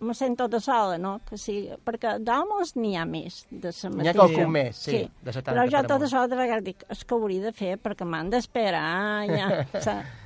me 0.00 0.14
sento 0.14 0.44
tota 0.44 0.60
sola, 0.60 0.98
no? 0.98 1.20
Que 1.28 1.38
sí, 1.38 1.68
perquè 1.84 2.18
d'homes 2.20 2.74
n'hi 2.76 2.94
ha 2.96 3.04
més 3.08 3.46
de 3.50 3.70
la 3.72 3.72
N'hi 3.72 3.86
ha 3.86 3.96
mateixa. 3.96 4.18
qualcun 4.18 4.50
més, 4.52 4.76
sí, 4.76 5.00
de 5.22 5.32
70 5.32 5.54
Però 5.54 5.64
jo 5.70 5.80
tota 5.82 5.94
amunt. 5.94 6.10
sola 6.10 6.28
de 6.28 6.36
vegades 6.36 6.64
dic, 6.64 6.84
és 6.90 7.04
que 7.04 7.14
ho 7.14 7.18
hauria 7.22 7.42
de 7.48 7.52
fer 7.52 7.78
perquè 7.78 8.04
m'han 8.04 8.30
d'esperar, 8.30 9.26
ja, 9.30 9.48
saps? 9.80 10.22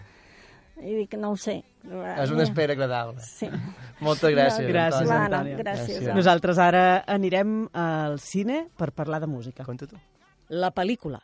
I 0.81 0.95
dic, 0.97 1.15
no 1.21 1.31
ho 1.35 1.37
sé. 1.37 1.59
És 1.85 2.31
una 2.33 2.43
espera 2.47 2.73
agradable. 2.73 3.21
Sí. 3.21 3.47
Moltes 4.01 4.33
gràcies, 4.33 4.65
Gràcies, 4.67 5.03
Antònia. 5.03 5.19
Bueno, 5.19 5.37
Antònia. 5.37 5.57
gràcies. 5.59 6.15
Nosaltres 6.17 6.57
ara 6.59 7.05
anirem 7.07 7.67
al 7.77 8.19
cine 8.19 8.63
per 8.79 8.91
parlar 8.97 9.21
de 9.21 9.27
música. 9.29 9.63
Conta 9.69 9.87
tu. 9.87 9.99
La 10.49 10.71
pel·lícula. 10.73 11.21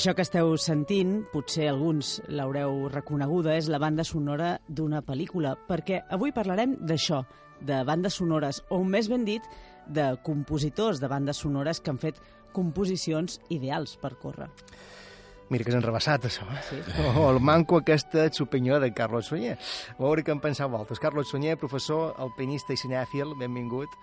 Això 0.00 0.14
que 0.16 0.24
esteu 0.24 0.54
sentint, 0.56 1.10
potser 1.28 1.66
alguns 1.68 2.14
l'haureu 2.32 2.86
reconeguda, 2.88 3.52
és 3.60 3.66
la 3.68 3.76
banda 3.76 4.00
sonora 4.00 4.54
d'una 4.64 5.02
pel·lícula, 5.04 5.50
perquè 5.68 5.98
avui 6.16 6.32
parlarem 6.32 6.72
d'això, 6.88 7.18
de 7.60 7.82
bandes 7.84 8.16
sonores, 8.16 8.62
o 8.72 8.78
més 8.80 9.10
ben 9.12 9.26
dit, 9.28 9.44
de 9.84 10.06
compositors 10.24 11.02
de 11.02 11.10
bandes 11.12 11.42
sonores 11.44 11.82
que 11.84 11.92
han 11.92 12.00
fet 12.00 12.22
composicions 12.56 13.42
ideals 13.52 13.98
per 14.00 14.14
córrer. 14.22 14.48
Mira 15.52 15.68
que 15.68 15.74
és 15.74 15.76
enrebaçat, 15.76 16.24
això. 16.30 16.48
Eh? 16.48 16.62
Sí. 16.70 16.80
O 17.20 17.26
el 17.34 17.42
manco 17.44 17.82
aquesta 17.82 18.24
opinió 18.40 18.80
de 18.80 18.94
Carlos 18.96 19.28
Sunyer. 19.28 19.58
A 19.98 20.00
veure 20.00 20.24
què 20.24 20.32
en 20.32 20.40
penseu 20.40 20.72
vosaltres. 20.72 21.04
Carlos 21.04 21.28
Sunyer, 21.28 21.60
professor, 21.60 22.14
alpinista 22.16 22.72
i 22.72 22.80
cinèfil, 22.80 23.36
benvingut. 23.36 24.00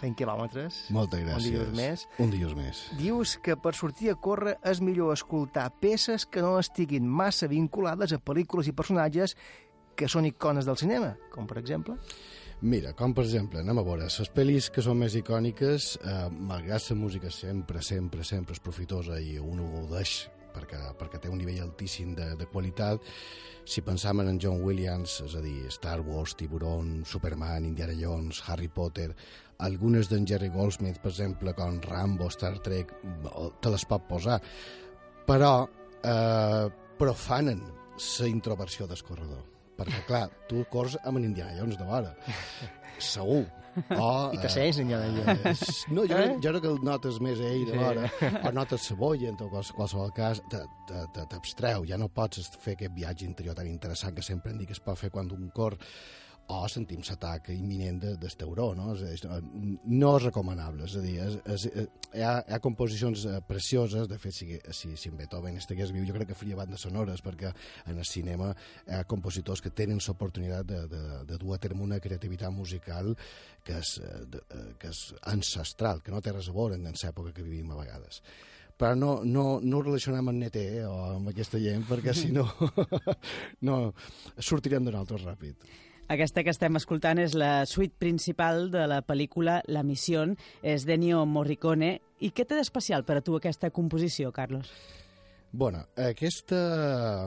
Fent 0.00 0.14
quilòmetres. 0.18 0.78
Moltes 0.94 1.20
Un 1.20 1.26
gràcies. 1.28 1.48
dilluns 1.50 1.76
més. 1.76 2.06
Un 2.18 2.30
dilluns 2.32 2.54
més. 2.56 2.82
Dius 2.98 3.36
que 3.42 3.56
per 3.56 3.74
sortir 3.78 4.10
a 4.10 4.14
córrer 4.14 4.56
és 4.64 4.80
millor 4.80 5.12
escoltar 5.12 5.68
peces 5.80 6.26
que 6.26 6.42
no 6.42 6.58
estiguin 6.58 7.06
massa 7.08 7.46
vinculades 7.50 8.12
a 8.12 8.18
pel·lícules 8.18 8.68
i 8.68 8.72
personatges 8.72 9.36
que 9.94 10.08
són 10.08 10.26
icones 10.26 10.64
del 10.64 10.78
cinema, 10.80 11.16
com 11.30 11.46
per 11.46 11.58
exemple... 11.58 11.98
Mira, 12.62 12.92
com 12.94 13.10
per 13.10 13.24
exemple, 13.24 13.58
anem 13.58 13.80
a 13.80 13.82
veure, 13.82 14.04
les 14.06 14.30
pel·lis 14.30 14.68
que 14.70 14.84
són 14.86 15.00
més 15.00 15.16
icòniques, 15.18 15.96
eh, 15.98 16.28
malgrat 16.30 16.84
la 16.92 16.96
música 16.96 17.30
sempre, 17.34 17.82
sempre, 17.82 18.22
sempre 18.22 18.54
és 18.54 18.60
profitosa 18.62 19.18
i 19.18 19.34
un 19.42 19.58
ho 19.58 19.66
gaudeix 19.72 20.28
perquè, 20.54 20.80
perquè 20.98 21.20
té 21.22 21.30
un 21.32 21.40
nivell 21.40 21.62
altíssim 21.64 22.14
de, 22.18 22.32
de 22.38 22.48
qualitat, 22.50 23.04
si 23.64 23.84
pensam 23.86 24.20
en 24.24 24.40
John 24.42 24.62
Williams, 24.64 25.20
és 25.26 25.36
a 25.38 25.42
dir, 25.44 25.70
Star 25.70 26.00
Wars, 26.06 26.34
Tiburon, 26.38 27.02
Superman, 27.06 27.68
Indiana 27.68 27.94
Jones, 27.98 28.42
Harry 28.48 28.68
Potter, 28.68 29.10
algunes 29.62 30.10
d'en 30.10 30.26
Jerry 30.26 30.50
Goldsmith, 30.50 30.98
per 31.02 31.12
exemple, 31.12 31.54
com 31.54 31.78
Rambo, 31.84 32.30
Star 32.34 32.56
Trek, 32.64 32.90
te 33.62 33.72
les 33.72 33.86
pot 33.86 34.08
posar, 34.10 34.40
però 35.28 35.54
eh, 36.02 36.66
profanen 36.98 37.62
la 38.02 38.28
introversió 38.28 38.86
del 38.90 39.02
corredor. 39.06 39.51
Perquè, 39.84 40.04
clar, 40.06 40.26
tu 40.48 40.64
corres 40.70 40.98
amb 41.02 41.18
en 41.18 41.24
Indiana 41.30 41.56
Jones 41.58 41.78
de 41.78 41.84
vora. 41.84 42.14
Segur. 42.98 43.44
O, 43.96 44.08
I 44.34 44.38
te 44.38 44.50
sents, 44.52 44.78
Indiana 44.82 45.06
Jones. 45.08 45.62
Eh, 45.62 45.92
no, 45.96 46.02
jo, 46.04 46.16
Eh? 46.18 46.26
eh? 46.32 46.38
jo 46.44 46.50
crec 46.52 46.62
que 46.62 46.68
el 46.74 46.80
notes 46.84 47.20
més 47.24 47.40
a 47.40 47.48
ell 47.48 47.64
de 47.66 47.72
Sí. 47.72 47.78
vora, 47.78 48.10
o 48.44 48.52
notes 48.52 48.84
cebolla, 48.90 49.28
en 49.30 49.38
quals- 49.40 49.72
qualsevol 49.72 50.12
cas, 50.12 50.42
t'abstreu, 51.28 51.86
ja 51.88 51.96
no 51.98 52.08
pots 52.12 52.50
fer 52.60 52.74
aquest 52.76 52.92
viatge 52.94 53.24
interior 53.26 53.54
tan 53.56 53.66
interessant 53.70 54.14
que 54.16 54.22
sempre 54.22 54.52
em 54.52 54.58
dic 54.60 54.68
que 54.72 54.76
es 54.76 54.80
pot 54.84 54.98
fer 55.00 55.10
quan 55.10 55.30
un 55.32 55.48
cor 55.54 55.78
o 56.52 56.68
sentim 56.70 57.02
l'atac 57.06 57.48
imminent 57.54 58.00
de, 58.02 58.12
del 58.20 58.36
tauró, 58.38 58.68
no? 58.78 58.92
És, 58.94 59.02
és, 59.16 59.24
no 59.88 60.12
és 60.18 60.26
recomanable, 60.26 60.86
és 60.88 60.96
a 60.98 61.02
dir, 61.04 61.16
és, 61.24 61.38
és, 61.54 61.66
és, 61.82 61.88
hi, 62.12 62.22
ha, 62.22 62.34
hi 62.44 62.54
ha 62.56 62.60
composicions 62.64 63.24
eh, 63.26 63.40
precioses, 63.48 64.08
de 64.10 64.18
fet, 64.22 64.36
si, 64.36 64.58
si, 64.76 64.94
si 65.00 65.12
en 65.12 65.18
Beethoven 65.20 65.58
estigués 65.60 65.92
viu, 65.94 66.06
jo 66.08 66.16
crec 66.16 66.32
que 66.32 66.38
faria 66.38 66.58
bandes 66.60 66.84
sonores, 66.86 67.24
perquè 67.24 67.52
en 67.90 67.98
el 67.98 68.08
cinema 68.08 68.52
hi 68.86 68.96
ha 68.98 69.02
compositors 69.08 69.64
que 69.64 69.74
tenen 69.82 70.02
l'oportunitat 70.02 70.68
de, 70.68 70.80
de, 70.92 71.02
de 71.28 71.40
dur 71.40 71.56
a 71.56 71.60
terme 71.62 71.86
una 71.86 72.00
creativitat 72.02 72.52
musical 72.54 73.14
que 73.64 73.78
és, 73.78 73.98
eh, 74.02 74.24
de, 74.32 74.46
eh, 74.54 74.72
que 74.80 74.90
és 74.92 75.04
ancestral, 75.34 76.02
que 76.02 76.14
no 76.14 76.22
té 76.22 76.34
res 76.34 76.50
a 76.50 76.56
veure 76.56 76.78
en 76.78 76.90
l'època 76.90 77.32
que 77.34 77.46
vivim 77.46 77.70
a 77.72 77.84
vegades 77.84 78.22
però 78.82 78.96
no, 78.98 79.20
no, 79.22 79.60
no 79.62 79.78
ho 79.78 79.84
relacionem 79.84 80.26
amb 80.26 80.42
NT 80.42 80.62
eh, 80.80 80.82
o 80.88 80.96
amb 81.12 81.30
aquesta 81.30 81.60
gent, 81.62 81.84
perquè 81.86 82.14
si 82.16 82.32
no, 82.34 82.48
no 83.68 83.78
sortirem 84.42 84.88
d'un 84.88 84.98
altre 84.98 85.20
ràpid. 85.22 85.68
Aquesta 86.12 86.42
que 86.44 86.52
estem 86.52 86.76
escoltant 86.76 87.16
és 87.22 87.32
la 87.32 87.64
suite 87.64 87.96
principal 87.96 88.66
de 88.72 88.82
la 88.90 88.98
pel·lícula 89.00 89.62
La 89.72 89.80
Missió, 89.80 90.26
és 90.60 90.84
d'Ennio 90.84 91.22
Morricone. 91.24 91.94
I 92.20 92.28
què 92.36 92.44
té 92.44 92.58
d'especial 92.58 93.06
per 93.08 93.16
a 93.16 93.22
tu 93.24 93.38
aquesta 93.38 93.70
composició, 93.72 94.28
Carlos? 94.36 94.68
Bueno, 95.52 95.86
aquesta, 95.96 96.58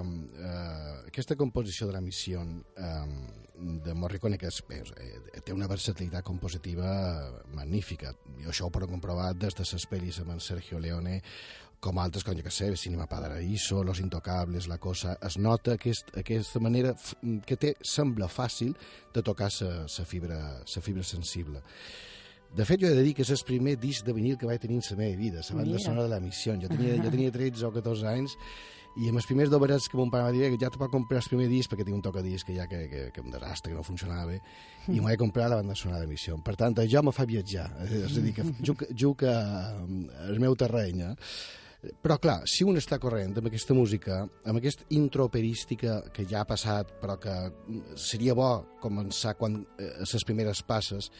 eh, 0.04 0.94
aquesta 1.08 1.36
composició 1.36 1.88
de 1.88 1.94
la 1.94 2.02
missió 2.02 2.42
eh, 2.42 2.94
de 3.86 3.94
Morricone, 3.94 4.38
que 4.38 4.50
és, 4.54 4.62
eh, 5.02 5.42
té 5.46 5.54
una 5.54 5.68
versatilitat 5.70 6.26
compositiva 6.26 6.90
magnífica. 7.54 8.14
Jo 8.44 8.50
això 8.50 8.66
ho 8.66 8.74
puc 8.74 8.86
comprovar 8.90 9.34
des 9.34 9.54
de 9.58 9.66
les 9.66 9.90
pel·lis 9.90 10.22
amb 10.22 10.34
en 10.34 10.40
Sergio 10.40 10.80
Leone, 10.80 11.22
com 11.86 12.02
altres, 12.02 12.26
com 12.26 12.34
jo 12.34 12.44
que 12.46 12.54
sé, 12.54 12.72
Cinema 12.80 13.06
Paradiso, 13.06 13.84
Los 13.84 14.00
Intocables, 14.02 14.68
La 14.68 14.80
Cosa, 14.82 15.20
es 15.22 15.38
nota 15.38 15.76
aquest, 15.76 16.10
aquesta 16.18 16.60
manera 16.60 16.96
que 17.46 17.58
té, 17.62 17.76
sembla 17.86 18.30
fàcil 18.32 18.74
de 19.14 19.22
tocar 19.22 19.52
la 19.62 20.06
fibra, 20.10 20.40
sa 20.66 20.82
fibra 20.82 21.04
sensible. 21.06 21.62
De 22.56 22.66
fet, 22.66 22.80
jo 22.82 22.88
he 22.88 22.96
de 22.96 23.04
dir 23.04 23.14
que 23.14 23.26
és 23.26 23.32
el 23.36 23.42
primer 23.46 23.76
disc 23.78 24.06
de 24.06 24.16
vinil 24.16 24.38
que 24.40 24.48
vaig 24.48 24.62
tenir 24.64 24.80
en 24.80 24.88
la 24.90 24.98
meva 24.98 25.20
vida, 25.20 25.42
la 25.50 25.58
banda 25.60 25.80
sonora 25.80 26.08
de 26.08 26.14
la 26.16 26.22
missió. 26.24 26.56
Jo 26.56 26.72
tenia, 26.72 26.96
jo 27.04 27.12
tenia 27.12 27.34
13 27.36 27.66
o 27.68 27.72
14 27.76 28.08
anys 28.08 28.38
i 28.96 29.10
amb 29.10 29.20
els 29.20 29.28
primers 29.28 29.52
doberets 29.52 29.90
que 29.92 29.98
mon 30.00 30.10
pare 30.10 30.24
va 30.24 30.32
dir 30.32 30.48
que 30.54 30.60
ja 30.62 30.70
te 30.72 30.80
va 30.80 30.88
comprar 30.88 31.20
el 31.20 31.28
primer 31.28 31.50
disc 31.52 31.68
perquè 31.68 31.84
tinc 31.84 31.98
un 31.98 32.06
tocadisc 32.06 32.48
que 32.48 32.56
ja 32.56 32.64
que, 32.72 32.86
que, 32.88 33.02
que 33.12 33.22
un 33.22 33.34
desastre, 33.34 33.74
que 33.74 33.76
no 33.76 33.84
funcionava 33.84 34.30
bé 34.30 34.40
i 34.88 35.02
m'ho 35.02 35.10
vaig 35.10 35.20
comprar 35.20 35.50
la 35.52 35.60
banda 35.60 35.76
sonora 35.76 36.00
de 36.06 36.08
missió. 36.08 36.38
Per 36.40 36.56
tant, 36.56 36.80
jo 36.88 37.04
me 37.04 37.12
fa 37.12 37.28
viatjar, 37.28 37.68
és 37.84 38.16
a 38.16 38.24
dir, 38.24 38.34
que 38.38 38.48
juc, 38.72 38.88
juc 38.96 39.28
a, 39.28 39.36
al 40.30 40.40
meu 40.40 40.56
terreny, 40.56 41.04
eh? 41.12 41.14
Però, 42.02 42.18
clar, 42.22 42.40
si 42.50 42.66
un 42.66 42.80
està 42.80 42.98
corrent 43.02 43.36
amb 43.38 43.50
aquesta 43.50 43.76
música, 43.78 44.22
amb 44.46 44.60
aquesta 44.60 44.88
intro 44.98 45.28
operística 45.30 46.00
que 46.14 46.26
ja 46.30 46.42
ha 46.42 46.50
passat, 46.50 46.96
però 47.02 47.18
que 47.22 47.36
seria 48.00 48.34
bo 48.38 48.50
començar 48.82 49.36
quan 49.38 49.60
eh, 49.78 49.92
les 50.02 50.26
primeres 50.26 50.64
passes, 50.66 51.12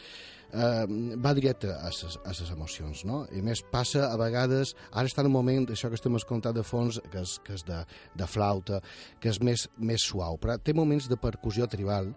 eh, 0.52 0.86
va 1.22 1.34
directe 1.34 1.70
a 1.72 1.92
ses, 1.92 2.18
a 2.24 2.34
ses 2.34 2.50
emocions, 2.54 3.04
no? 3.08 3.24
I 3.32 3.42
més, 3.46 3.62
passa 3.72 4.08
a 4.10 4.16
vegades... 4.20 4.74
Ara 4.92 5.10
està 5.10 5.22
en 5.22 5.30
un 5.30 5.36
moment, 5.36 5.68
això 5.70 5.90
que 5.92 5.98
estem 5.98 6.18
escoltant 6.18 6.56
de 6.56 6.64
fons, 6.66 7.00
que 7.12 7.22
és, 7.22 7.36
que 7.46 7.54
és 7.58 7.64
de, 7.66 7.82
de 8.16 8.28
flauta, 8.30 8.82
que 9.20 9.30
és 9.32 9.40
més, 9.44 9.68
més 9.78 10.06
suau, 10.06 10.40
però 10.40 10.58
té 10.58 10.74
moments 10.76 11.10
de 11.10 11.20
percussió 11.20 11.68
tribal 11.70 12.12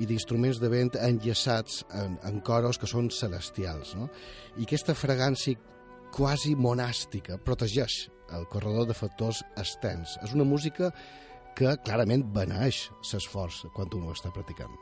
i 0.00 0.06
d'instruments 0.06 0.60
de 0.62 0.70
vent 0.70 0.94
enllaçats 1.00 1.82
en, 1.98 2.16
en 2.26 2.38
coros 2.46 2.78
que 2.78 2.88
són 2.88 3.10
celestials, 3.12 3.96
no? 3.98 4.08
I 4.56 4.66
aquesta 4.68 4.94
fragància 4.96 5.58
quasi 6.14 6.54
monàstica 6.58 7.38
protegeix 7.44 8.08
el 8.36 8.46
corredor 8.50 8.86
de 8.88 8.94
factors 8.94 9.42
extens. 9.58 10.16
És 10.24 10.34
una 10.36 10.46
música 10.46 10.90
que 11.58 11.74
clarament 11.86 12.24
beneix 12.34 12.88
l'esforç 13.12 13.64
quan 13.74 13.90
un 13.96 14.06
ho 14.08 14.14
està 14.14 14.32
practicant. 14.34 14.72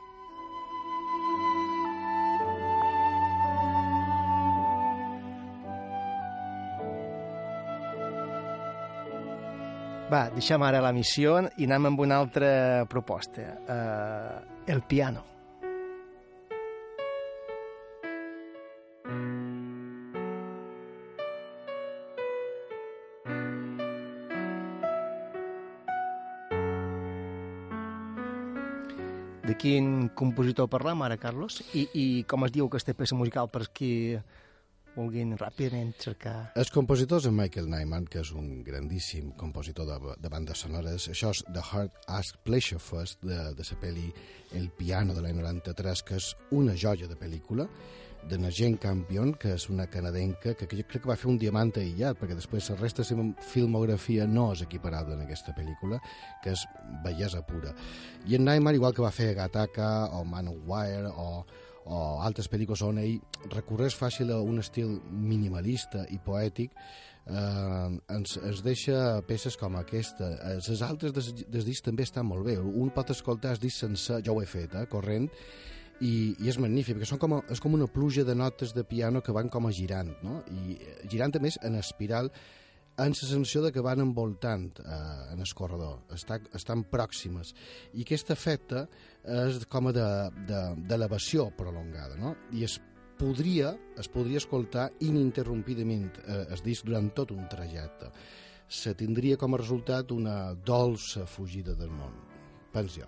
Va, 10.09 10.23
deixem 10.33 10.63
ara 10.65 10.79
la 10.81 10.89
missió 10.89 11.35
i 11.61 11.67
anem 11.67 11.91
amb 11.91 11.99
una 12.01 12.17
altra 12.17 12.85
proposta. 12.89 13.43
Uh, 13.69 14.63
el 14.73 14.81
piano. 14.89 15.21
Quin 29.59 30.09
compositor 30.15 30.69
parlem 30.71 31.01
ara, 31.03 31.17
Carlos? 31.19 31.59
I, 31.75 31.85
I 31.93 32.05
com 32.29 32.45
es 32.47 32.53
diu 32.55 32.69
aquesta 32.69 32.95
peça 32.95 33.17
musical 33.19 33.49
per 33.51 33.67
qui 33.75 33.91
vulguin 34.95 35.35
ràpidament 35.39 35.93
cercar... 36.01 36.35
El 36.59 36.71
compositor 36.73 37.21
és 37.21 37.29
Michael 37.31 37.69
Nyman, 37.71 38.07
que 38.11 38.21
és 38.23 38.31
un 38.35 38.63
grandíssim 38.65 39.31
compositor 39.39 39.87
de, 39.87 40.15
de 40.19 40.31
bandes 40.31 40.63
sonores. 40.65 41.07
Això 41.11 41.31
és 41.35 41.43
The 41.47 41.63
Heart 41.63 42.11
Ask 42.19 42.39
Pleasure 42.47 42.81
First, 42.83 43.23
de, 43.23 43.39
de 43.55 43.67
la 43.69 43.79
pel·li 43.83 44.09
El 44.57 44.69
piano 44.75 45.15
de 45.15 45.23
l'any 45.23 45.37
93, 45.37 46.03
que 46.07 46.19
és 46.19 46.33
una 46.55 46.75
joia 46.79 47.07
de 47.07 47.19
pel·lícula 47.19 47.67
de 48.27 48.51
Jane 48.51 48.77
Campion, 48.77 49.33
que 49.33 49.53
és 49.55 49.69
una 49.69 49.87
canadenca 49.87 50.53
que, 50.53 50.67
jo 50.67 50.83
crec 50.87 51.03
que 51.03 51.09
va 51.09 51.17
fer 51.17 51.29
un 51.31 51.37
diamant 51.39 51.71
aïllat, 51.77 52.17
perquè 52.19 52.35
després 52.35 52.69
la 52.69 52.77
resta 52.79 53.03
de 53.03 53.15
la 53.15 53.27
filmografia 53.41 54.27
no 54.27 54.51
és 54.53 54.61
equiparable 54.65 55.15
en 55.15 55.23
aquesta 55.23 55.53
pel·lícula, 55.55 56.01
que 56.43 56.51
és 56.51 56.65
bellesa 57.03 57.41
pura. 57.47 57.73
I 58.27 58.35
en 58.35 58.45
Nyman, 58.45 58.75
igual 58.75 58.93
que 58.93 59.05
va 59.05 59.11
fer 59.15 59.33
Gataka 59.37 60.09
o 60.17 60.23
Man 60.25 60.49
of 60.51 60.61
Wire 60.67 61.13
o, 61.15 61.45
o 61.85 61.99
altres 62.21 62.49
pel·lícules 62.51 62.83
on 62.85 62.99
ell 63.01 63.19
recorreix 63.53 63.95
fàcil 63.97 64.33
a 64.33 64.41
un 64.41 64.59
estil 64.59 64.99
minimalista 65.09 66.05
i 66.09 66.19
poètic, 66.19 66.75
eh, 67.29 67.87
ens, 68.15 68.37
ens 68.43 68.61
deixa 68.65 69.21
peces 69.27 69.57
com 69.57 69.79
aquesta. 69.79 70.33
Eh, 70.51 70.59
Les 70.59 70.83
altres 70.85 71.15
des, 71.15 71.33
des 71.47 71.81
també 71.81 72.03
estan 72.03 72.27
molt 72.27 72.45
bé. 72.45 72.57
Un 72.59 72.91
pot 72.93 73.09
escoltar 73.09 73.55
el 73.55 73.63
disc 73.63 73.79
sencer, 73.79 74.21
jo 74.25 74.35
ho 74.35 74.41
he 74.43 74.49
fet, 74.49 74.75
eh, 74.75 74.85
corrent, 74.91 75.29
i, 76.01 76.35
i 76.39 76.49
és 76.49 76.59
magnífic, 76.61 76.97
perquè 76.97 77.09
són 77.09 77.19
com 77.21 77.37
és 77.51 77.61
com 77.63 77.75
una 77.75 77.89
pluja 77.91 78.23
de 78.27 78.35
notes 78.37 78.73
de 78.75 78.85
piano 78.87 79.21
que 79.25 79.35
van 79.35 79.51
com 79.51 79.67
a 79.67 79.73
girant, 79.75 80.11
no? 80.23 80.39
i 80.47 80.77
eh, 80.77 80.95
girant 81.11 81.35
a 81.35 81.43
més 81.43 81.59
en 81.65 81.77
espiral 81.79 82.31
amb 82.99 83.15
la 83.15 83.15
sensació 83.15 83.61
de 83.63 83.71
que 83.71 83.83
van 83.83 84.01
envoltant 84.03 84.81
eh, 84.83 84.99
en 85.33 85.39
el 85.39 85.53
corredor, 85.55 86.01
Està, 86.15 86.39
estan 86.55 86.83
pròximes. 86.91 87.53
I 87.93 88.03
aquest 88.03 88.33
efecte 88.35 88.85
és 89.23 89.63
com 89.71 89.87
a 89.91 89.95
d'elevació 89.95 91.47
de, 91.47 91.53
de 91.53 91.57
prolongada, 91.61 92.19
no? 92.19 92.35
I 92.51 92.65
es 92.67 92.79
podria, 93.19 93.73
es 93.99 94.07
podria 94.11 94.39
escoltar 94.39 94.89
ininterrompidament 95.05 96.21
eh, 96.25 96.45
el 96.49 96.63
disc 96.65 96.87
durant 96.87 97.11
tot 97.15 97.35
un 97.35 97.47
trajecte. 97.51 98.11
Se 98.69 98.93
tindria 98.95 99.39
com 99.39 99.55
a 99.55 99.63
resultat 99.63 100.13
una 100.15 100.53
dolça 100.53 101.25
fugida 101.27 101.75
del 101.75 101.91
món. 101.91 102.15
Penso 102.71 103.03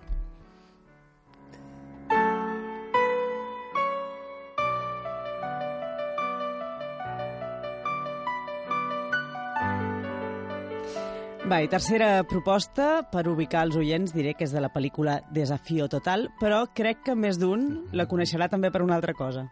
Va, 11.52 11.58
i 11.60 11.68
tercera 11.68 12.22
proposta, 12.24 13.02
per 13.12 13.26
ubicar 13.28 13.66
els 13.66 13.76
oients, 13.76 14.14
diré 14.16 14.32
que 14.40 14.46
és 14.48 14.54
de 14.56 14.62
la 14.64 14.70
pel·lícula 14.72 15.18
Desafío 15.36 15.90
Total, 15.92 16.30
però 16.40 16.62
crec 16.72 17.02
que 17.10 17.16
més 17.20 17.42
d'un 17.42 17.90
la 17.92 18.06
coneixerà 18.08 18.48
també 18.48 18.72
per 18.72 18.80
una 18.86 18.96
altra 18.96 19.12
cosa. 19.12 19.50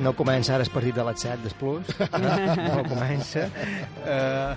No 0.00 0.12
comença 0.12 0.54
ara 0.54 0.64
el 0.66 0.70
partit 0.70 0.94
de 0.94 1.04
les 1.08 1.20
7 1.24 1.42
des 1.46 1.54
Plus. 1.56 1.92
No 2.76 2.82
comença. 2.90 3.46
Uh... 4.04 4.54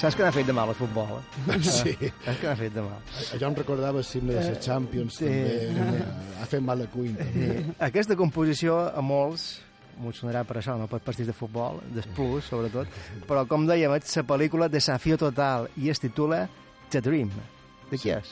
Saps 0.00 0.14
que 0.16 0.22
n'ha 0.24 0.32
fet 0.32 0.46
de 0.48 0.52
mal 0.56 0.70
el 0.72 0.76
futbol? 0.78 1.18
eh? 1.18 1.56
Sí. 1.66 1.92
Saps 2.24 2.38
que 2.40 2.46
n'ha 2.46 2.54
fet 2.56 2.72
de 2.72 2.84
mal? 2.84 3.00
Allò 3.34 3.50
em 3.50 3.56
recordava 3.58 4.02
sempre 4.06 4.36
de 4.38 4.44
les 4.46 4.62
Champions, 4.64 5.18
Sí. 5.18 5.26
també. 5.26 6.04
Ha 6.40 6.46
fet 6.48 6.62
mal 6.64 6.80
a 6.80 6.86
cuina, 6.88 7.18
també. 7.20 7.50
Aquesta 7.90 8.16
composició 8.16 8.78
a 8.88 9.02
molts 9.04 9.58
m'ho 10.00 10.14
sonarà 10.16 10.46
per 10.48 10.56
això, 10.62 10.78
no 10.80 10.86
per 10.88 11.02
partits 11.04 11.28
de 11.28 11.34
futbol, 11.36 11.82
des 11.92 12.06
Plus, 12.16 12.46
sobretot, 12.48 12.88
però 13.28 13.42
com 13.50 13.66
dèiem, 13.68 13.92
és 13.98 14.16
la 14.16 14.24
pel·lícula 14.24 14.70
Desafío 14.72 15.18
Total 15.20 15.68
i 15.76 15.90
es 15.92 16.00
titula 16.00 16.46
The 16.88 17.02
Dream. 17.04 17.28
De 17.90 17.98
qui 17.98 18.12
és? 18.14 18.28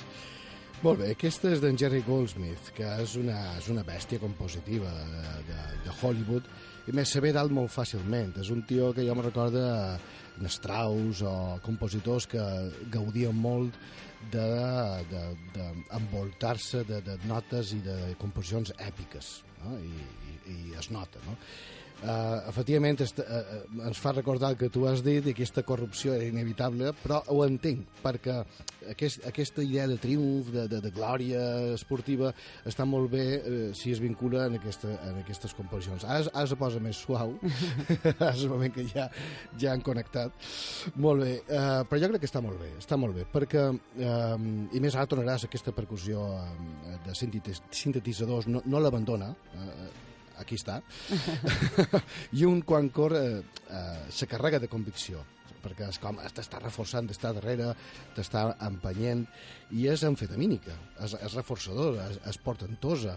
Molt 0.78 1.00
bé, 1.00 1.08
aquesta 1.10 1.50
és 1.50 1.58
d'en 1.58 1.74
Jerry 1.78 2.02
Goldsmith, 2.06 2.68
que 2.76 2.86
és 3.02 3.16
una, 3.18 3.38
és 3.58 3.66
una 3.72 3.82
bèstia 3.82 4.20
compositiva 4.22 4.90
de, 4.94 5.22
de, 5.48 5.56
de 5.88 5.94
Hollywood, 5.98 6.44
i 6.86 6.90
més 6.94 7.10
se 7.10 7.20
ve 7.20 7.32
dalt 7.34 7.50
molt 7.52 7.70
fàcilment. 7.74 8.38
És 8.38 8.50
un 8.54 8.62
tio 8.68 8.92
que 8.94 9.06
jo 9.08 9.14
me 9.18 9.22
recorda 9.26 9.98
en 10.38 10.46
Strauss 10.46 11.22
o 11.26 11.58
compositors 11.64 12.26
que 12.30 12.42
gaudien 12.94 13.34
molt 13.34 13.74
d'envoltar-se 14.30 16.78
de, 16.84 16.94
de, 16.94 17.02
de, 17.10 17.18
de 17.18 17.26
notes 17.30 17.72
i 17.74 17.80
de 17.82 18.14
composicions 18.22 18.70
èpiques, 18.78 19.42
no? 19.64 19.74
I, 19.82 19.84
i, 20.54 20.56
i 20.70 20.78
es 20.78 20.90
nota, 20.94 21.18
no? 21.26 21.34
Uh, 21.98 22.46
efectivament 22.46 23.00
est, 23.02 23.18
uh, 23.18 23.24
uh, 23.26 23.86
ens 23.88 23.98
fa 23.98 24.12
recordar 24.12 24.52
el 24.52 24.58
que 24.60 24.68
tu 24.70 24.84
has 24.86 25.00
dit 25.02 25.24
i 25.26 25.32
aquesta 25.34 25.64
corrupció 25.66 26.12
era 26.14 26.28
inevitable 26.30 26.92
però 26.94 27.24
ho 27.34 27.40
entenc 27.42 27.88
perquè 28.04 28.36
aquest, 28.92 29.24
aquesta 29.26 29.64
idea 29.66 29.88
de 29.90 29.96
triomf, 29.98 30.52
de, 30.54 30.68
de, 30.70 30.78
de 30.84 30.92
glòria 30.94 31.42
esportiva 31.74 32.30
està 32.70 32.86
molt 32.86 33.10
bé 33.10 33.26
uh, 33.40 33.58
si 33.74 33.90
es 33.90 33.98
vincula 33.98 34.46
en, 34.46 34.60
aquesta, 34.60 34.94
en 35.10 35.18
aquestes 35.24 35.56
composicions. 35.58 36.06
Ara, 36.06 36.30
ara 36.30 36.46
se 36.46 36.60
posa 36.60 36.78
més 36.78 37.02
suau 37.02 37.34
ara 38.12 38.30
és 38.30 38.46
el 38.46 38.54
moment 38.54 38.78
que 38.78 38.86
ja, 38.94 39.10
ja 39.58 39.74
han 39.74 39.82
connectat. 39.82 40.38
Molt 41.02 41.26
bé, 41.26 41.34
uh, 41.50 41.82
però 41.82 42.04
jo 42.04 42.14
crec 42.14 42.28
que 42.28 42.30
està 42.30 42.44
molt 42.44 42.62
bé 42.62 42.76
està 42.78 43.00
molt 43.00 43.18
bé 43.18 43.26
perquè 43.32 43.70
uh, 43.74 44.36
i 44.70 44.86
més 44.86 44.94
ara 44.94 45.10
tornaràs 45.10 45.50
aquesta 45.50 45.74
percussió 45.74 46.30
uh, 46.30 47.00
de 47.08 47.18
sintetitzadors 47.18 48.46
no, 48.46 48.62
no 48.70 48.86
l'abandona 48.86 49.34
uh, 49.34 50.06
aquí 50.38 50.58
està, 50.58 50.80
i 52.38 52.46
un 52.48 52.62
quan 52.66 52.90
corre 52.94 53.24
eh, 53.38 53.98
se 54.10 54.30
carrega 54.30 54.62
de 54.62 54.70
convicció 54.70 55.24
perquè 55.58 55.88
és 55.90 55.98
com 55.98 56.18
t'està 56.34 56.60
reforçant, 56.62 57.08
t'està 57.10 57.32
darrere, 57.34 57.72
t'està 58.16 58.44
empenyent, 58.68 59.24
i 59.74 59.88
és 59.90 60.04
amfetamínica, 60.06 60.76
és, 61.04 61.16
és 61.18 61.34
reforçadora, 61.34 62.08
és, 62.12 62.20
és 62.30 62.38
portentosa. 62.44 63.16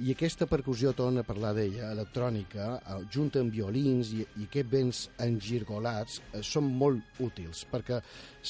I 0.00 0.14
aquesta 0.14 0.46
percussió, 0.48 0.94
torna 0.96 1.20
a 1.20 1.28
parlar 1.28 1.50
d'ella, 1.52 1.90
electrònica, 1.92 2.68
eh, 2.78 2.94
junt 3.12 3.34
amb 3.36 3.52
violins 3.52 4.14
i, 4.16 4.22
i 4.40 4.46
aquests 4.46 4.70
vents 4.72 5.00
engirgolats, 5.20 6.22
eh, 6.32 6.40
són 6.46 6.70
molt 6.80 7.20
útils, 7.20 7.66
perquè 7.68 7.98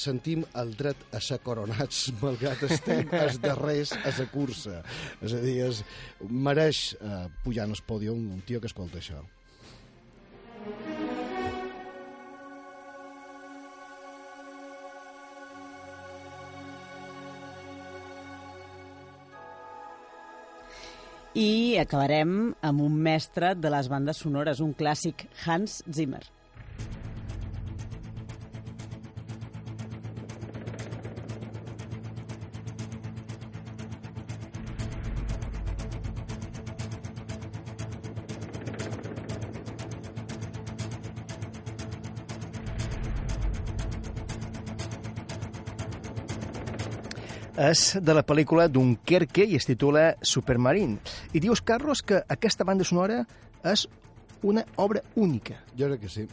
sentim 0.05 0.45
el 0.61 0.71
dret 0.79 1.03
a 1.11 1.19
ser 1.19 1.41
coronats 1.43 2.05
malgrat 2.21 2.63
estem 2.69 3.11
els 3.19 3.41
darrers 3.43 3.91
a 3.99 4.15
la 4.15 4.29
cursa. 4.31 4.79
És 5.19 5.35
a 5.35 5.43
dir, 5.43 5.57
es, 5.67 5.83
mereix 6.23 6.85
eh, 7.01 7.27
pujar 7.43 7.67
el 7.67 7.75
pòdium 7.83 8.31
un 8.37 8.47
tio 8.47 8.63
que 8.63 8.71
escolta 8.71 9.03
això. 9.03 9.19
I 21.31 21.77
acabarem 21.79 22.51
amb 22.59 22.83
un 22.83 22.97
mestre 23.05 23.53
de 23.55 23.71
les 23.71 23.87
bandes 23.87 24.19
sonores, 24.19 24.59
un 24.59 24.75
clàssic, 24.75 25.29
Hans 25.45 25.79
Zimmer. 25.87 26.25
és 47.61 47.97
de 48.01 48.13
la 48.15 48.23
pel·lícula 48.25 48.67
Dunkerque 48.71 49.45
i 49.45 49.57
es 49.59 49.67
titula 49.69 50.15
Supermarine. 50.25 50.97
I 51.33 51.39
dius, 51.39 51.61
Carlos, 51.61 52.01
que 52.03 52.17
aquesta 52.27 52.65
banda 52.67 52.83
sonora 52.83 53.21
és 53.63 53.85
una 54.43 54.65
obra 54.75 54.99
única. 55.15 55.61
Jo 55.77 55.87
crec 55.87 56.01
que 56.03 56.09
sí. 56.11 56.25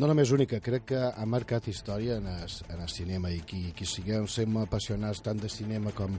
No 0.00 0.06
només 0.06 0.30
única, 0.30 0.60
crec 0.62 0.86
que 0.92 1.00
ha 1.02 1.26
marcat 1.26 1.66
història 1.68 2.16
en 2.20 2.28
el, 2.30 2.54
en 2.70 2.80
el 2.80 2.88
cinema 2.88 3.32
i 3.34 3.40
qui, 3.44 3.74
qui 3.76 3.84
siguem 3.84 4.28
som 4.30 4.56
apassionats 4.62 5.20
tant 5.26 5.40
de 5.42 5.50
cinema 5.50 5.92
com 5.92 6.14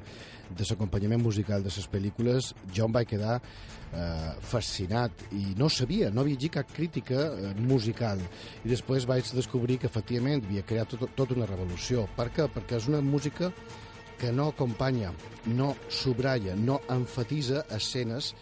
de 0.51 0.67
l'acompanyament 0.67 1.23
musical 1.23 1.63
de 1.63 1.71
les 1.71 1.87
pel·lícules, 1.89 2.51
jo 2.75 2.85
em 2.85 2.93
vaig 2.93 3.07
quedar 3.09 3.37
eh, 3.39 4.31
fascinat 4.43 5.23
i 5.31 5.55
no 5.57 5.69
sabia, 5.71 6.11
no 6.11 6.21
havia 6.21 6.35
llegit 6.35 6.59
cap 6.59 6.73
crítica 6.75 7.29
eh, 7.31 7.53
musical 7.57 8.19
i 8.21 8.67
després 8.69 9.07
vaig 9.07 9.31
descobrir 9.33 9.79
que 9.79 9.89
efectivament 9.89 10.43
havia 10.43 10.67
creat 10.67 10.93
tot, 10.93 11.07
tota 11.15 11.39
una 11.39 11.49
revolució. 11.49 12.05
Per 12.19 12.27
què? 12.35 12.51
Perquè 12.51 12.77
és 12.77 12.91
una 12.91 13.01
música 13.01 13.53
que 14.21 14.31
no 14.31 14.51
acompanya, 14.53 15.09
no 15.49 15.73
subratlla, 15.89 16.53
no 16.53 16.77
enfatitza 16.93 17.65
escenes 17.73 18.35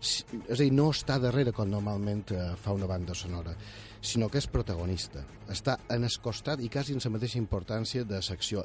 és 0.00 0.24
a 0.56 0.62
dir, 0.62 0.70
no 0.72 0.88
està 0.90 1.18
darrere 1.20 1.52
com 1.52 1.68
normalment 1.68 2.22
eh, 2.32 2.44
fa 2.56 2.72
una 2.72 2.88
banda 2.88 3.14
sonora, 3.14 3.52
sinó 4.00 4.30
que 4.32 4.40
és 4.40 4.48
protagonista. 4.48 5.22
Està 5.52 5.76
en 5.92 6.06
el 6.08 6.16
costat 6.24 6.62
i 6.64 6.70
quasi 6.72 6.96
en 6.96 7.02
la 7.04 7.12
mateixa 7.12 7.38
importància 7.38 8.06
de 8.08 8.22
secció. 8.24 8.64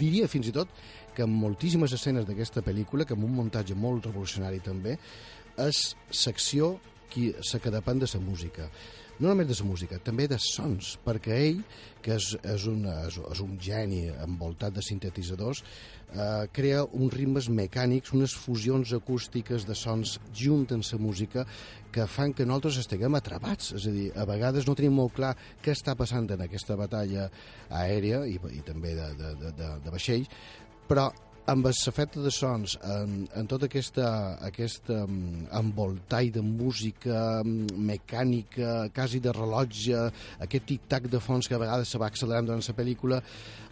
Diria 0.00 0.28
fins 0.28 0.48
i 0.48 0.54
tot 0.56 0.72
que 1.14 1.26
en 1.26 1.36
moltíssimes 1.36 1.92
escenes 1.92 2.26
d'aquesta 2.28 2.64
pel·lícula, 2.64 3.04
que 3.04 3.14
amb 3.16 3.28
un 3.28 3.36
muntatge 3.36 3.76
molt 3.76 4.08
revolucionari 4.08 4.62
també, 4.64 4.96
és 5.60 5.84
secció 6.10 6.78
qui, 7.12 7.30
la 7.36 7.60
que 7.60 7.74
depèn 7.74 8.00
de 8.00 8.08
la 8.14 8.24
música 8.24 8.70
no 9.20 9.28
només 9.28 9.48
de 9.50 9.56
la 9.58 9.68
música, 9.68 9.98
també 10.00 10.26
de 10.28 10.38
sons, 10.40 10.94
perquè 11.04 11.36
ell, 11.50 11.62
que 12.00 12.14
és, 12.16 12.32
és, 12.40 12.66
un, 12.70 12.86
és, 12.88 13.40
un 13.44 13.58
geni 13.60 14.06
envoltat 14.24 14.72
de 14.76 14.84
sintetitzadors, 14.84 15.60
eh, 16.14 16.46
crea 16.56 16.86
uns 16.86 17.14
ritmes 17.14 17.50
mecànics, 17.52 18.14
unes 18.16 18.32
fusions 18.32 18.94
acústiques 18.96 19.66
de 19.68 19.76
sons 19.76 20.16
junt 20.32 20.66
amb 20.72 20.86
la 20.92 20.98
música 20.98 21.46
que 21.92 22.06
fan 22.08 22.32
que 22.32 22.46
nosaltres 22.48 22.80
estiguem 22.84 23.18
atrapats. 23.18 23.74
És 23.76 23.86
a 23.86 23.94
dir, 23.94 24.08
a 24.16 24.24
vegades 24.24 24.66
no 24.66 24.76
tenim 24.78 24.96
molt 24.96 25.14
clar 25.18 25.34
què 25.60 25.76
està 25.76 25.94
passant 25.98 26.30
en 26.30 26.46
aquesta 26.46 26.78
batalla 26.80 27.28
aèria 27.68 28.24
i, 28.24 28.38
i 28.56 28.62
també 28.64 28.96
de, 28.96 29.10
de, 29.20 29.34
de, 29.44 29.52
de, 29.58 29.74
de 29.84 29.92
vaixells, 29.92 30.32
però 30.88 31.10
amb 31.50 31.66
l'efecte 31.66 32.22
de 32.22 32.30
sons, 32.34 32.76
en, 32.86 33.24
en 33.36 33.48
tota 33.50 33.66
aquesta, 33.66 34.10
aquesta 34.46 35.02
um, 35.06 35.46
envoltall 35.58 36.30
de 36.34 36.42
música 36.46 37.40
um, 37.42 37.64
mecànica, 37.90 38.90
quasi 38.94 39.22
de 39.22 39.34
rellotge, 39.34 40.04
aquest 40.46 40.68
tic-tac 40.68 41.08
de 41.10 41.22
fons 41.22 41.48
que 41.48 41.56
a 41.58 41.62
vegades 41.62 41.90
se 41.90 42.00
va 42.00 42.10
accelerant 42.10 42.50
durant 42.50 42.62
la 42.62 42.76
pel·lícula, 42.76 43.20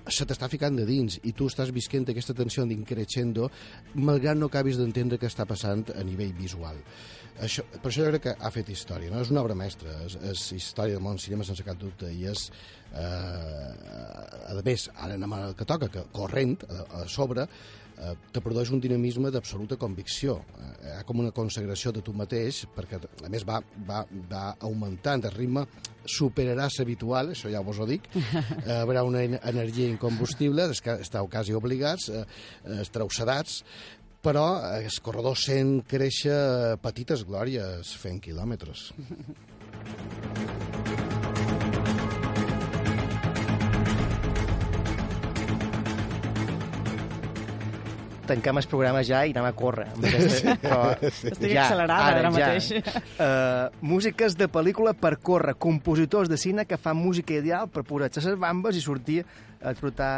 se 0.09 0.25
t'està 0.25 0.49
ficant 0.49 0.77
de 0.79 0.87
dins 0.89 1.19
i 1.29 1.35
tu 1.37 1.47
estàs 1.51 1.71
visquent 1.75 2.09
aquesta 2.09 2.35
tensió 2.35 2.65
d'increixendo 2.67 3.51
malgrat 3.95 4.39
no 4.39 4.49
acabis 4.49 4.79
d'entendre 4.81 5.21
què 5.21 5.29
està 5.29 5.45
passant 5.47 5.85
a 5.95 6.05
nivell 6.07 6.33
visual. 6.39 6.81
Això, 7.45 7.63
per 7.71 7.91
això 7.91 8.03
jo 8.03 8.11
crec 8.11 8.25
que 8.27 8.35
ha 8.35 8.51
fet 8.51 8.71
història, 8.73 9.13
no? 9.13 9.21
és 9.23 9.31
una 9.31 9.45
obra 9.45 9.55
mestra, 9.59 9.93
és, 10.07 10.17
és 10.33 10.45
història 10.57 10.97
del 10.97 11.05
món 11.05 11.21
cinema 11.23 11.47
sense 11.47 11.63
cap 11.67 11.79
dubte 11.79 12.11
i 12.11 12.25
és 12.27 12.49
eh, 12.99 14.49
a 14.51 14.63
més, 14.67 14.89
ara 14.97 15.15
anem 15.15 15.37
al 15.37 15.55
que 15.59 15.69
toca, 15.69 15.91
que 15.93 16.07
corrent 16.15 16.57
a, 16.67 16.81
a 16.99 17.05
sobre 17.11 17.47
eh, 17.47 18.15
te 18.33 18.43
produeix 18.45 18.73
un 18.75 18.83
dinamisme 18.83 19.31
d'absoluta 19.35 19.79
convicció. 19.81 20.39
Eh, 20.59 20.73
hi 20.89 20.97
ha 20.97 21.05
com 21.07 21.23
una 21.23 21.35
consagració 21.35 21.93
de 21.95 22.03
tu 22.05 22.15
mateix, 22.17 22.65
perquè 22.75 22.99
a 22.99 23.31
més 23.31 23.47
va, 23.47 23.61
va, 23.89 24.03
va 24.31 24.45
augmentant 24.59 25.27
el 25.29 25.37
ritme, 25.37 25.67
superarà 26.09 26.69
l'habitual, 26.73 27.35
això 27.35 27.51
ja 27.53 27.61
vos 27.65 27.79
ho 27.79 27.87
dic, 27.89 28.07
eh, 28.17 28.33
hi 28.65 28.79
haurà 28.79 29.05
una 29.05 29.23
energia 29.27 29.89
incombustible, 29.91 30.71
que 30.83 30.99
esteu 31.05 31.29
quasi 31.31 31.57
obligats, 31.57 32.09
eh, 32.09 32.25
estareu 32.81 33.11
sedats, 33.13 33.63
però 34.29 34.49
el 34.77 34.93
corredor 35.01 35.39
sent 35.41 35.79
créixer 35.89 36.77
petites 36.85 37.25
glòries 37.25 37.95
fent 37.97 38.21
quilòmetres. 38.21 38.91
tanquem 48.29 48.59
el 48.61 48.67
programa 48.69 49.01
ja 49.09 49.23
i 49.25 49.31
anem 49.33 49.47
a 49.49 49.55
córrer. 49.57 49.87
Amb 49.95 50.05
aquesta, 50.11 50.57
però 50.61 50.81
Estic 51.09 51.55
accelerada 51.63 52.09
ara 52.11 52.33
mateix. 52.35 52.67
Uh, 52.77 53.71
músiques 53.81 54.37
de 54.37 54.51
pel·lícula 54.53 54.93
per 54.93 55.15
córrer, 55.25 55.55
compositors 55.57 56.29
de 56.29 56.37
cine 56.37 56.67
que 56.69 56.77
fan 56.77 57.01
música 57.01 57.33
ideal 57.39 57.73
per 57.73 57.87
posar-se 57.89 58.27
les 58.27 58.37
bambes 58.37 58.77
i 58.77 58.85
sortir 58.85 59.23
a 59.65 59.73
trotar 59.79 60.13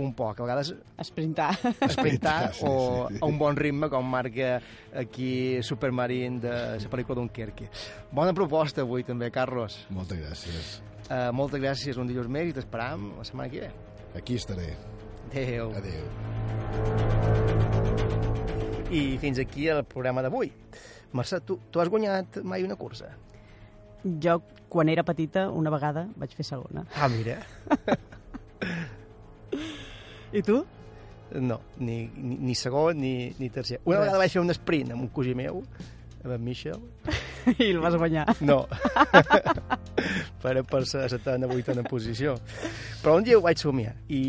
un 0.00 0.12
poc, 0.16 0.40
a 0.40 0.44
vegades... 0.46 0.72
Esprintar. 1.00 1.52
Esprintar 1.88 2.52
Sí, 2.54 2.60
sí, 2.60 2.66
o 2.68 3.06
sí. 3.08 3.18
a 3.20 3.26
un 3.28 3.38
bon 3.38 3.56
ritme, 3.56 3.88
com 3.92 4.04
marca 4.06 4.56
aquí 4.96 5.62
Supermarine 5.62 6.40
de 6.42 6.54
la 6.82 6.90
pel·lícula 6.92 7.18
Dunkerque. 7.20 7.68
Bona 8.12 8.32
proposta 8.36 8.82
avui 8.84 9.04
també, 9.06 9.30
Carlos. 9.34 9.80
Moltes 9.94 10.18
gràcies. 10.22 10.70
Uh, 11.10 11.30
moltes 11.34 11.60
gràcies 11.62 11.98
un 11.98 12.06
dilluns 12.10 12.30
més 12.30 12.50
i 12.50 12.54
t'esperam 12.56 13.10
la 13.18 13.24
setmana 13.26 13.50
que 13.50 13.64
ve. 13.66 13.70
Aquí 14.18 14.36
estaré. 14.38 14.72
Adéu. 15.30 15.72
Adéu. 15.78 17.10
I 18.90 19.18
fins 19.22 19.38
aquí 19.38 19.68
el 19.70 19.84
programa 19.86 20.22
d'avui. 20.24 20.50
Mercè, 21.14 21.40
tu, 21.46 21.58
tu 21.70 21.82
has 21.82 21.90
guanyat 21.90 22.40
mai 22.46 22.62
una 22.66 22.76
cursa? 22.78 23.12
Jo, 24.22 24.40
quan 24.70 24.88
era 24.88 25.02
petita, 25.06 25.48
una 25.50 25.70
vegada 25.74 26.06
vaig 26.18 26.34
fer 26.38 26.46
segona. 26.46 26.86
Ah, 26.98 27.08
mira. 27.10 27.40
I 30.32 30.42
tu? 30.42 30.60
No, 31.34 31.60
ni, 31.78 32.10
ni, 32.16 32.36
ni 32.36 32.54
segon 32.54 32.98
ni, 32.98 33.34
ni 33.38 33.50
tercer. 33.50 33.80
Una 33.84 34.00
vegada 34.02 34.18
vaig 34.18 34.32
fer 34.34 34.42
un 34.42 34.50
sprint 34.54 34.94
amb 34.94 35.04
un 35.06 35.10
cosí 35.14 35.34
meu, 35.38 35.62
amb 36.24 36.34
en 36.34 36.44
Michel. 36.44 36.80
I 37.56 37.70
el 37.70 37.80
vas 37.82 37.96
guanyar. 37.98 38.26
No. 38.42 38.64
per 40.42 40.54
per 40.66 40.82
la 40.82 41.08
setena, 41.10 41.50
vuitena 41.50 41.82
posició. 41.86 42.36
Però 43.02 43.16
un 43.18 43.26
dia 43.26 43.38
ho 43.38 43.44
vaig 43.44 43.62
somiar 43.62 43.94
i, 44.08 44.22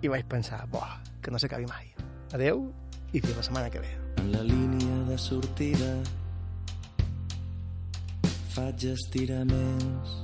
i 0.00 0.12
vaig 0.12 0.26
pensar, 0.28 0.64
buah, 0.72 0.98
que 1.22 1.32
no 1.32 1.40
s'acabi 1.40 1.68
mai. 1.68 1.92
Adeu 2.34 2.66
i 3.12 3.20
fins 3.20 3.36
la 3.36 3.46
setmana 3.46 3.70
que 3.70 3.84
ve. 3.84 3.94
En 4.20 4.32
la 4.32 4.42
línia 4.42 5.04
de 5.08 5.18
sortida 5.20 5.92
faig 8.54 8.88
estiraments 8.92 10.20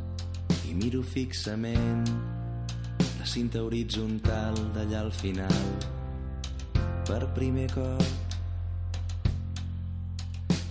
i 0.69 0.75
miro 0.79 1.03
fixament 1.03 2.40
la 3.21 3.27
cinta 3.27 3.61
horitzontal 3.63 4.55
d'allà 4.73 5.01
al 5.05 5.11
final 5.13 5.65
per 7.05 7.27
primer 7.37 7.67
cop 7.69 8.31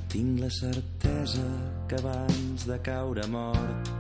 tinc 0.10 0.40
la 0.42 0.50
certesa 0.50 1.46
que 1.88 2.00
abans 2.02 2.66
de 2.66 2.80
caure 2.82 3.28
mort 3.30 3.92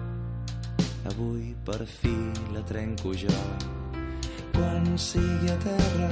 avui 1.11 1.53
per 1.63 1.85
fi 1.85 2.15
la 2.55 2.63
trenco 2.71 3.13
jo. 3.13 3.37
Quan 4.57 4.97
sigui 4.97 5.53
a 5.53 5.57
terra 5.67 6.09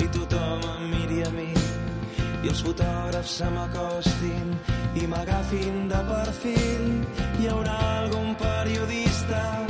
i 0.00 0.08
tothom 0.16 0.64
em 0.72 0.88
miri 0.94 1.22
a 1.28 1.30
mi 1.36 1.52
i 1.52 2.48
els 2.54 2.64
fotògrafs 2.64 3.36
se 3.42 3.52
m'acostin 3.52 4.56
i 4.96 5.06
m'agafin 5.12 5.86
de 5.92 6.02
perfil 6.08 6.90
hi 7.36 7.52
haurà 7.52 7.78
algun 8.00 8.32
periodista 8.40 9.65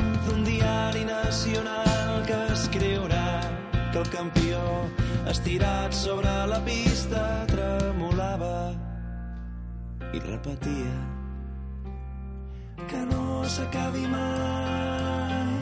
el 3.97 4.09
campió 4.11 4.59
estirat 5.31 5.93
sobre 5.93 6.33
la 6.51 6.59
pista 6.65 7.21
tremolava 7.49 8.75
i 10.13 10.21
repetia 10.21 10.97
que 12.91 13.01
no 13.09 13.41
s'acabi 13.55 14.05
mai 14.13 15.57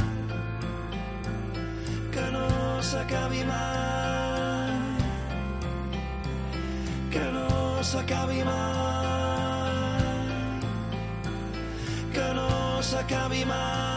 que 2.16 2.26
no 2.34 2.46
s'acabi 2.90 3.42
mai 3.52 4.76
que 7.14 7.26
no 7.38 7.48
s'acabi 7.94 8.44
mai 8.52 9.74
que 12.14 12.28
no 12.38 12.48
s'acabi 12.82 13.44
mai 13.44 13.93